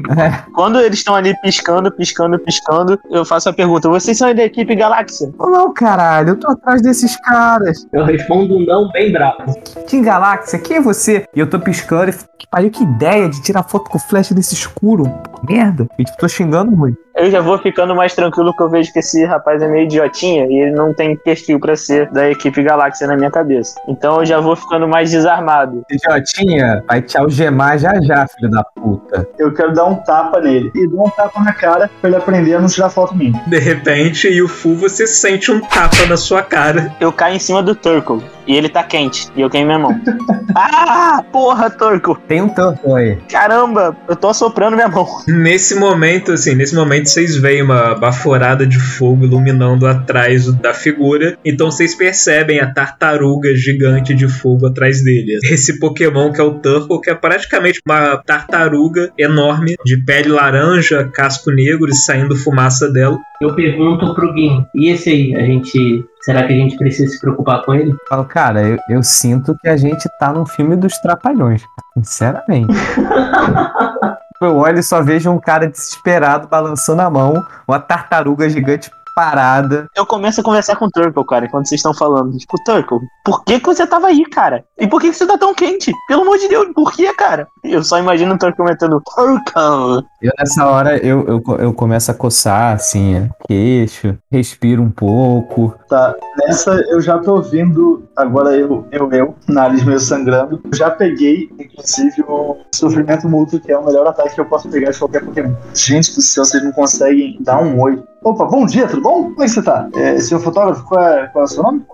[0.54, 4.76] Quando eles estão ali piscando, piscando, piscando, eu faço a pergunta: vocês são da equipe
[4.76, 5.32] Galáxia?
[5.38, 7.88] Ou não, caralho, eu tô atrás desses caras.
[7.94, 9.54] Eu respondo um não bem bravo.
[9.88, 11.26] Team Galáxia, quem é você?
[11.34, 15.06] E eu tô piscando e pariu, que ideia de tirar foto com flash desse escuro.
[15.48, 15.88] Merda.
[15.98, 17.05] E tipo, tô xingando muito.
[17.16, 20.48] Eu já vou ficando mais tranquilo que eu vejo que esse rapaz é meio idiotinha
[20.48, 23.80] e ele não tem perfil pra ser da equipe Galáxia na minha cabeça.
[23.88, 25.84] Então eu já vou ficando mais desarmado.
[25.90, 29.26] Idiotinha, vai te algemar já já, filho da puta.
[29.40, 32.56] Eu quero dar um tapa nele e dar um tapa na cara pra ele aprender
[32.56, 33.42] a não tirar foto minha.
[33.48, 36.92] De repente, e o Fu, você sente um tapa na sua cara.
[37.00, 39.98] Eu caio em cima do Turtle e ele tá quente e eu queimo minha mão.
[40.54, 42.18] ah, porra, Turtle!
[42.28, 43.16] Tem um tanto aí.
[43.30, 45.08] Caramba, eu tô assoprando minha mão.
[45.28, 51.38] Nesse momento, assim, nesse momento vocês veem uma baforada de fogo iluminando atrás da figura.
[51.44, 55.40] Então vocês percebem a tartaruga gigante de fogo atrás dele.
[55.44, 61.10] Esse Pokémon que é o Turtle, que é praticamente uma tartaruga enorme, de pele laranja,
[61.14, 63.18] casco negro e saindo fumaça dela.
[63.42, 66.06] Eu pergunto pro Gui, e esse aí, a gente.
[66.22, 67.94] Será que a gente precisa se preocupar com ele?
[68.10, 71.62] Falo, cara, eu, eu sinto que a gente tá num filme dos Trapalhões,
[71.94, 72.74] sinceramente.
[74.42, 79.88] Eu olho e só vejo um cara desesperado balançando a mão, uma tartaruga gigante parada.
[79.96, 82.38] Eu começo a conversar com o Turtle, cara, quando vocês estão falando.
[82.38, 84.66] Tipo, Turtle, por que, que você tava aí, cara?
[84.78, 85.94] E por que, que você tá tão quente?
[86.08, 87.48] Pelo amor de Deus, por que, cara?
[87.64, 90.06] Eu só imagino o Turtle comentando, Turtle.
[90.22, 95.74] Eu, nessa hora, eu, eu, eu começo a coçar, assim, o queixo, respiro um pouco.
[95.88, 100.60] Tá, nessa eu já tô ouvindo, agora eu, eu, eu, nariz meio sangrando.
[100.64, 104.68] Eu já peguei, inclusive, o sofrimento mútuo, que é o melhor ataque que eu posso
[104.68, 105.54] pegar de qualquer Pokémon.
[105.74, 108.04] Gente do céu, vocês não conseguem dar um oi.
[108.26, 109.26] Opa, bom dia, tudo bom?
[109.26, 109.88] Como é que você tá?
[109.94, 111.86] É, senhor fotógrafo, qual é, qual é o seu nome?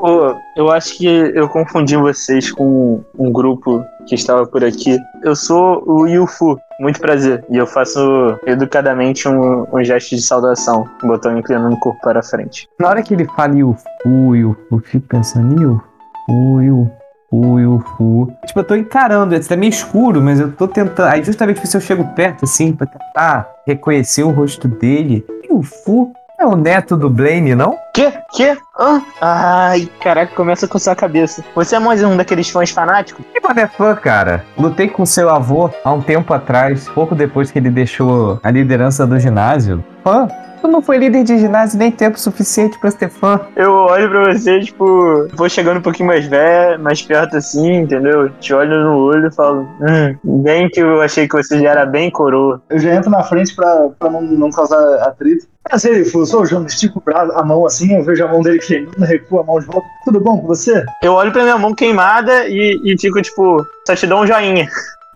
[0.56, 4.98] Eu acho que eu confundi vocês com um grupo que estava por aqui.
[5.26, 7.44] Eu sou o Yufu, muito prazer.
[7.50, 8.00] E eu faço
[8.46, 12.66] educadamente um, um gesto de saudação, botão inclinando o corpo para frente.
[12.80, 18.34] Na hora que ele fala Yufu, Yufu, eu fico pensando, Yufu, Yufu, Yufu.
[18.46, 21.10] Tipo, eu tô encarando, tá meio escuro, mas eu tô tentando.
[21.10, 26.46] Aí, justamente se eu chego perto, assim, pra tentar reconhecer o rosto dele, Yufu é
[26.46, 27.78] o neto do Blaine, não?
[27.94, 28.12] Que?
[28.34, 28.58] Que?
[28.78, 29.02] Hã?
[29.22, 31.44] Ai, caraca, começa a coçar a cabeça.
[31.54, 33.24] Você é mais um daqueles fãs fanáticos?
[33.32, 34.44] Que mano é fã, cara?
[34.58, 39.06] Lutei com seu avô há um tempo atrás, pouco depois que ele deixou a liderança
[39.06, 39.84] do ginásio.
[40.04, 40.28] Fã?
[40.62, 43.40] Tu não foi líder de ginásio nem tempo suficiente pra ser fã.
[43.56, 48.30] Eu olho pra você, tipo, vou chegando um pouquinho mais velho, mais perto assim, entendeu?
[48.40, 51.86] Te olho no olho e falo, hum, bem que eu achei que você já era
[51.86, 52.62] bem coroa.
[52.70, 55.48] Eu já entro na frente pra, pra não, não causar atrito.
[55.72, 58.60] Eu sou o João, estico o braço- a mão assim, eu vejo a mão dele
[58.60, 59.88] queimando, recuo a mão de volta.
[60.06, 60.84] Tudo bom com você?
[61.04, 64.68] Eu olho pra minha mão queimada e, e fico, tipo, só te dou um joinha.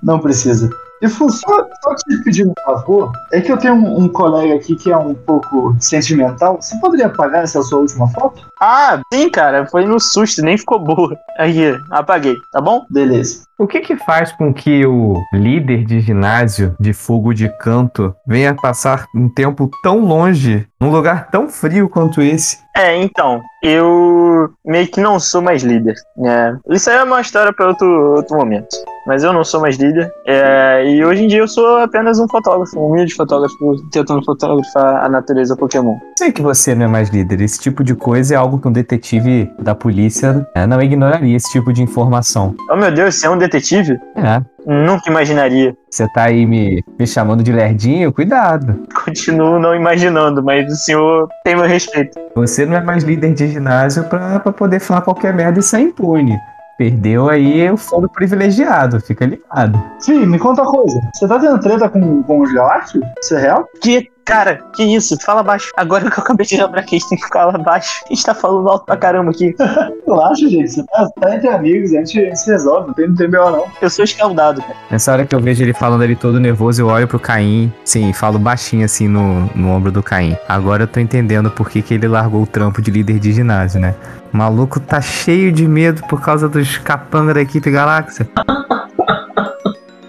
[0.02, 0.70] Não precisa.
[1.02, 4.76] E só, só te pedir um favor, é que eu tenho um, um colega aqui
[4.76, 6.62] que é um pouco sentimental.
[6.62, 8.48] Você poderia apagar essa sua última foto?
[8.60, 11.18] Ah, sim, cara, foi no susto, nem ficou boa.
[11.38, 12.86] Aí, apaguei, tá bom?
[12.90, 13.44] Beleza.
[13.58, 18.54] O que que faz com que o líder de ginásio de fogo de canto venha
[18.54, 22.58] passar um tempo tão longe, num lugar tão frio quanto esse?
[22.76, 26.58] É, então, eu meio que não sou mais líder, né?
[26.70, 28.76] Isso aí é uma história para outro, outro momento.
[29.08, 30.12] Mas eu não sou mais líder.
[30.26, 33.56] É, e hoje em dia eu sou apenas um fotógrafo, um humilde fotógrafo,
[33.92, 35.96] tentando fotografar a natureza Pokémon.
[36.18, 37.40] Sei que você não é mais líder.
[37.40, 41.52] Esse tipo de coisa é algo que um detetive da polícia né, não ignoraria esse
[41.52, 42.56] tipo de informação.
[42.70, 44.00] Oh meu Deus, você é um detetive?
[44.16, 44.42] É.
[44.66, 45.76] Nunca imaginaria.
[45.90, 48.12] Você tá aí me, me chamando de lerdinho?
[48.12, 48.84] Cuidado.
[49.04, 52.20] Continuo não imaginando, mas o senhor tem meu respeito.
[52.36, 55.84] Você não é mais líder de ginásio pra, pra poder falar qualquer merda e sair
[55.84, 56.38] impune.
[56.78, 59.82] Perdeu aí o foro privilegiado, fica ligado.
[60.00, 61.00] Sim, me conta uma coisa.
[61.14, 63.08] Você tá tendo treta com, com os galácticos?
[63.22, 63.66] Isso é real?
[63.82, 65.16] Que, cara, que isso?
[65.22, 65.72] Fala baixo.
[65.78, 68.04] Agora que eu acabei de lembrar que a gente tem que falar baixo.
[68.06, 69.56] A gente tá falando alto pra caramba aqui.
[70.06, 70.72] Relaxa, gente.
[70.72, 72.88] Você tá, tá entre amigos, a gente, a gente se resolve.
[72.88, 73.52] Não tem, não tem B.O.
[73.52, 73.66] não.
[73.82, 74.76] Eu sou escaldado, cara.
[74.90, 78.12] Nessa hora que eu vejo ele falando ali todo nervoso, eu olho pro Caim, sim,
[78.12, 80.36] falo baixinho assim no, no ombro do Caim.
[80.50, 83.80] Agora eu tô entendendo por que, que ele largou o trampo de líder de ginásio,
[83.80, 83.94] né?
[84.34, 88.28] O maluco tá cheio de medo por causa dos capanga da equipe Galáxia.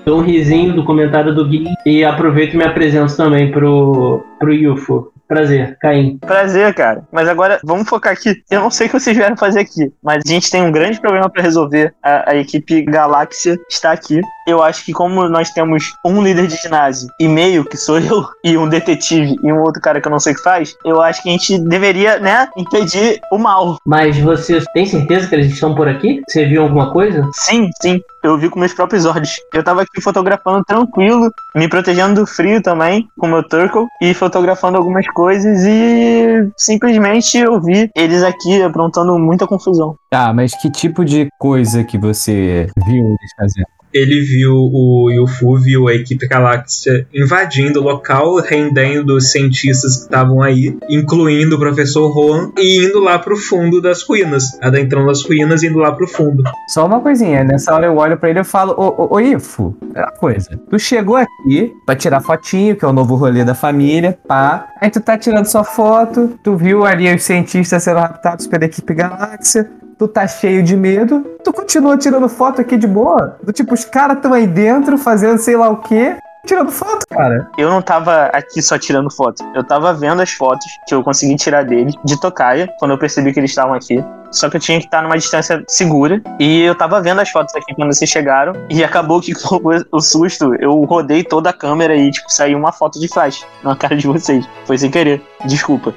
[0.07, 4.53] Dou um risinho do comentário do Gui e aproveito e me apresento também pro, pro
[4.55, 5.13] Yufo.
[5.27, 6.19] Prazer, Caim.
[6.19, 7.03] Prazer, cara.
[7.11, 8.41] Mas agora, vamos focar aqui.
[8.49, 11.01] Eu não sei o que vocês vieram fazer aqui, mas a gente tem um grande
[11.01, 11.93] problema pra resolver.
[12.01, 14.21] A, a equipe Galáxia está aqui.
[14.47, 18.27] Eu acho que como nós temos um líder de ginásio e meio, que sou eu,
[18.45, 21.03] e um detetive e um outro cara que eu não sei o que faz, eu
[21.03, 23.77] acho que a gente deveria, né, impedir o mal.
[23.85, 26.23] Mas você tem certeza que eles estão por aqui?
[26.29, 27.29] Você viu alguma coisa?
[27.35, 28.01] Sim, sim.
[28.23, 29.37] Eu vi com meus próprios olhos.
[29.55, 34.77] Eu tava aqui fotografando tranquilo, me protegendo do frio também, com meu Turtle, e fotografando
[34.77, 39.97] algumas coisas e simplesmente eu vi eles aqui aprontando muita confusão.
[40.11, 43.76] Tá, mas que tipo de coisa que você viu eles fazendo?
[43.97, 50.03] Ele viu o Yufu, viu a equipe Galáxia invadindo o local, rendendo os cientistas que
[50.03, 54.59] estavam aí, incluindo o professor Rohan, e indo lá pro fundo das ruínas.
[54.61, 56.45] Adentrando as ruínas e indo lá pro fundo.
[56.69, 59.75] Só uma coisinha, nessa hora eu olho pra ele e falo, ô, ô, ô Ifo,
[59.95, 60.61] é coisa.
[60.69, 64.69] Tu chegou aqui pra tirar fotinho, que é o novo rolê da família, pá.
[64.79, 68.93] Aí tu tá tirando sua foto, tu viu ali os cientistas sendo raptados pela equipe
[68.93, 69.71] Galáxia.
[69.99, 73.39] Tu tá cheio de medo, tu continua tirando foto aqui de boa.
[73.43, 76.17] Do tipo, os caras tão aí dentro fazendo sei lá o quê.
[76.45, 77.49] Tirando foto, cara.
[77.57, 79.43] Eu não tava aqui só tirando foto.
[79.55, 83.33] Eu tava vendo as fotos que eu consegui tirar deles de tocaia, quando eu percebi
[83.33, 84.05] que eles estavam aqui.
[84.31, 86.23] Só que eu tinha que estar numa distância segura.
[86.39, 88.53] E eu tava vendo as fotos aqui quando vocês chegaram.
[88.69, 89.61] E acabou que com
[89.93, 93.77] o susto, eu rodei toda a câmera e, tipo, saiu uma foto de flash na
[93.77, 94.47] cara de vocês.
[94.67, 95.23] Foi sem querer.
[95.45, 95.95] Desculpa.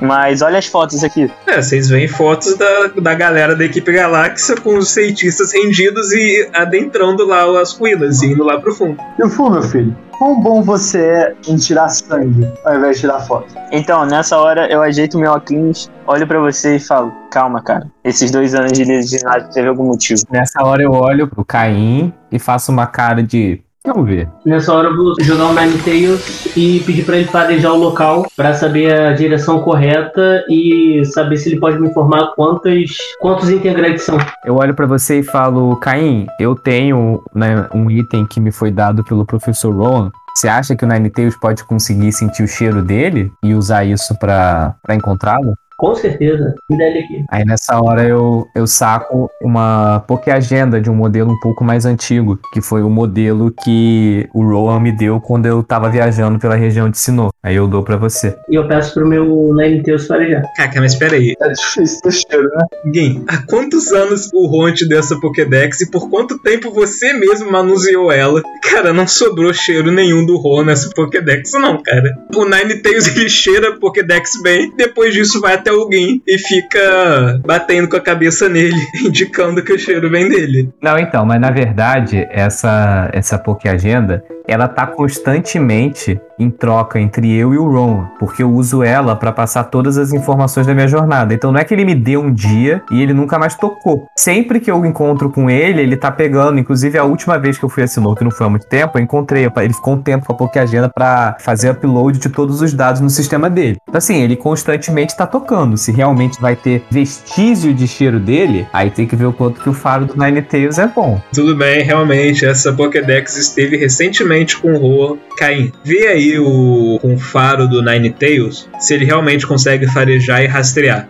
[0.00, 1.30] Mas olha as fotos aqui.
[1.46, 6.48] É, vocês veem fotos da, da galera da equipe Galáxia com os cientistas rendidos e
[6.52, 8.98] adentrando lá as ruínas, e indo lá pro fundo.
[9.18, 13.54] Yufu, meu filho, quão bom você é em tirar sangue ao invés de tirar foto?
[13.70, 17.90] Então, nessa hora, eu ajeito meu óculos, olho pra você e falo: Calma, cara.
[18.04, 20.22] Esses dois anos de ginásio teve algum motivo.
[20.30, 23.62] Nessa hora eu olho pro Caim e faço uma cara de.
[23.86, 24.28] Vamos ver.
[24.44, 28.52] Nessa hora eu vou jogar o Ninetales e pedir pra ele farejar o local pra
[28.52, 34.18] saber a direção correta e saber se ele pode me informar quantas, quantos integrantes são.
[34.44, 38.72] Eu olho pra você e falo, Caim, eu tenho né, um item que me foi
[38.72, 40.10] dado pelo professor Rowan.
[40.34, 44.74] Você acha que o Ninetales pode conseguir sentir o cheiro dele e usar isso pra
[44.90, 45.54] encontrá-lo?
[45.78, 46.54] Com certeza.
[46.70, 47.24] Me dá ele aqui.
[47.30, 51.84] Aí nessa hora eu, eu saco uma Poké Agenda de um modelo um pouco mais
[51.84, 56.54] antigo, que foi o modelo que o Rowan me deu quando eu tava viajando pela
[56.54, 57.30] região de Sinnoh.
[57.42, 58.36] Aí eu dou pra você.
[58.48, 60.42] E eu peço pro meu Ninetales farejar.
[60.56, 61.34] Caca, mas espera aí.
[61.40, 62.64] É difícil ter cheiro, né?
[62.92, 67.12] Gui, há quantos anos o Ron te deu essa Pokédex e por quanto tempo você
[67.12, 68.42] mesmo manuseou ela?
[68.62, 72.14] Cara, não sobrou cheiro nenhum do Ron nessa Pokédex, não, cara.
[72.34, 77.96] O Ninetales ele cheira a Pokédex bem, depois disso vai alguém e fica batendo com
[77.96, 80.70] a cabeça nele, indicando que o cheiro vem dele.
[80.82, 87.34] Não, então, mas na verdade, essa, essa Poké Agenda, ela tá constantemente em troca entre
[87.34, 90.86] eu e o Ron, porque eu uso ela pra passar todas as informações da minha
[90.86, 91.32] jornada.
[91.32, 94.06] Então não é que ele me deu um dia e ele nunca mais tocou.
[94.16, 96.58] Sempre que eu encontro com ele, ele tá pegando.
[96.58, 99.02] Inclusive, a última vez que eu fui a que não foi há muito tempo, eu
[99.02, 99.48] encontrei.
[99.56, 103.00] Ele ficou um tempo com a Poké Agenda pra fazer upload de todos os dados
[103.00, 103.78] no sistema dele.
[103.88, 105.76] Então, assim, ele constantemente tá tocando.
[105.78, 109.70] Se realmente vai ter vestígio de cheiro dele, aí tem que ver o quanto que
[109.70, 111.20] o faro do Ninetales é bom.
[111.32, 115.18] Tudo bem, realmente, essa Pokédex esteve recentemente com o Roa.
[115.38, 120.46] Caim, vê aí o, com o faro do Ninetales se ele realmente consegue farejar e
[120.46, 121.08] rastrear.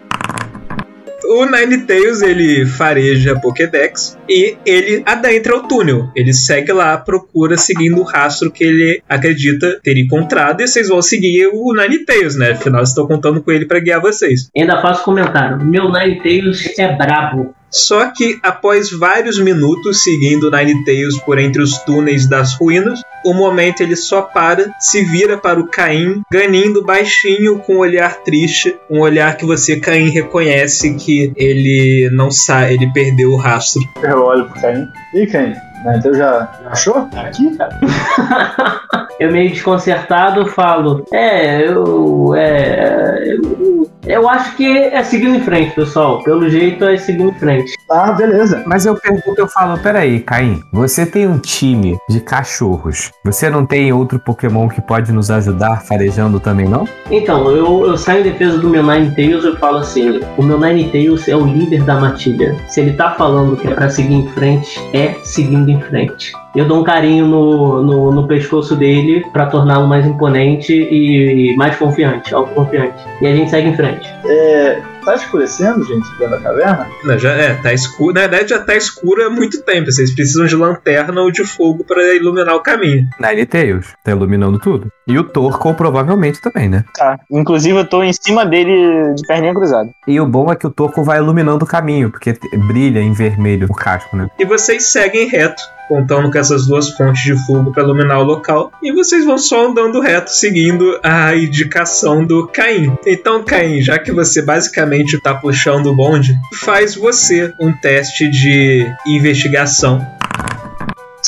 [1.29, 6.11] O Ninetales ele fareja Pokédex e ele adentra o túnel.
[6.15, 10.61] Ele segue lá procura, seguindo o rastro que ele acredita ter encontrado.
[10.61, 12.53] E vocês vão seguir o Ninetales, né?
[12.53, 14.49] Afinal, estou contando com ele para guiar vocês.
[14.57, 15.65] Ainda faço comentário.
[15.65, 17.55] Meu Ninetales é brabo.
[17.71, 23.83] Só que após vários minutos seguindo Ninetales por entre os túneis das ruínas, o momento
[23.83, 29.01] ele só para, se vira para o Caim, ganindo baixinho com um olhar triste, um
[29.01, 33.83] olhar que você Caim reconhece que ele não sabe, ele perdeu o rastro.
[34.03, 34.87] Eu olho pro Caim.
[35.13, 35.55] E Caim,
[35.95, 37.07] então já, já achou?
[37.07, 37.79] Tá aqui, cara?
[39.21, 42.35] eu meio desconcertado falo, é, eu.
[42.35, 43.25] É.
[43.27, 46.23] Eu, eu acho que é seguindo em frente, pessoal.
[46.23, 47.77] Pelo jeito é seguindo em frente.
[47.91, 48.63] Ah, beleza.
[48.67, 53.11] Mas eu pergunto, eu falo, peraí, Caim, você tem um time de cachorros.
[53.25, 56.87] Você não tem outro Pokémon que pode nos ajudar farejando também, não?
[57.11, 61.29] Então, eu, eu saio em defesa do meu Ninetales e falo assim: o meu Ninetales
[61.29, 62.57] é o líder da matilha.
[62.69, 66.33] Se ele tá falando que é pra seguir em frente, é seguindo em frente.
[66.57, 71.57] Eu dou um carinho no, no, no pescoço dele para torná-lo mais imponente e, e
[71.57, 72.97] mais confiante, autoconfiante.
[73.21, 74.09] E a gente segue em frente.
[74.25, 76.89] É, tá escurecendo, gente, dentro da caverna?
[77.05, 78.15] Não, já é, tá escuro.
[78.15, 79.93] Na verdade, já tá escuro há muito tempo.
[79.93, 83.07] Vocês precisam de lanterna ou de fogo para iluminar o caminho.
[83.21, 84.89] Ninetales tá iluminando tudo.
[85.07, 86.87] E o Torco provavelmente também, né?
[86.97, 87.19] Tá.
[87.31, 89.91] Inclusive, eu tô em cima dele de perninha cruzada.
[90.09, 92.35] E o bom é que o Torco vai iluminando o caminho, porque
[92.67, 94.27] brilha em vermelho o casco, né?
[94.39, 98.73] E vocês seguem reto contando com essas duas fontes de fogo para iluminar o local,
[98.83, 102.97] e vocês vão só andando reto seguindo a indicação do Caim.
[103.07, 108.87] Então, Caim, já que você basicamente está puxando o bonde, faz você um teste de
[109.07, 110.07] investigação.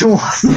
[0.01, 0.49] Nossa!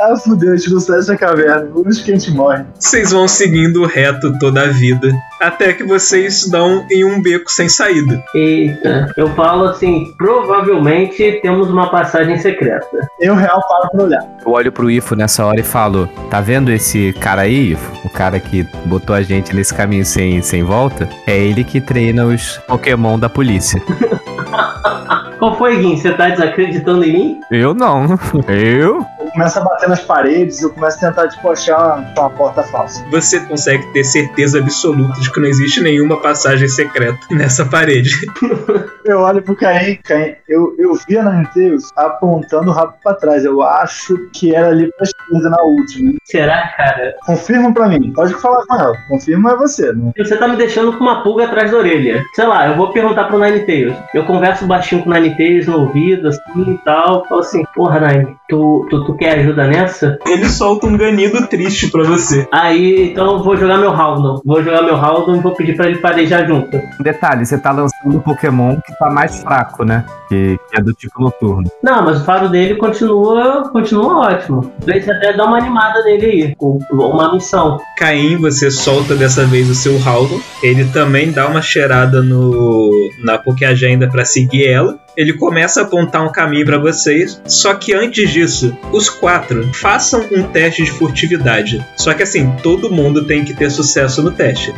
[0.00, 1.68] Ah, fudeu, a gente não sai dessa caverna.
[1.74, 2.64] Onde que a gente morre?
[2.78, 7.68] Vocês vão seguindo reto toda a vida, até que vocês dão em um beco sem
[7.68, 8.22] saída.
[8.34, 12.86] Eita, eu falo assim: provavelmente temos uma passagem secreta.
[13.18, 14.24] Eu real paro pra olhar.
[14.44, 17.92] Eu olho pro Ifo nessa hora e falo: Tá vendo esse cara aí, Ifo?
[18.06, 21.06] O cara que botou a gente nesse caminho sem, sem volta?
[21.26, 23.80] É ele que treina os Pokémon da polícia.
[25.38, 25.96] Qual foi, Gui?
[25.96, 27.40] Você tá desacreditando em mim?
[27.50, 28.18] Eu não.
[28.46, 29.06] Eu?
[29.32, 33.04] Começo a bater nas paredes, eu começo a tentar, tipo, achar uma, porta falsa.
[33.10, 38.10] Você consegue ter certeza absoluta de que não existe nenhuma passagem secreta nessa parede.
[39.04, 43.44] Eu olho pro Caim, Caim, eu, eu vi a Ninetales apontando o rabo pra trás.
[43.44, 46.12] Eu acho que era ali pra esquerda na última.
[46.24, 47.16] Será, cara?
[47.24, 48.12] Confirma pra mim.
[48.12, 48.96] Pode falar com ela.
[49.08, 50.12] Confirma é você, né?
[50.16, 52.22] Você tá me deixando com uma pulga atrás da orelha.
[52.34, 53.96] Sei lá, eu vou perguntar pro Ninetales.
[54.14, 57.26] Eu converso baixinho com o Ninetales no ouvido, assim e tal.
[57.26, 60.18] Falo assim, porra, Nine, tu, tu, tu quer ajuda nessa?
[60.26, 62.46] Ele solta um ganido triste pra você.
[62.52, 64.40] Aí, então eu vou jogar meu Haldon.
[64.44, 66.80] Vou jogar meu Haldon e vou pedir pra ele farejar junto.
[66.98, 70.04] Detalhe, você tá lançando um Pokémon que tá mais fraco, né?
[70.28, 71.70] Que, que é do tipo noturno.
[71.82, 74.72] Não, mas o faro dele continua, continua ótimo.
[74.80, 77.78] Talvez até dar uma animada nele aí, com uma missão.
[77.96, 80.40] Caim, você solta dessa vez o seu Haldon.
[80.62, 82.90] Ele também dá uma cheirada no
[83.22, 84.98] na Poké Agenda pra seguir ela.
[85.16, 87.40] Ele começa a apontar um caminho pra vocês.
[87.46, 91.84] Só que antes disso, os quatro façam um teste de furtividade.
[91.96, 94.72] Só que assim, todo mundo tem que ter sucesso no teste.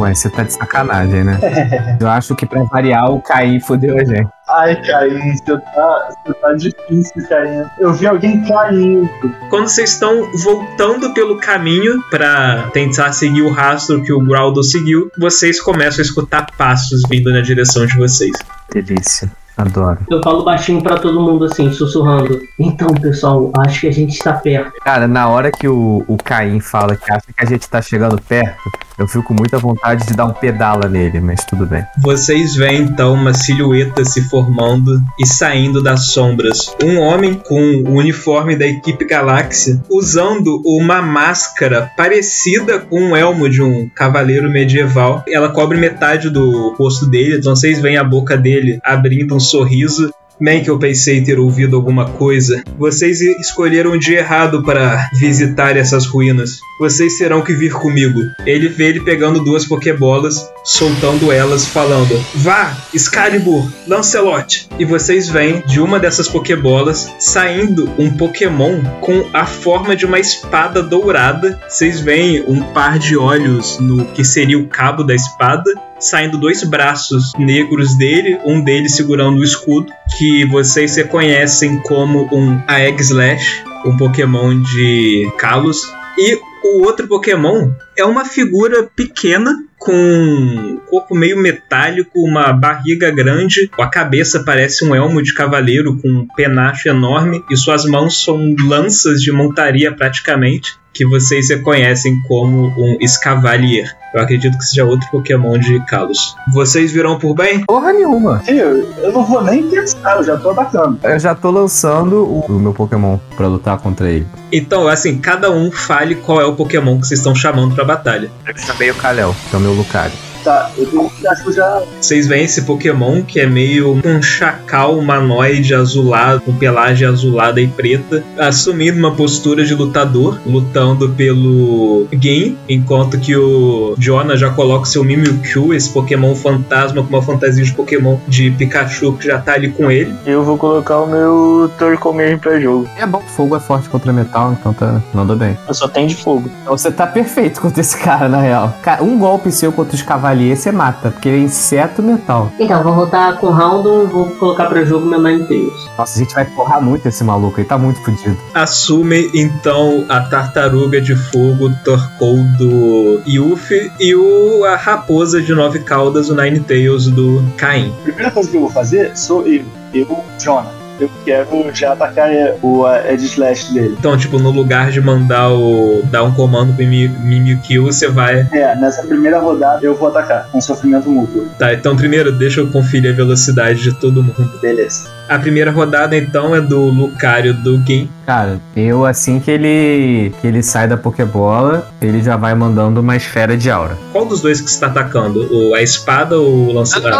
[0.00, 1.38] Ué, você tá de sacanagem, né?
[2.00, 4.28] Eu acho que pra variar, o Caim fodeu a gente.
[4.48, 7.64] Ai, Caim, você tá, você tá difícil, Caim.
[7.78, 9.10] Eu vi alguém caindo.
[9.50, 15.10] Quando vocês estão voltando pelo caminho pra tentar seguir o rastro que o Growldo seguiu,
[15.18, 18.32] vocês começam a escutar passos vindo na direção de vocês.
[18.72, 19.30] Delícia.
[19.54, 19.98] Adoro.
[20.10, 22.40] Eu falo baixinho pra todo mundo assim, sussurrando.
[22.58, 24.72] Então, pessoal, acho que a gente está perto.
[24.82, 28.18] Cara, na hora que o, o Caim fala que acha que a gente tá chegando
[28.22, 28.70] perto,
[29.00, 31.82] eu fico com muita vontade de dar um pedala nele, mas tudo bem.
[32.02, 36.74] Vocês veem então uma silhueta se formando e saindo das sombras.
[36.84, 43.48] Um homem com o uniforme da equipe Galáxia, usando uma máscara parecida com um elmo
[43.48, 45.24] de um cavaleiro medieval.
[45.26, 50.12] Ela cobre metade do rosto dele, então vocês veem a boca dele abrindo um sorriso.
[50.38, 52.62] Bem que eu pensei ter ouvido alguma coisa.
[52.78, 56.60] Vocês escolheram o dia errado para visitar essas ruínas.
[56.80, 58.22] Vocês terão que vir comigo.
[58.46, 64.66] Ele vê ele pegando duas pokebolas, soltando elas, falando: Vá, Excalibur, Lancelot!
[64.78, 70.18] E vocês veem de uma dessas pokebolas saindo um Pokémon com a forma de uma
[70.18, 71.60] espada dourada.
[71.68, 76.64] Vocês veem um par de olhos no que seria o cabo da espada saindo dois
[76.64, 83.64] braços negros dele, um deles segurando o escudo, que vocês reconhecem como um Aegg Slash.
[83.84, 85.92] um Pokémon de Kalos.
[86.18, 93.10] E o outro Pokémon é uma figura pequena com um corpo meio metálico, uma barriga
[93.10, 98.22] grande, a cabeça parece um elmo de cavaleiro com um penacho enorme e suas mãos
[98.22, 103.96] são lanças de montaria praticamente, que vocês reconhecem como um Escavalier.
[104.12, 106.36] Eu acredito que seja outro Pokémon de Kalos.
[106.52, 107.64] Vocês virão por bem?
[107.64, 108.40] Porra nenhuma.
[108.44, 110.98] Tio, eu não vou nem pensar, eu já tô atacando.
[111.02, 114.26] Eu já tô lançando o, o meu Pokémon pra lutar contra ele.
[114.52, 118.30] Então, assim, cada um fale qual é o Pokémon que vocês estão chamando pra batalha.
[118.46, 120.29] Eu chamei o Kalel, que é o meu Lucario.
[120.44, 121.82] Tá, eu acho que eu já.
[122.00, 127.68] Vocês veem esse Pokémon que é meio um chacal humanoide azulado, com pelagem azulada e
[127.68, 134.84] preta, assumindo uma postura de lutador, lutando pelo Game, enquanto que o Jonah já coloca
[134.84, 139.38] o seu Mimikyu, esse Pokémon fantasma com uma fantasia de Pokémon de Pikachu que já
[139.38, 140.14] tá ali com ele.
[140.24, 142.88] Eu vou colocar o meu Torkoal mesmo pra jogo.
[142.96, 145.56] É bom, fogo é forte contra metal, então tá, manda bem.
[145.66, 146.50] Eu só tenho de fogo.
[146.62, 148.74] Então você tá perfeito contra esse cara, na real.
[148.82, 152.52] Cara, um golpe seu contra os cavaliers você mata, porque ele é inseto metal.
[152.58, 155.72] Então, vou voltar com o Roundon e vou colocar pra jogo meu Ninetales.
[155.98, 158.36] Nossa, a gente vai porrar muito esse maluco, ele tá muito fodido.
[158.54, 165.80] Assume então a tartaruga de fogo Torkoal do Yuffie e o, a raposa de nove
[165.80, 167.92] caudas, o Ninetales do Caim.
[168.00, 170.79] A primeira coisa que eu vou fazer sou eu, eu, Jonah.
[171.00, 172.28] Eu quero já atacar
[172.62, 173.96] o uh, Edge Slash dele.
[173.98, 176.02] Então, tipo, no lugar de mandar o.
[176.10, 178.46] dar um comando pro Mimi- Mimikyu, você vai.
[178.52, 181.46] É, nessa primeira rodada eu vou atacar, com sofrimento mútuo.
[181.58, 184.58] Tá, então primeiro deixa eu conferir a velocidade de todo mundo.
[184.60, 185.08] Beleza.
[185.28, 188.10] A primeira rodada então é do Lucario do Gin.
[188.26, 193.16] Cara, eu assim que ele que ele sai da Pokébola, ele já vai mandando uma
[193.16, 193.96] esfera de aura.
[194.12, 195.46] Qual dos dois que você tá atacando?
[195.52, 197.12] O, a espada ou o lançador?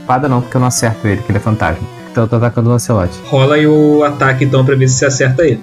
[0.00, 1.82] Espada não, porque eu não acerto ele, que ele é fantasma.
[2.16, 3.10] Então eu tô atacando o Lancelot.
[3.26, 5.62] Rola aí o ataque então pra ver se você acerta ele.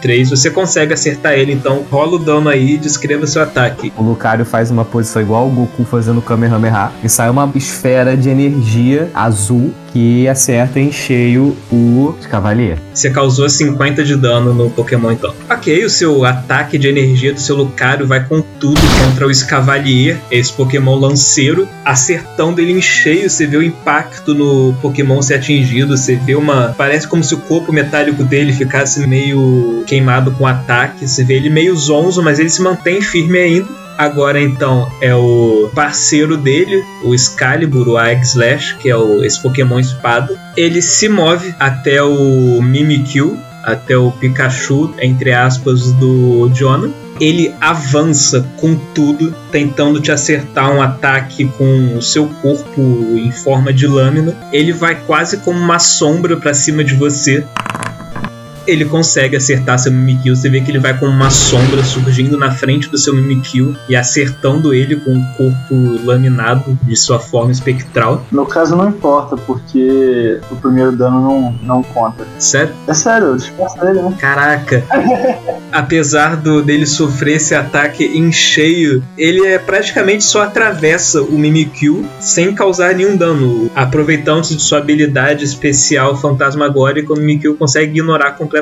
[0.00, 3.92] 3, você consegue acertar ele, então rola o dano aí e descreva seu ataque.
[3.98, 8.30] O Lucario faz uma posição igual o Goku fazendo Kamehameha e sai uma esfera de
[8.30, 12.78] energia azul que acerta em cheio o Cavalier.
[12.94, 15.34] Você causou 50 de dano no Pokémon então.
[15.48, 20.18] Ok, o seu ataque de energia do seu Lucario vai com tudo contra o Escavalier,
[20.30, 23.28] esse Pokémon lanceiro, acertando ele em cheio.
[23.28, 26.74] Você vê o impacto no Pokémon ser atingido, você vê uma.
[26.76, 31.08] Parece como se o corpo metálico dele ficasse meio queimado com o ataque.
[31.08, 33.80] Você vê ele meio zonzo, mas ele se mantém firme ainda.
[34.00, 39.38] Agora então é o parceiro dele, o Excalibur, o Aeg Slash, que é o, esse
[39.42, 40.40] Pokémon espada.
[40.56, 46.90] Ele se move até o Mimikyu, até o Pikachu, entre aspas, do Jonah.
[47.20, 52.80] Ele avança com tudo, tentando te acertar um ataque com o seu corpo
[53.18, 54.34] em forma de lâmina.
[54.50, 57.44] Ele vai quase como uma sombra para cima de você.
[58.70, 60.36] Ele consegue acertar seu Mimikyu.
[60.36, 63.96] Você vê que ele vai com uma sombra surgindo na frente do seu Mimikyu e
[63.96, 68.24] acertando ele com o corpo laminado de sua forma espectral.
[68.30, 72.24] No caso não importa, porque o primeiro dano não, não conta.
[72.38, 72.72] Sério?
[72.86, 74.14] É sério, eu disfarço dele, né?
[74.20, 74.84] Caraca!
[75.72, 82.04] Apesar do, dele sofrer esse ataque em cheio, ele é praticamente só atravessa o Mimikyu
[82.20, 83.68] sem causar nenhum dano.
[83.74, 88.59] Aproveitando-se de sua habilidade especial fantasmagórica, o Mimikyu consegue ignorar completamente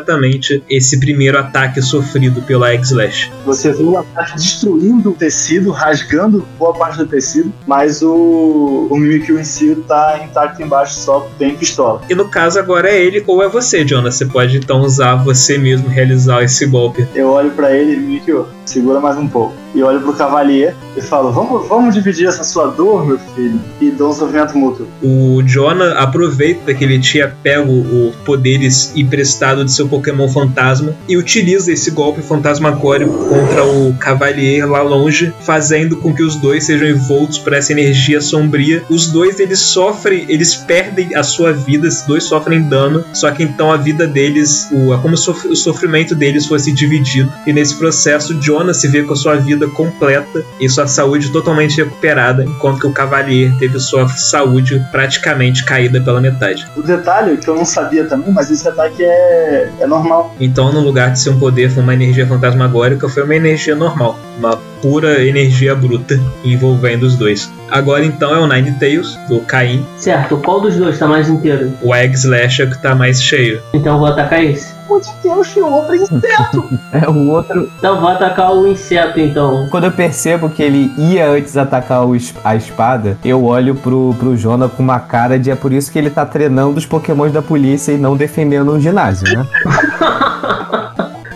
[0.69, 3.31] esse primeiro ataque sofrido pelo X-Slash.
[3.45, 8.97] Você vê o ataque destruindo o tecido, rasgando boa parte do tecido, mas o, o
[8.97, 12.03] Mimikyu em si tá intacto embaixo, só tem pistola.
[12.09, 14.17] E no caso agora é ele ou é você, Jonas.
[14.17, 17.07] Você pode então usar você mesmo realizar esse golpe.
[17.15, 19.55] Eu olho pra ele, Mimikyu, segura mais um pouco.
[19.75, 23.91] E olho pro Cavalier e falo, vamos, vamos dividir essa sua dor, meu filho, e
[23.91, 24.87] dou um sofrimento mútuo.
[25.03, 31.17] O Jonah aproveita que ele tinha pego os poderes emprestado de seu Pokémon fantasma e
[31.17, 36.89] utiliza esse golpe fantasmagórico contra o Cavalier lá longe, fazendo com que os dois sejam
[36.89, 38.83] envoltos por essa energia sombria.
[38.89, 43.43] Os dois eles sofrem, eles perdem a sua vida, os dois sofrem dano, só que
[43.43, 47.33] então a vida deles, o, é como o sofrimento deles fosse dividido.
[47.47, 51.77] E nesse processo, Jonah se vê com a sua vida completa e sua saúde totalmente
[51.79, 56.67] recuperada, enquanto que o Cavalier teve sua saúde praticamente caída pela metade.
[56.77, 60.35] O detalhe que eu não sabia também, mas esse ataque é, é normal.
[60.39, 64.19] Então, no lugar de ser um poder, foi uma energia fantasmagórica, foi uma energia normal,
[64.39, 67.51] uma pura energia bruta envolvendo os dois.
[67.71, 71.73] Agora então é o Ninetales, do Caim, Certo, qual dos dois tá mais inteiro?
[71.83, 73.61] o Egg Slash é o que tá mais cheio.
[73.75, 74.78] Então eu vou atacar esse.
[74.89, 76.65] Meu Deus, que outro inseto!
[76.93, 77.71] É o outro.
[77.79, 79.69] Então vou atacar o inseto então.
[79.71, 84.15] Quando eu percebo que ele ia antes atacar o es- a espada, eu olho pro,
[84.19, 87.31] pro Jonah com uma cara de é por isso que ele tá treinando os pokémons
[87.33, 89.47] da polícia e não defendendo um ginásio, né?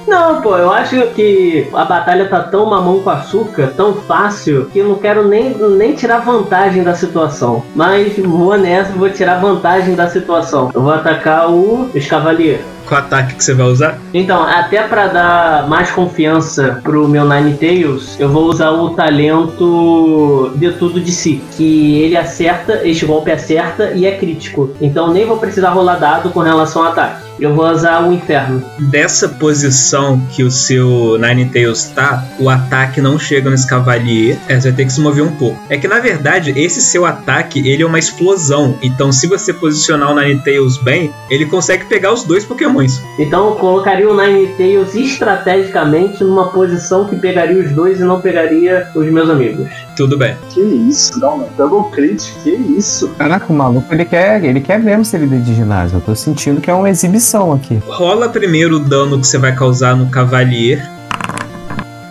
[0.07, 4.79] Não, pô, eu acho que a batalha tá tão mamão com açúcar, tão fácil, que
[4.81, 7.63] eu não quero nem, nem tirar vantagem da situação.
[7.75, 10.71] Mas vou nessa, vou tirar vantagem da situação.
[10.75, 12.61] Eu vou atacar o Escavalier.
[12.93, 13.99] Qual ataque que você vai usar?
[14.13, 20.53] Então, até pra dar mais confiança pro meu Nine Tails, eu vou usar o talento
[20.57, 21.43] de tudo de si.
[21.57, 24.73] Que ele acerta, este golpe acerta e é crítico.
[24.79, 27.32] Então nem vou precisar rolar dado com relação ao ataque.
[27.39, 28.63] Eu vou usar o inferno.
[28.79, 34.39] Dessa posição que o seu Ninetales tá, o ataque não chega nesse cavalier.
[34.49, 35.59] É, você vai ter que se mover um pouco.
[35.69, 38.79] É que na verdade, esse seu ataque, ele é uma explosão.
[38.83, 43.01] Então, se você posicionar o Ninetales bem, ele consegue pegar os dois pokémons.
[43.19, 48.89] Então eu colocaria o Ninetales estrategicamente numa posição que pegaria os dois e não pegaria
[48.95, 49.69] os meus amigos.
[49.97, 50.37] Tudo bem.
[50.51, 51.51] Que isso, não, mano.
[51.57, 53.09] Double crit, que isso.
[53.11, 55.99] Caraca, o maluco, ele quer, ele quer mesmo ser líder de ginásio.
[55.99, 57.81] Eu tô sentindo que é uma exibição aqui.
[57.87, 60.83] Rola primeiro o dano que você vai causar no cavalier.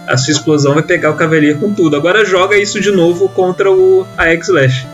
[0.08, 1.96] A sua explosão vai pegar o cavalier com tudo.
[1.96, 4.86] Agora joga isso de novo contra o a X-Lash.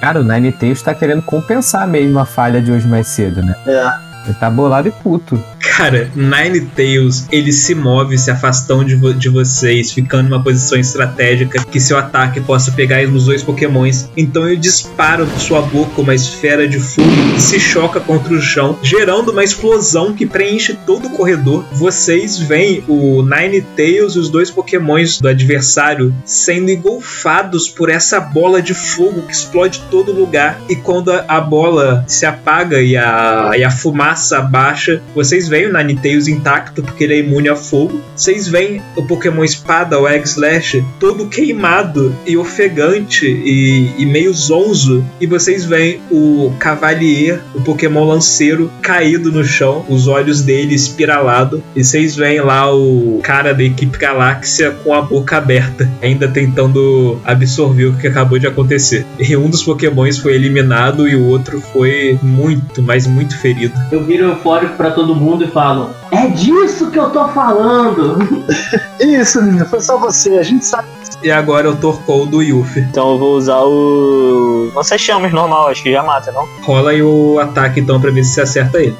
[0.00, 3.54] Cara, o Nine Tails tá querendo compensar mesmo a falha de hoje mais cedo, né?
[3.66, 4.12] É.
[4.26, 5.42] Ele tá bolado e puto.
[5.62, 11.64] Cara, Ninetales, ele se move, se afastando de, vo- de vocês, ficando numa posição estratégica
[11.64, 14.08] que seu ataque possa pegar nos dois pokémons.
[14.16, 18.40] Então ele dispara de sua boca uma esfera de fogo que se choca contra o
[18.40, 21.64] chão, gerando uma explosão que preenche todo o corredor.
[21.72, 28.60] Vocês veem o Ninetales e os dois pokémons do adversário sendo engolfados por essa bola
[28.60, 30.60] de fogo que explode todo lugar.
[30.68, 35.66] E quando a, a bola se apaga e a, e a fumaça baixa, vocês veem
[35.66, 38.00] o Ninetales intacto porque ele é imune a fogo.
[38.16, 45.04] Vocês veem o Pokémon Espada, o Egg-Slash, todo queimado e ofegante e, e meio zonzo.
[45.20, 51.62] E vocês veem o Cavalier, o Pokémon lanceiro, caído no chão, os olhos dele espiralado.
[51.76, 57.20] E vocês veem lá o cara da equipe Galáxia com a boca aberta, ainda tentando
[57.24, 59.04] absorver o que acabou de acontecer.
[59.18, 63.74] E um dos Pokémons foi eliminado e o outro foi muito, mas muito ferido.
[63.92, 68.18] Eu viro eufórico pra todo mundo e falo: É disso que eu tô falando!
[69.00, 70.88] Isso, menino, foi só você, a gente sabe.
[71.22, 72.80] E agora eu torcou do Yuffie.
[72.80, 74.72] Então eu vou usar o.
[74.74, 76.48] Lança chamas normal, acho que já mata, não?
[76.62, 78.96] Rola aí o ataque então pra ver se você acerta ele.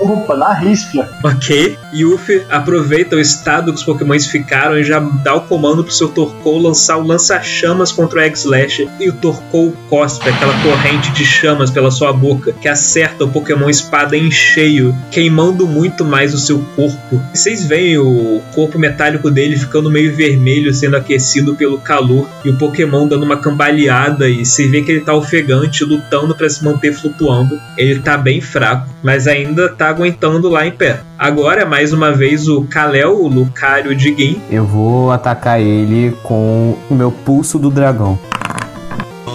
[0.00, 1.08] Opa, na risca.
[1.22, 1.78] Ok.
[1.92, 6.08] Yuffie aproveita o estado que os pokémons ficaram e já dá o comando pro seu
[6.08, 8.88] Torkoal lançar o lança-chamas contra o X-Slash.
[8.98, 13.68] E o Torkoal cospe aquela corrente de chamas pela sua boca que acerta o Pokémon
[13.68, 17.20] Espada em cheio, queimando muito mais o seu corpo.
[17.34, 22.28] E vocês veem o corpo metálico dele ficando meio vermelho, sendo aquecido pelo calor.
[22.44, 26.48] E o Pokémon dando uma cambaleada e você vê que ele tá ofegante, lutando para
[26.48, 27.60] se manter flutuando.
[27.76, 31.00] Ele tá bem fraco, mas ainda tá aguentando lá em pé.
[31.18, 34.40] Agora, mais uma vez, o Kalel, o Lucario de Gin.
[34.50, 38.18] Eu vou atacar ele com o meu pulso do dragão.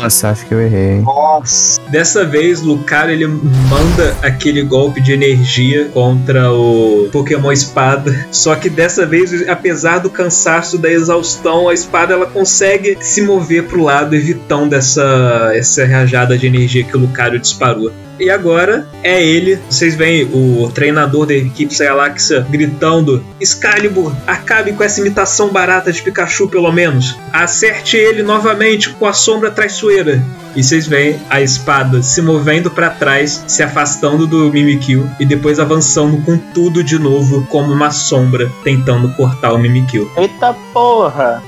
[0.02, 1.02] Nossa, acho que eu errei.
[1.02, 1.80] Nossa.
[1.90, 8.28] Dessa vez, Lucario ele manda aquele golpe de energia contra o Pokémon Espada.
[8.32, 13.66] Só que dessa vez, apesar do cansaço da exaustão, a espada ela consegue se mover
[13.66, 17.92] pro lado, evitando essa, essa rajada de energia que o Lucario disparou.
[18.20, 19.60] E agora é ele.
[19.70, 26.02] Vocês veem o treinador da equipe Galáxia gritando: Excalibur, acabe com essa imitação barata de
[26.02, 27.18] Pikachu, pelo menos.
[27.32, 30.24] Acerte ele novamente com a sombra traiçoeira.
[30.56, 35.60] E vocês veem a espada se movendo para trás, se afastando do Mimikyu e depois
[35.60, 40.10] avançando com tudo de novo, como uma sombra, tentando cortar o Mimikyu.
[40.16, 41.44] Eita porra!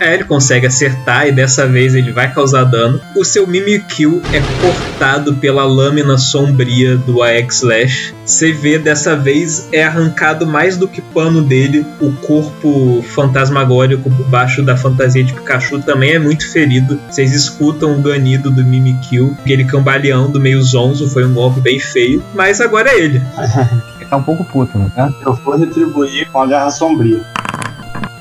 [0.00, 2.98] É, ele consegue acertar e dessa vez ele vai causar dano.
[3.14, 8.14] O seu Mimikyu é cortado pela lâmina sombria do AX-Slash.
[8.24, 11.84] Você vê dessa vez é arrancado mais do que pano dele.
[12.00, 16.98] O corpo fantasmagórico por baixo da fantasia de Pikachu também é muito ferido.
[17.10, 22.24] Vocês escutam o ganido do Mimikyu, aquele cambaleando meio zonzo, foi um golpe bem feio.
[22.34, 23.20] Mas agora é ele.
[24.00, 25.12] Ele tá um pouco puto, não tá?
[25.26, 27.20] Eu vou retribuir com a garra sombria.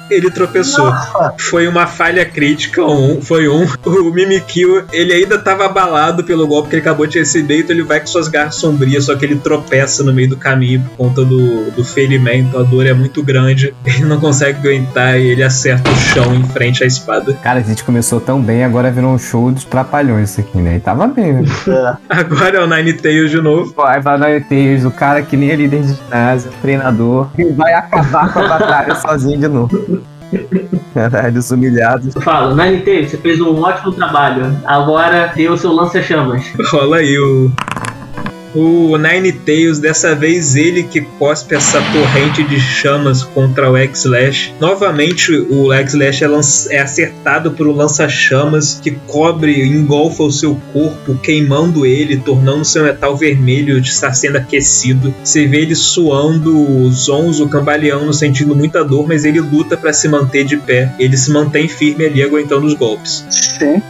[0.10, 0.92] Ele tropeçou.
[1.38, 3.66] Foi uma falha crítica, um, foi um.
[3.86, 7.84] O Mimikyu, ele ainda estava abalado pelo golpe que ele acabou de receber, então ele
[7.84, 11.26] vai com suas garras sombrias, só que ele tropeça no meio do caminho por conta
[11.26, 15.90] do, do ferimento, a dor é muito grande, ele não consegue aguentar e ele acerta
[15.90, 17.34] o chão em frente à espada.
[17.44, 20.78] Cara, a gente começou tão bem, agora virou um show dos trapalhões isso aqui, né?
[20.78, 21.44] E tava bem, né?
[21.68, 21.98] É.
[22.20, 23.74] Agora é o Ninetales de novo.
[23.74, 27.30] Pô, Aí vai lá o Tails, o cara que nem é líder de ginásio, treinador,
[27.38, 29.99] e vai acabar com a batalha sozinho de novo.
[30.94, 32.16] Caralho, os humilhados.
[32.16, 34.56] Eu falo, Ninetales, você fez um ótimo trabalho.
[34.66, 36.52] Agora dê o seu lança-chamas.
[36.72, 37.52] Rola aí o.
[38.54, 44.54] O Nine Tails, dessa vez ele que cospe essa torrente de chamas contra o X-Lash.
[44.60, 51.16] Novamente o X-Lash é, é acertado por um lança-chamas que cobre, engolfa o seu corpo,
[51.18, 55.14] queimando ele, tornando seu metal vermelho de estar sendo aquecido.
[55.24, 60.44] Você vê ele suando, zonzo, cambaleando, sentindo muita dor, mas ele luta para se manter
[60.44, 60.92] de pé.
[61.00, 63.26] Ele se mantém firme ali, aguentando os golpes.
[63.30, 63.82] Sim.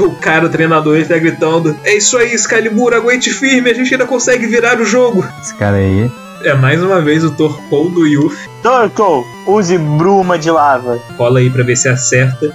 [0.00, 3.92] O cara, o treinador, ele tá gritando: É isso aí, Excalibur, aguente firme, a gente
[3.92, 5.26] ainda consegue virar o jogo.
[5.40, 6.10] Esse cara aí.
[6.42, 8.48] É mais uma vez o Torpol do Yuffie.
[8.62, 10.98] Torko, use bruma de lava.
[11.18, 12.50] Rola aí pra ver se acerta.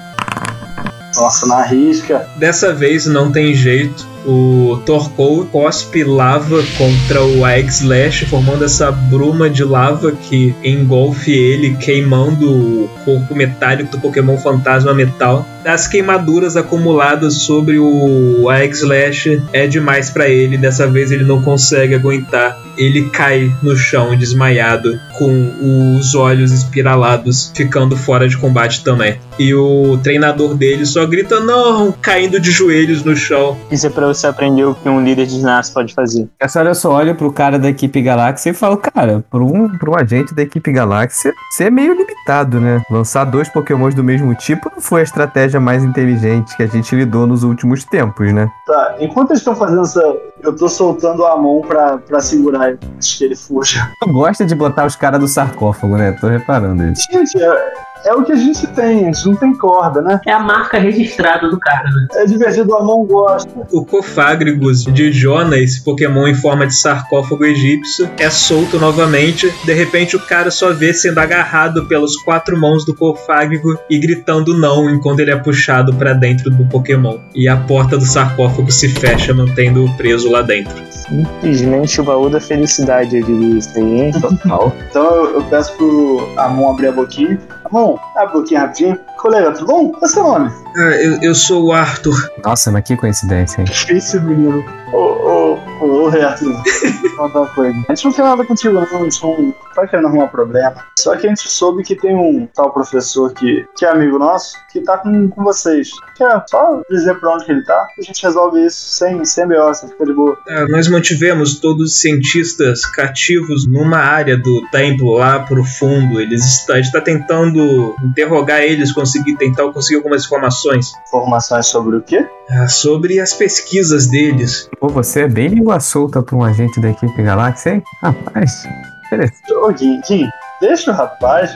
[1.16, 2.28] Nossa, na risca.
[2.38, 4.08] Dessa vez não tem jeito.
[4.26, 11.32] O Torkoal cospe lava contra o Aegg Slash, formando essa bruma de lava que engolfe
[11.32, 15.46] ele, queimando o corpo metálico do Pokémon Fantasma Metal.
[15.64, 20.58] As queimaduras acumuladas sobre o Aegg Slash é demais pra ele.
[20.58, 22.60] Dessa vez ele não consegue aguentar.
[22.78, 29.18] Ele cai no chão desmaiado, com os olhos espiralados, ficando fora de combate também.
[29.40, 33.58] E o treinador dele só grita não, caindo de joelhos no chão.
[33.72, 36.28] Isso é pra você aprender o que um líder de ginástica pode fazer.
[36.40, 39.70] Essa hora eu só olho pro cara da equipe Galáxia e falo, cara, pra um,
[39.78, 42.82] pra um agente da equipe Galáxia, você é meio limitado, né?
[42.90, 46.96] Lançar dois pokémons do mesmo tipo não foi a estratégia mais inteligente que a gente
[46.96, 48.50] lidou nos últimos tempos, né?
[48.66, 50.02] Tá, enquanto eles estão fazendo essa.
[50.42, 53.90] Eu tô soltando a mão pra, pra segurar ele, antes que ele fuja.
[54.00, 56.12] Tu gosta de botar os caras do sarcófago, né?
[56.14, 57.02] Tô reparando isso.
[57.12, 57.74] Gente, é,
[58.06, 60.22] é o que a gente tem, a gente não tem corda, né?
[60.26, 62.08] É a marca registrada do cara, né?
[62.14, 63.50] É divertido, a mão gosta.
[63.72, 69.52] O Cofagrigus de Jona, esse Pokémon em forma de sarcófago egípcio, é solto novamente.
[69.64, 74.56] De repente, o cara só vê sendo agarrado pelas quatro mãos do Cofagrigo e gritando
[74.56, 77.18] não enquanto ele é puxado pra dentro do Pokémon.
[77.34, 80.76] E a porta do sarcófago se fecha, mantendo-o preso lá dentro.
[80.90, 84.12] Simplesmente o baú da felicidade, eu diria isso aí, hein?
[84.12, 84.72] Total.
[84.90, 87.40] Então eu, eu peço pro Amon abrir a boquinha.
[87.66, 89.00] Amon, abre a boquinha rapidinho.
[89.18, 89.92] Colega, tudo bom?
[89.92, 90.52] Qual é seu nome?
[90.78, 92.16] Ah, eu, eu sou o Arthur.
[92.44, 93.66] Nossa, mas que coincidência, hein?
[93.66, 94.64] Difícil, menino.
[94.92, 96.56] Ô, ô, ô, Arthur.
[97.18, 97.78] Uma coisa.
[97.88, 98.84] A gente não quer nada contigo, não.
[98.84, 100.76] A gente não tá querendo arrumar problema.
[101.00, 104.56] Só que a gente soube que tem um tal professor que, que é amigo nosso,
[104.72, 105.90] que tá com, com vocês.
[106.16, 107.88] Quer só dizer pra onde que ele tá?
[107.98, 110.38] A gente resolve isso sem, sem B.O., você fica de boa.
[110.48, 116.20] Ah, nós mantivemos todos os cientistas cativos numa área do templo lá pro fundo.
[116.20, 121.98] Eles está, a gente está tentando interrogar eles, conseguir tentar conseguir algumas informações Informações sobre
[121.98, 122.26] o quê?
[122.50, 124.70] ah, sobre as pesquisas deles.
[124.80, 127.84] Pô, você é bem língua solta pra um agente da equipe Galáxia, hein?
[128.02, 128.66] Rapaz,
[129.08, 129.54] interessante.
[129.54, 130.30] Ô, Gui,
[130.62, 131.52] deixa o rapaz.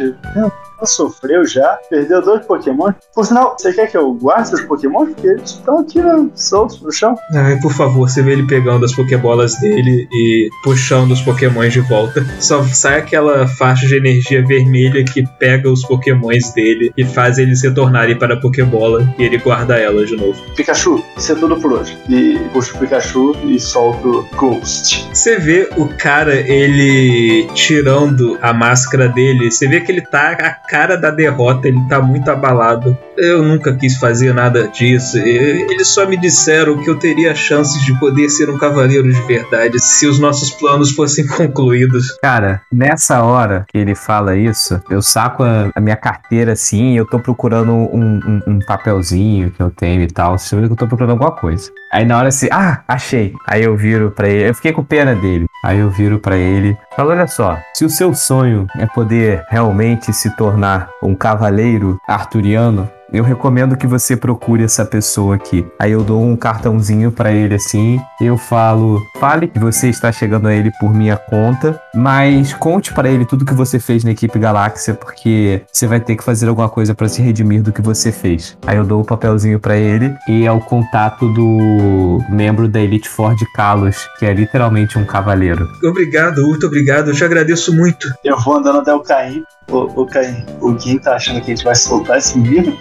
[0.85, 2.91] Sofreu já, perdeu dois Pokémon.
[3.13, 5.05] Por sinal, você quer que eu guarde seus Pokémon?
[5.05, 7.15] Porque eles estão aqui né, soltos no chão.
[7.33, 11.81] Ai, por favor, você vê ele pegando as Pokébolas dele e puxando os Pokémons de
[11.81, 12.25] volta.
[12.39, 17.61] Só sai aquela faixa de energia vermelha que pega os Pokémons dele e faz eles
[17.61, 20.39] retornarem para a Pokébola e ele guarda ela de novo.
[20.55, 21.97] Pikachu, isso é tudo por hoje.
[22.09, 25.07] E puxa o Pikachu e solta o Ghost.
[25.13, 30.35] Você vê o cara, ele tirando a máscara dele, você vê que ele tá
[30.69, 32.97] cara da derrota, ele tá muito abalado.
[33.17, 35.17] Eu nunca quis fazer nada disso.
[35.17, 39.79] Eles só me disseram que eu teria chances de poder ser um cavaleiro de verdade
[39.79, 42.17] se os nossos planos fossem concluídos.
[42.21, 47.05] Cara, nessa hora que ele fala isso, eu saco a, a minha carteira assim eu
[47.05, 50.35] tô procurando um, um- um papelzinho que eu tenho e tal.
[50.37, 51.71] Que eu tô procurando alguma coisa.
[51.91, 53.33] Aí na hora assim, ah, achei.
[53.47, 55.45] Aí eu viro pra ele, eu fiquei com pena dele.
[55.65, 60.11] Aí eu viro pra ele, falo, olha só, se o seu sonho é poder realmente
[60.11, 65.65] se tornar um cavaleiro arturiano, eu recomendo que você procure essa pessoa aqui.
[65.79, 70.47] Aí eu dou um cartãozinho pra ele assim, eu falo, fale que você está chegando
[70.47, 74.37] a ele por minha conta, mas conte pra ele tudo que você fez na equipe
[74.39, 78.11] Galáxia, porque você vai ter que fazer alguma coisa pra se redimir do que você
[78.11, 78.57] fez.
[78.65, 83.09] Aí eu dou o papelzinho pra ele e é o contato do membro da Elite
[83.09, 85.67] Ford Kalos, que é literalmente um cavaleiro.
[85.83, 88.07] Obrigado, muito obrigado, eu te agradeço muito.
[88.23, 89.43] Eu vou andando até o Caim.
[89.69, 92.75] Ô, ô Caim, o Gui tá achando que a gente vai soltar esse menino?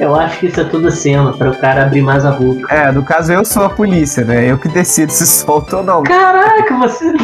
[0.00, 2.74] Eu acho que isso é tudo cena, para o cara abrir mais a boca.
[2.74, 4.50] É, no caso eu sou a polícia, né?
[4.50, 6.02] Eu que decido se solta ou não.
[6.02, 7.14] Caraca, você.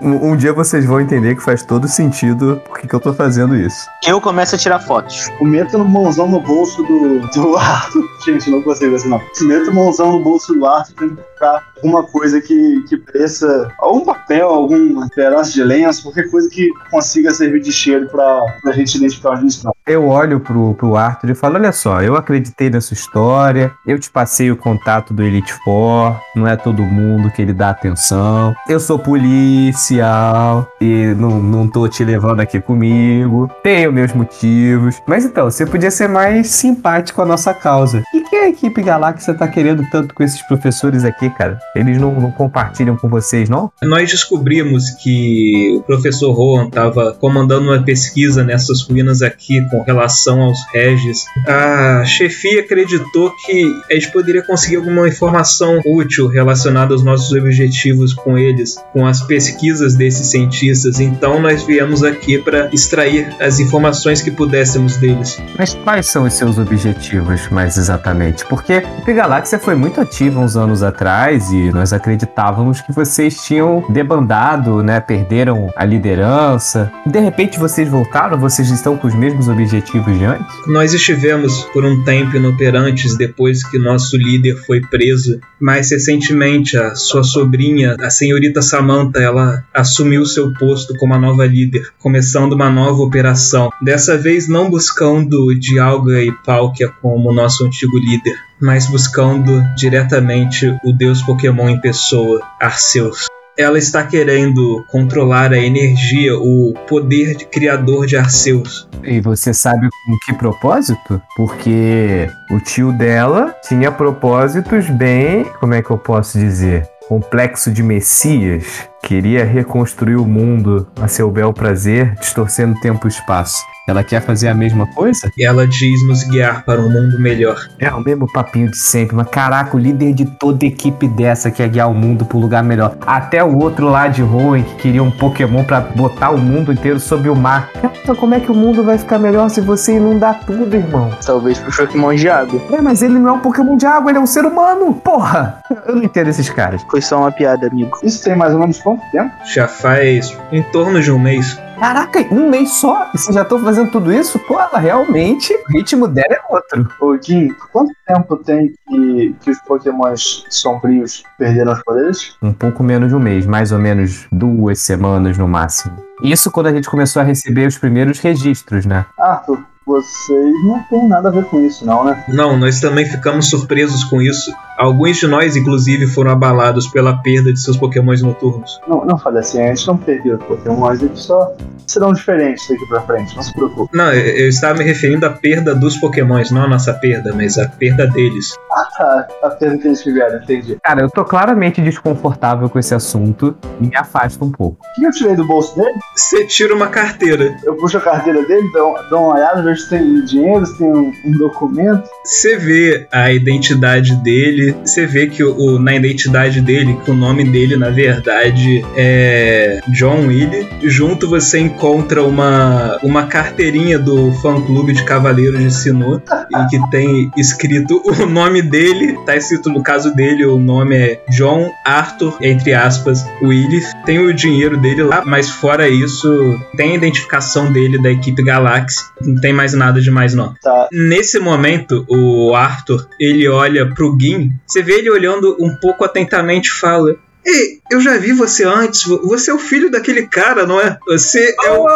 [0.00, 3.56] Um, um dia vocês vão entender que faz todo sentido porque que eu tô fazendo
[3.56, 3.88] isso.
[4.06, 5.28] Eu começo a tirar fotos.
[5.40, 8.04] Meto no mãozão no bolso do, do Arthur.
[8.24, 9.20] Gente, não consigo assim não.
[9.42, 11.18] Meto o mãozão no bolso do Arthur.
[11.40, 16.68] Comprar alguma coisa que, que pareça algum papel, algum pedaço de lenço, qualquer coisa que
[16.90, 19.64] consiga servir de cheiro pra, pra gente identificar os bichos.
[19.86, 24.10] Eu olho pro, pro Arthur e falo: Olha só, eu acreditei nessa história, eu te
[24.10, 28.54] passei o contato do Elite Four, não é todo mundo que ele dá atenção.
[28.68, 35.00] Eu sou policial e não, não tô te levando aqui comigo, tenho meus motivos.
[35.06, 38.02] Mas então, você podia ser mais simpático a nossa causa.
[38.14, 41.58] E que a equipe Galáxia tá querendo tanto com esses professores aqui, cara?
[41.74, 43.70] Eles não, não compartilham com vocês, não?
[43.82, 50.42] Nós descobrimos que o professor Rowan estava comandando uma pesquisa nessas ruínas aqui com relação
[50.42, 51.24] aos Regis.
[51.46, 58.12] A chefia acreditou que a gente poderia conseguir alguma informação útil relacionada aos nossos objetivos
[58.12, 61.00] com eles, com as pesquisas desses cientistas.
[61.00, 65.40] Então nós viemos aqui para extrair as informações que pudéssemos deles.
[65.58, 68.44] Mas quais são os seus objetivos, mais exatamente?
[68.46, 73.84] Porque a Galáxia foi muito ativa uns anos atrás e nós acreditávamos que vocês tinham
[73.90, 75.00] debandado, né?
[75.00, 76.90] Perderam a liderança.
[77.04, 80.46] De repente vocês voltaram, vocês estão com os mesmos objetivos de antes?
[80.66, 85.38] Nós estivemos por um tempo inoperantes depois que nosso líder foi preso.
[85.60, 91.44] Mais recentemente, a sua sobrinha, a senhorita Samantha, ela assumiu seu posto como a nova
[91.44, 93.70] líder, começando uma nova operação.
[93.82, 100.92] Dessa vez não buscando Dialga e Palkia como nosso antigo líder, mas buscando diretamente o
[100.92, 103.26] deus Pokémon em pessoa, Arceus
[103.60, 108.88] ela está querendo controlar a energia, o poder de criador de Arceus.
[109.04, 111.20] E você sabe com que propósito?
[111.36, 115.44] Porque o tio dela tinha propósitos bem.
[115.60, 116.88] Como é que eu posso dizer?
[117.06, 118.88] Complexo de Messias.
[119.02, 123.62] Queria reconstruir o mundo a seu bel prazer, distorcendo tempo e espaço.
[123.86, 125.32] Ela quer fazer a mesma coisa?
[125.36, 127.68] E ela diz nos guiar para um mundo melhor.
[127.78, 131.68] É o mesmo papinho de sempre, mas caraca, o líder de toda equipe dessa quer
[131.68, 132.96] guiar o mundo para um lugar melhor.
[133.06, 137.00] Até o outro lá de Hoenn que queria um Pokémon para botar o mundo inteiro
[137.00, 137.70] sob o mar.
[138.02, 141.10] Então como é que o mundo vai ficar melhor se você inundar tudo, irmão?
[141.24, 142.60] Talvez pro Pokémon de água.
[142.70, 144.94] É, mas ele não é um Pokémon de água, ele é um ser humano.
[144.94, 145.60] Porra!
[145.86, 146.82] Eu não entendo esses caras.
[146.90, 147.98] Foi só uma piada, amigo.
[148.02, 149.30] Isso tem mais ou menos quanto tempo?
[149.52, 151.58] Já faz em torno de um mês.
[151.80, 153.08] Caraca, um mês só?
[153.14, 154.38] E vocês já estão fazendo tudo isso?
[154.40, 156.86] Pô, ela realmente, o ritmo dela é outro.
[157.00, 162.36] Ô, Jim, quanto tempo tem que, que os pokémons sombrios perderam os poderes?
[162.42, 165.96] Um pouco menos de um mês, mais ou menos duas semanas no máximo.
[166.22, 169.06] Isso quando a gente começou a receber os primeiros registros, né?
[169.18, 172.22] Arthur, vocês não têm nada a ver com isso, não, né?
[172.28, 174.54] Não, nós também ficamos surpresos com isso.
[174.80, 178.80] Alguns de nós, inclusive, foram abalados pela perda de seus pokémons noturnos.
[178.88, 181.52] Não, não fale assim, a gente não perdeu os pokémons, eles só
[181.86, 183.94] serão diferentes daqui pra frente, não se preocupe.
[183.94, 187.58] Não, eu eu estava me referindo à perda dos pokémons, não a nossa perda, mas
[187.58, 188.56] a perda deles.
[188.72, 190.78] Ah, tá, a perda que eles tiveram, entendi.
[190.82, 194.78] Cara, eu tô claramente desconfortável com esse assunto e me afasta um pouco.
[194.80, 195.98] O que eu tirei do bolso dele?
[196.16, 197.54] Você tira uma carteira.
[197.64, 200.90] Eu puxo a carteira dele, dou, dou uma olhada, vejo se tem dinheiro, se tem
[200.90, 202.08] um, um documento.
[202.24, 207.14] Você vê a identidade dele, você vê que o, o- na identidade dele, que o
[207.14, 210.66] nome dele na verdade é John Willie.
[210.82, 216.20] Junto você encontra uma, uma carteirinha do fã clube de Cavaleiros de Sinnoh
[216.50, 221.20] e que tem escrito o nome dele, tá escrito no caso dele, o nome é
[221.30, 223.82] John Arthur, entre aspas, Willie.
[224.04, 229.00] Tem o dinheiro dele lá, mas fora isso, tem a identificação dele da equipe Galaxy.
[229.22, 230.54] Não tem mais nada demais não.
[230.62, 230.88] Tá.
[230.92, 236.68] Nesse momento, o Arthur, ele olha pro Gin, você vê ele olhando um pouco atentamente
[236.68, 237.14] e fala:
[237.44, 240.98] Ei, eu já vi você antes, vo- você é o filho daquele cara, não é?
[241.08, 241.86] Você é o.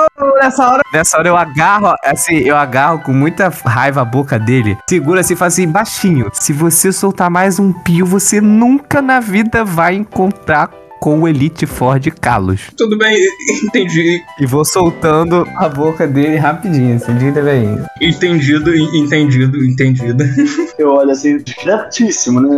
[0.40, 4.76] Nessa hora, nessa hora eu agarro, assim, eu agarro com muita raiva a boca dele.
[4.88, 6.30] Segura assim e fala assim, baixinho.
[6.32, 10.70] Se você soltar mais um pio, você nunca na vida vai encontrar
[11.04, 12.70] com o Elite Ford Kalos.
[12.78, 13.14] Tudo bem,
[13.62, 17.84] entendi, E vou soltando a boca dele rapidinho, assim, velhinho.
[18.00, 20.24] entendido, entendido, entendido.
[20.78, 22.48] Eu olho assim, discretíssimo, né?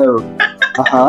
[0.79, 1.09] Aham,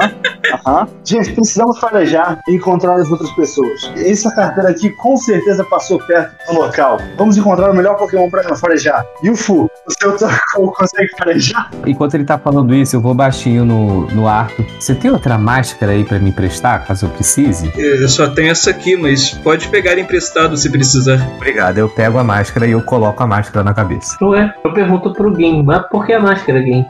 [0.65, 0.87] aham.
[1.03, 3.91] Gente, precisamos farejar e encontrar as outras pessoas.
[3.97, 6.97] Essa carteira aqui com certeza passou perto do local.
[7.17, 9.05] Vamos encontrar o melhor Pokémon pra farejar.
[9.23, 11.69] Yufu, o seu Taco consegue farejar?
[11.85, 14.65] Enquanto ele tá falando isso, eu vou baixinho no, no arco.
[14.79, 17.26] Você tem outra máscara aí pra me emprestar, caso eu precise?
[17.75, 21.19] Eu só tenho essa aqui, mas pode pegar emprestado se precisar.
[21.35, 24.17] Obrigado, eu pego a máscara e eu coloco a máscara na cabeça.
[24.21, 26.85] Ué, eu pergunto pro Game, mas por que a máscara, Game?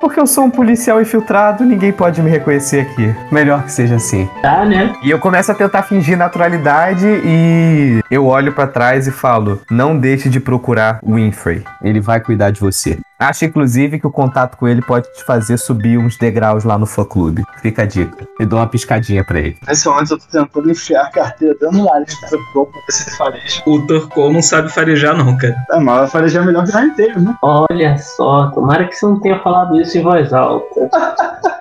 [0.00, 3.14] Porque eu sou um policial infiltrado, ninguém pode me reconhecer aqui.
[3.32, 4.28] Melhor que seja assim.
[4.42, 4.92] Tá, né?
[5.02, 9.98] E eu começo a tentar fingir naturalidade e eu olho pra trás e falo: "Não
[9.98, 11.64] deixe de procurar Winfrey.
[11.82, 12.98] Ele vai cuidar de você".
[13.18, 16.84] Acho, inclusive, que o contato com ele pode te fazer subir uns degraus lá no
[16.84, 17.44] fã-clube.
[17.62, 18.28] Fica a dica.
[18.38, 19.56] E dou uma piscadinha pra ele.
[19.66, 22.92] Nesse momento eu tô tentando enfiar a carteira dentro do nariz do Turcol pra ver
[22.92, 23.62] se ele fareja.
[23.66, 25.56] O Torcol não sabe farejar, não, cara.
[25.72, 27.34] É, mas vai farejar melhor que nós inteiro, né?
[27.42, 30.90] Olha só, tomara que você não tenha falado isso em voz alta.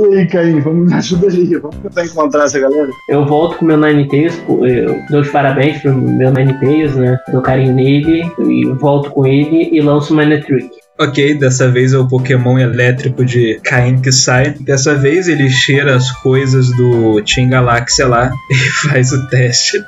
[0.00, 1.56] E aí, Caim, vamos me ajuda aí.
[1.56, 2.88] Vamos tentar encontrar essa galera.
[3.06, 7.18] Eu volto com meu Ninetales, pô, eu dou os parabéns pro meu Ninetales, né?
[7.30, 10.70] Dou carinho nele, e volto com ele e lanço o Manitrick.
[11.00, 14.50] Ok, dessa vez é o Pokémon elétrico de Caim que sai.
[14.60, 19.82] Dessa vez ele cheira as coisas do Team Galáxia lá e faz o teste.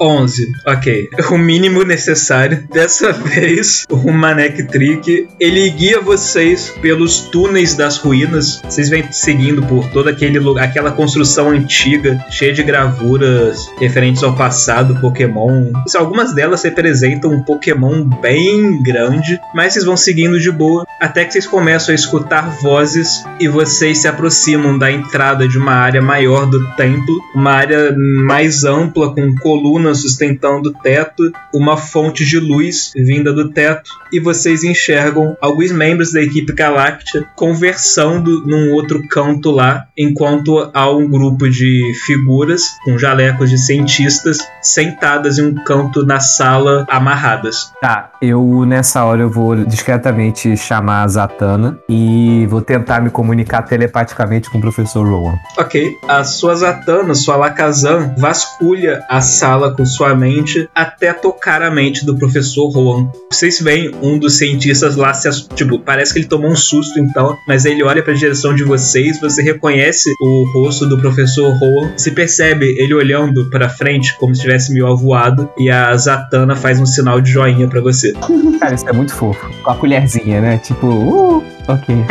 [0.00, 1.08] 11, ok.
[1.30, 2.66] O mínimo necessário.
[2.72, 8.60] Dessa vez, o Manek Trick, ele guia vocês pelos túneis das ruínas.
[8.62, 15.00] Vocês vêm seguindo por toda aquele aquela construção antiga, cheia de gravuras referentes ao passado
[15.00, 15.72] Pokémon.
[15.96, 21.32] Algumas delas representam um Pokémon bem grande, mas vocês vão seguindo de boa até que
[21.32, 26.46] vocês começam a escutar vozes e vocês se aproximam da entrada de uma área maior
[26.46, 32.92] do templo, uma área mais ampla com colunas sustentando o teto, uma fonte de luz
[32.94, 39.50] vinda do teto, e vocês enxergam alguns membros da equipe Galáctica conversando num outro canto
[39.50, 44.38] lá, enquanto há um grupo de figuras com jalecos de cientistas
[44.72, 47.72] sentadas em um canto na sala amarradas.
[47.80, 53.62] Tá, eu nessa hora eu vou discretamente chamar a Zatanna e vou tentar me comunicar
[53.62, 55.36] telepaticamente com o professor Rowan.
[55.56, 61.70] Ok, a sua Zatanna, sua Lakazan, vasculha a sala com sua mente até tocar a
[61.70, 63.10] mente do professor Rowan.
[63.30, 67.36] Vocês veem um dos cientistas lá se tipo, parece que ele tomou um susto então,
[67.46, 71.92] mas ele olha para a direção de vocês, você reconhece o rosto do professor Rowan,
[71.96, 76.80] se percebe ele olhando para frente como se estivesse meio avoado e a Zatanna faz
[76.80, 78.12] um sinal de joinha para você.
[78.58, 79.48] Cara, isso é muito fofo.
[79.62, 80.58] Com a colherzinha, né?
[80.58, 81.96] Tipo, uh, ok.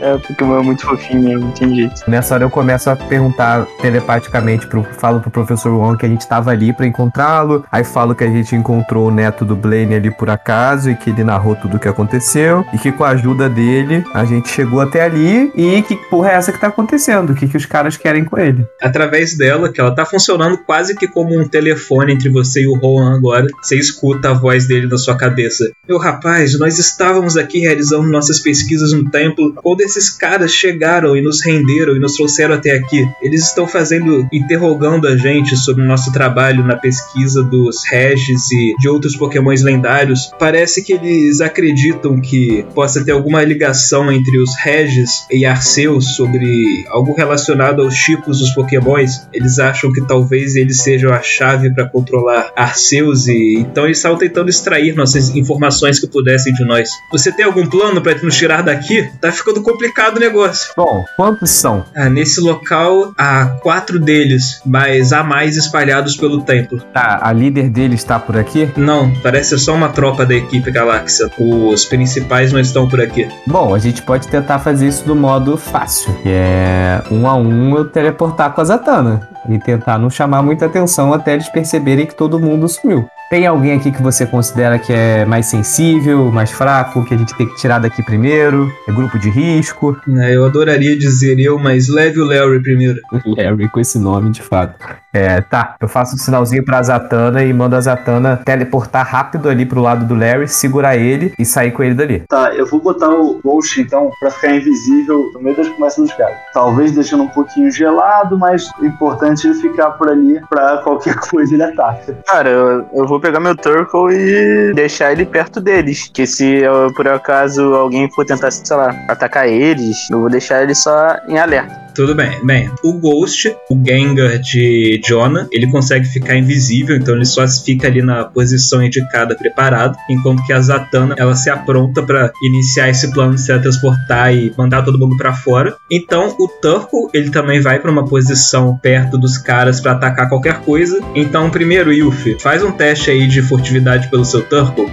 [0.00, 2.02] É, o Pokémon é muito fofinho mesmo, não tem jeito.
[2.08, 6.26] Nessa hora eu começo a perguntar telepaticamente, pro, falo pro professor Wong que a gente
[6.26, 10.10] tava ali pra encontrá-lo, aí falo que a gente encontrou o neto do Blaine ali
[10.10, 13.48] por acaso e que ele narrou tudo o que aconteceu e que com a ajuda
[13.48, 17.30] dele a gente chegou até ali e que porra é essa que tá acontecendo?
[17.30, 18.66] O que, que os caras querem com ele?
[18.80, 22.74] através dela, que ela tá funcionando quase que como um telefone entre você e o
[22.74, 23.46] Rowan agora.
[23.62, 25.70] Você escuta a voz dele na sua cabeça.
[25.88, 28.53] Meu rapaz, nós estávamos aqui realizando nossas pesquisas
[28.92, 33.08] no templo quando esses caras chegaram e nos renderam e nos trouxeram até aqui.
[33.22, 38.74] Eles estão fazendo, interrogando a gente sobre o nosso trabalho na pesquisa dos Regis e
[38.78, 40.30] de outros pokémons lendários.
[40.38, 46.84] Parece que eles acreditam que possa ter alguma ligação entre os Regis e Arceus sobre
[46.88, 49.26] algo relacionado aos tipos dos pokémons.
[49.32, 54.18] Eles acham que talvez eles sejam a chave para controlar Arceus e então eles estavam
[54.18, 56.90] tentando extrair nossas informações que pudessem de nós.
[57.10, 59.10] Você tem algum plano para nos tirar daqui?
[59.20, 60.72] Tá ficando complicado o negócio.
[60.76, 61.84] Bom, quantos são?
[61.96, 66.78] Ah, nesse local há quatro deles, mas há mais espalhados pelo templo.
[66.92, 68.70] Tá, a líder dele está por aqui?
[68.76, 71.30] Não, parece só uma tropa da equipe Galáxia.
[71.38, 73.26] Os principais não estão por aqui.
[73.46, 77.76] Bom, a gente pode tentar fazer isso do modo fácil, que é um a um
[77.76, 82.14] eu teleportar com a Zatanna e tentar não chamar muita atenção até eles perceberem que
[82.14, 83.06] todo mundo sumiu.
[83.30, 87.34] Tem alguém aqui que você considera que é mais sensível, mais fraco, que a gente
[87.36, 88.70] tem que tirar daqui primeiro?
[88.86, 89.96] É grupo de risco?
[90.18, 93.00] É, eu adoraria dizer eu, mas leve o Larry primeiro.
[93.26, 94.74] Larry com esse nome, de fato.
[95.14, 95.76] É, tá.
[95.80, 100.04] Eu faço um sinalzinho pra Zatanna e mando a Zatanna teleportar rápido ali pro lado
[100.04, 102.24] do Larry, segurar ele e sair com ele dali.
[102.28, 106.16] Tá, eu vou botar o Ghost então pra ficar invisível no meio das conversas dos
[106.16, 106.36] caras.
[106.52, 111.14] Talvez deixando um pouquinho gelado, mas o importante é ele ficar por ali pra qualquer
[111.30, 112.18] coisa ele ataca.
[112.26, 116.10] Cara, eu, eu vou pegar meu Turtle e deixar ele perto deles.
[116.12, 120.62] Que se eu, por acaso alguém for tentar, sei lá, atacar eles, eu vou deixar
[120.62, 121.83] ele só em alerta.
[121.94, 122.44] Tudo bem.
[122.44, 127.86] Bem, o Ghost, o Gengar de Jonah, ele consegue ficar invisível, então ele só fica
[127.86, 133.12] ali na posição indicada, preparado, enquanto que a Zatanna, ela se apronta para iniciar esse
[133.12, 135.76] plano de se teletransportar e mandar todo mundo para fora.
[135.90, 140.60] Então, o Turco, ele também vai para uma posição perto dos caras para atacar qualquer
[140.62, 141.00] coisa.
[141.14, 144.90] Então, primeiro, Yuffie, faz um teste aí de furtividade pelo seu Turco.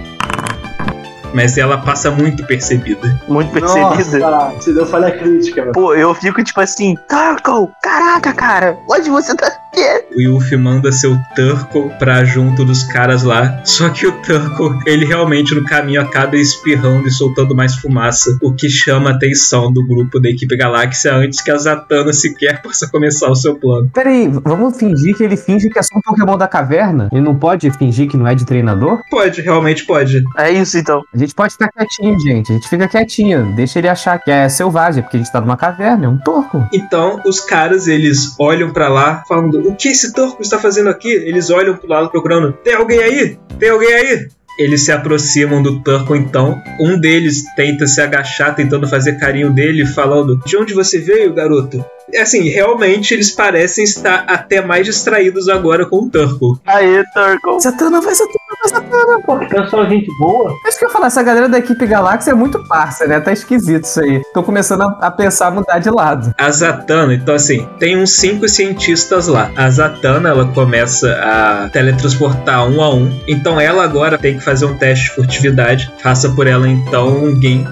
[1.34, 3.18] Mas ela passa muito percebida.
[3.26, 4.18] Muito percebida.
[4.18, 5.70] Nossa, você deu falha crítica.
[5.72, 9.61] Pô, eu fico tipo assim, Turtle, caraca, cara, onde você tá?
[10.14, 13.62] O Yuffie manda seu Turtle pra junto dos caras lá.
[13.64, 18.52] Só que o Turtle, ele realmente no caminho acaba espirrando e soltando mais fumaça, o
[18.52, 22.86] que chama a atenção do grupo da equipe Galáxia antes que a Zatanna sequer possa
[22.90, 23.90] começar o seu plano.
[23.92, 27.08] Peraí, vamos fingir que ele finge que é só um Pokémon da caverna?
[27.10, 29.00] Ele não pode fingir que não é de treinador?
[29.10, 30.22] Pode, realmente pode.
[30.36, 31.02] É isso então.
[31.14, 32.52] A gente pode ficar quietinho, gente.
[32.52, 33.54] A gente fica quietinho.
[33.56, 36.66] Deixa ele achar que é selvagem, porque a gente tá numa caverna, é um torco.
[36.72, 41.08] Então, os caras, eles olham pra lá, falando: O que esse Turco está fazendo aqui?
[41.08, 43.38] Eles olham pro lado procurando: Tem alguém aí?
[43.58, 44.28] Tem alguém aí?
[44.58, 46.60] Eles se aproximam do Turco então.
[46.78, 51.84] Um deles tenta se agachar, tentando fazer carinho dele, falando: De onde você veio, garoto?
[52.18, 56.60] Assim, realmente eles parecem estar até mais distraídos agora com o Turco.
[56.66, 57.60] Aí, Turco.
[57.60, 59.38] Satana, vai Satana, vai Satana, pô.
[59.38, 60.54] Pessoal, gente boa.
[60.64, 63.20] É isso que eu ia falar, essa galera da equipe Galáxia é muito parça, né?
[63.20, 64.22] Tá esquisito isso aí.
[64.34, 66.34] Tô começando a, a pensar mudar de lado.
[66.38, 69.50] A Zatanna, então assim, tem uns cinco cientistas lá.
[69.56, 73.10] A Zatanna, ela começa a teletransportar um a um.
[73.26, 75.90] Então ela agora tem que fazer um teste de furtividade.
[76.02, 77.66] Faça por ela então um game.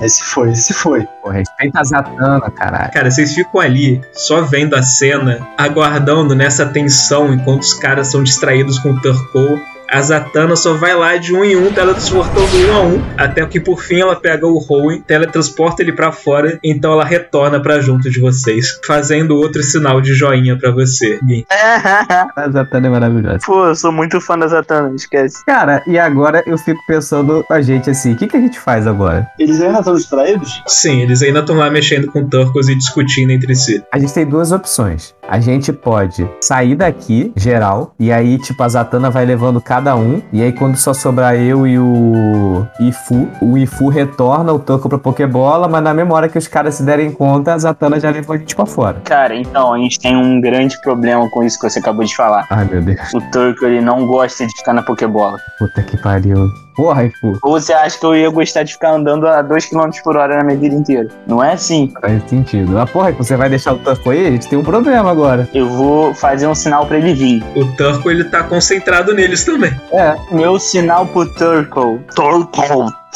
[0.00, 1.06] Esse foi, esse foi.
[1.22, 2.92] Pô, respeita a Zatanna, caralho.
[2.92, 8.22] Cara, vocês ficam ali só vendo a cena, aguardando nessa tensão enquanto os caras são
[8.22, 9.58] distraídos com o Turco.
[9.88, 13.60] A Zatanna só vai lá de um em um, teletransportando um a um, até que
[13.60, 18.10] por fim ela pega o Hoenn, teletransporta ele pra fora, então ela retorna pra junto
[18.10, 21.20] de vocês, fazendo outro sinal de joinha pra você.
[22.36, 23.38] A Zatanna é maravilhosa.
[23.44, 25.44] Pô, eu sou muito fã da Zatanna, esquece.
[25.44, 28.86] Cara, e agora eu fico pensando a gente assim, o que, que a gente faz
[28.86, 29.26] agora?
[29.38, 30.62] Eles ainda estão distraídos?
[30.66, 33.82] Sim, eles ainda estão lá mexendo com Turcos e discutindo entre si.
[33.92, 35.14] A gente tem duas opções.
[35.28, 40.22] A gente pode sair daqui, geral, e aí, tipo, a Zatanna vai levando cada um,
[40.32, 44.98] e aí quando só sobrar eu e o Ifu, o Ifu retorna o Turco pra
[44.98, 48.34] Pokébola, mas na mesma hora que os caras se derem conta, a Zatanna já levou
[48.36, 49.00] a gente pra fora.
[49.04, 52.46] Cara, então, a gente tem um grande problema com isso que você acabou de falar.
[52.48, 53.12] Ai, meu Deus.
[53.12, 55.38] O Turco, ele não gosta de ficar na Pokébola.
[55.58, 56.48] Puta que pariu.
[56.76, 57.38] Porra, Ifu.
[57.42, 60.36] Ou você acha que eu ia gostar de ficar andando a 2 km por hora
[60.36, 61.08] na minha vida inteira?
[61.26, 61.92] Não é assim.
[62.00, 62.78] Faz sentido.
[62.78, 64.26] Ah, porra, você vai deixar o Turco aí?
[64.26, 65.48] A gente tem um problema agora.
[65.54, 67.44] Eu vou fazer um sinal pra ele vir.
[67.54, 69.72] O Turco ele tá concentrado neles também.
[69.90, 70.14] É.
[70.30, 71.98] Meu sinal pro Turco.
[72.14, 72.62] Turco.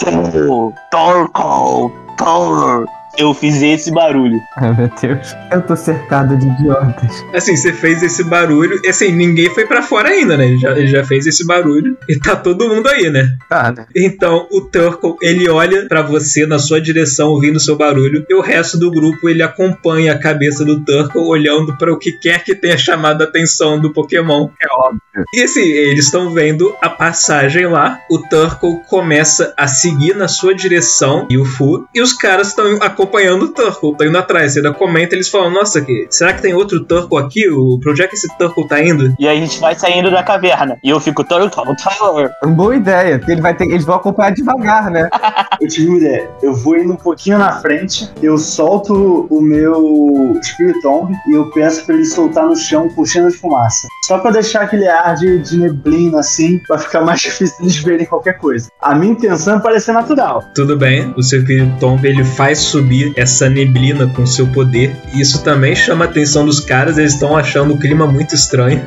[0.00, 0.74] Turco.
[0.90, 1.92] Turco.
[2.16, 2.99] Turco.
[3.20, 4.40] Eu fiz esse barulho.
[4.56, 5.36] Ai, meu Deus.
[5.52, 7.22] Eu tô cercado de idiotas.
[7.34, 10.46] Assim, você fez esse barulho, e assim, ninguém foi pra fora ainda, né?
[10.46, 13.36] Ele já, ele já fez esse barulho e tá todo mundo aí, né?
[13.46, 13.84] Tá, né?
[13.94, 18.34] Então o Turco ele olha pra você na sua direção ouvindo o seu barulho e
[18.34, 22.42] o resto do grupo ele acompanha a cabeça do Turco olhando pra o que quer
[22.42, 24.48] que tenha chamado a atenção do Pokémon.
[24.62, 25.00] É óbvio.
[25.34, 27.98] E assim, eles estão vendo a passagem lá.
[28.10, 32.78] O Turco começa a seguir na sua direção e o Fu e os caras estão
[32.80, 34.52] acompanhando o Turco, estão indo atrás.
[34.52, 37.48] Você ainda comenta, eles falam: "Nossa, que será que tem outro Turco aqui?
[37.48, 40.10] O pra onde é que esse Turco tá indo?" E aí a gente vai saindo
[40.10, 40.78] da caverna.
[40.82, 42.30] E eu fico Turco, Turco.
[42.54, 45.08] Boa ideia, porque ele vai ter, eles vão acompanhar devagar, né?
[45.60, 46.30] Eu tive uma ideia.
[46.42, 51.84] Eu vou indo um pouquinho na frente, eu solto o meu Spiritomb e eu peço
[51.84, 53.86] pra ele soltar no chão puxando de fumaça.
[54.06, 58.06] Só pra deixar aquele ar de, de neblina assim, pra ficar mais difícil eles verem
[58.06, 58.70] qualquer coisa.
[58.80, 60.42] A minha intenção é parecer natural.
[60.54, 61.44] Tudo bem, o seu
[61.78, 64.94] Tomb ele faz subir essa neblina com seu poder.
[65.12, 68.82] E isso também chama a atenção dos caras, eles estão achando o clima muito estranho.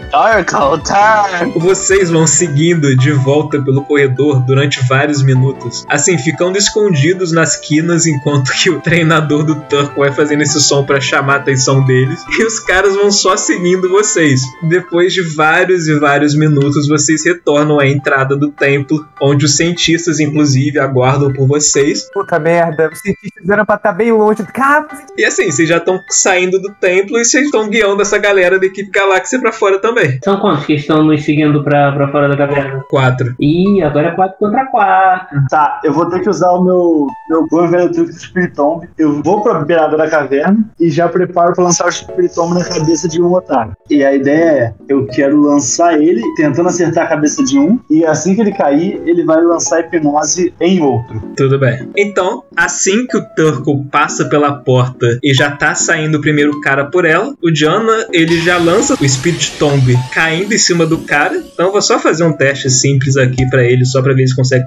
[1.56, 8.06] Vocês vão seguindo de volta pelo corredor durante vários minutos, assim, ficando escondidos nas quinas
[8.06, 12.24] enquanto que o treinador do Turco vai fazendo esse som para chamar a atenção deles.
[12.38, 14.42] E os caras vão só seguindo vocês.
[14.64, 20.20] Depois de vários e vários minutos, vocês retornam à entrada do templo, onde os cientistas,
[20.20, 22.10] inclusive, aguardam por vocês.
[22.14, 24.44] Puta merda, os cientistas eram pra estar bem longe.
[24.54, 24.88] Cara,
[25.18, 28.66] E assim, vocês já estão saindo do templo e vocês estão guiando essa galera da
[28.66, 30.20] equipe Galáxia pra fora também.
[30.24, 32.84] São quantos que estão nos seguindo pra, pra fora da caverna?
[32.90, 33.34] Quatro.
[33.40, 35.44] Ih, agora é 4 contra 4.
[35.50, 38.88] Tá, eu vou ter que usar o meu, meu bom velho truque do Spiritomb.
[38.98, 43.08] Eu vou pra beirada da caverna e já preparo pra lançar o Spiritomb na cabeça
[43.08, 43.74] de um otário.
[43.90, 48.06] E a ideia é, eu quero lançar ele tentando acertar a cabeça de um e
[48.06, 51.22] assim que ele cair, ele vai lançar hipnose em outro.
[51.36, 51.90] Tudo bem.
[51.98, 56.86] Então, assim que o Turco passa pela porta e já tá saindo o primeiro cara
[56.86, 61.36] por ela, o Jana, ele já lança o Spirit Tomb caindo em cima do cara.
[61.36, 64.66] Então, vou só fazer um teste simples aqui pra ele, só pra ver se consegue.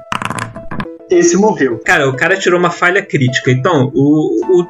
[1.10, 1.80] Esse morreu.
[1.84, 3.50] Cara, o cara tirou uma falha crítica.
[3.50, 4.66] Então, o, o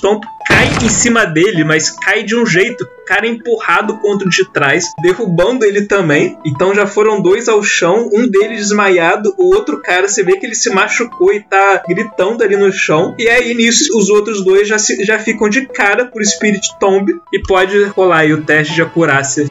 [0.00, 2.84] Tomb cai em cima dele, mas cai de um jeito.
[2.84, 6.38] O cara é empurrado contra o de trás, derrubando ele também.
[6.44, 10.46] Então já foram dois ao chão, um deles desmaiado, o outro cara, você vê que
[10.46, 13.14] ele se machucou e tá gritando ali no chão.
[13.18, 17.12] E aí nisso os outros dois já, se, já ficam de cara por Spirit Tomb
[17.32, 19.48] e pode rolar aí o teste de acurácia.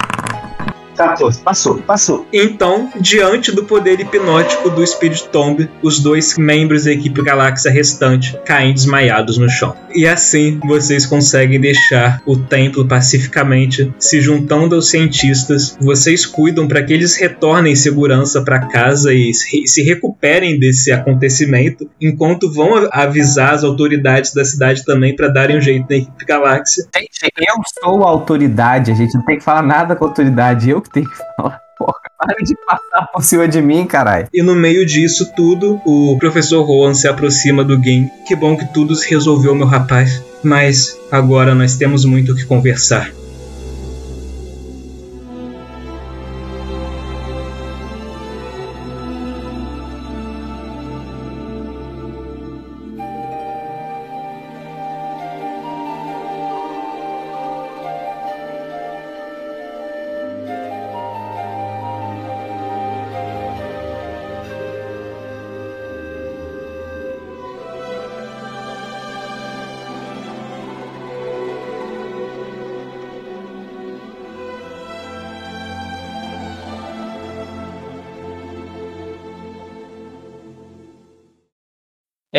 [1.44, 2.28] Passou, passou.
[2.34, 8.38] Então, diante do poder hipnótico do Spirit Tomb, os dois membros da equipe Galáxia restante
[8.46, 9.76] caem desmaiados no chão.
[9.94, 15.78] E assim vocês conseguem deixar o templo pacificamente, se juntando aos cientistas.
[15.80, 21.90] Vocês cuidam para que eles retornem em segurança para casa e se recuperem desse acontecimento,
[22.00, 26.86] enquanto vão avisar as autoridades da cidade também para darem um jeito na equipe Galáxia.
[26.96, 30.70] Gente, eu sou a autoridade, a gente não tem que falar nada com a autoridade,
[30.70, 31.62] eu que tenho que falar.
[31.78, 34.28] Porra, para de passar por cima de mim, caralho.
[34.34, 38.10] E no meio disso tudo, o professor Rowan se aproxima do Gin.
[38.28, 40.22] Que bom que tudo se resolveu, meu rapaz.
[40.44, 43.10] Mas agora nós temos muito o que conversar.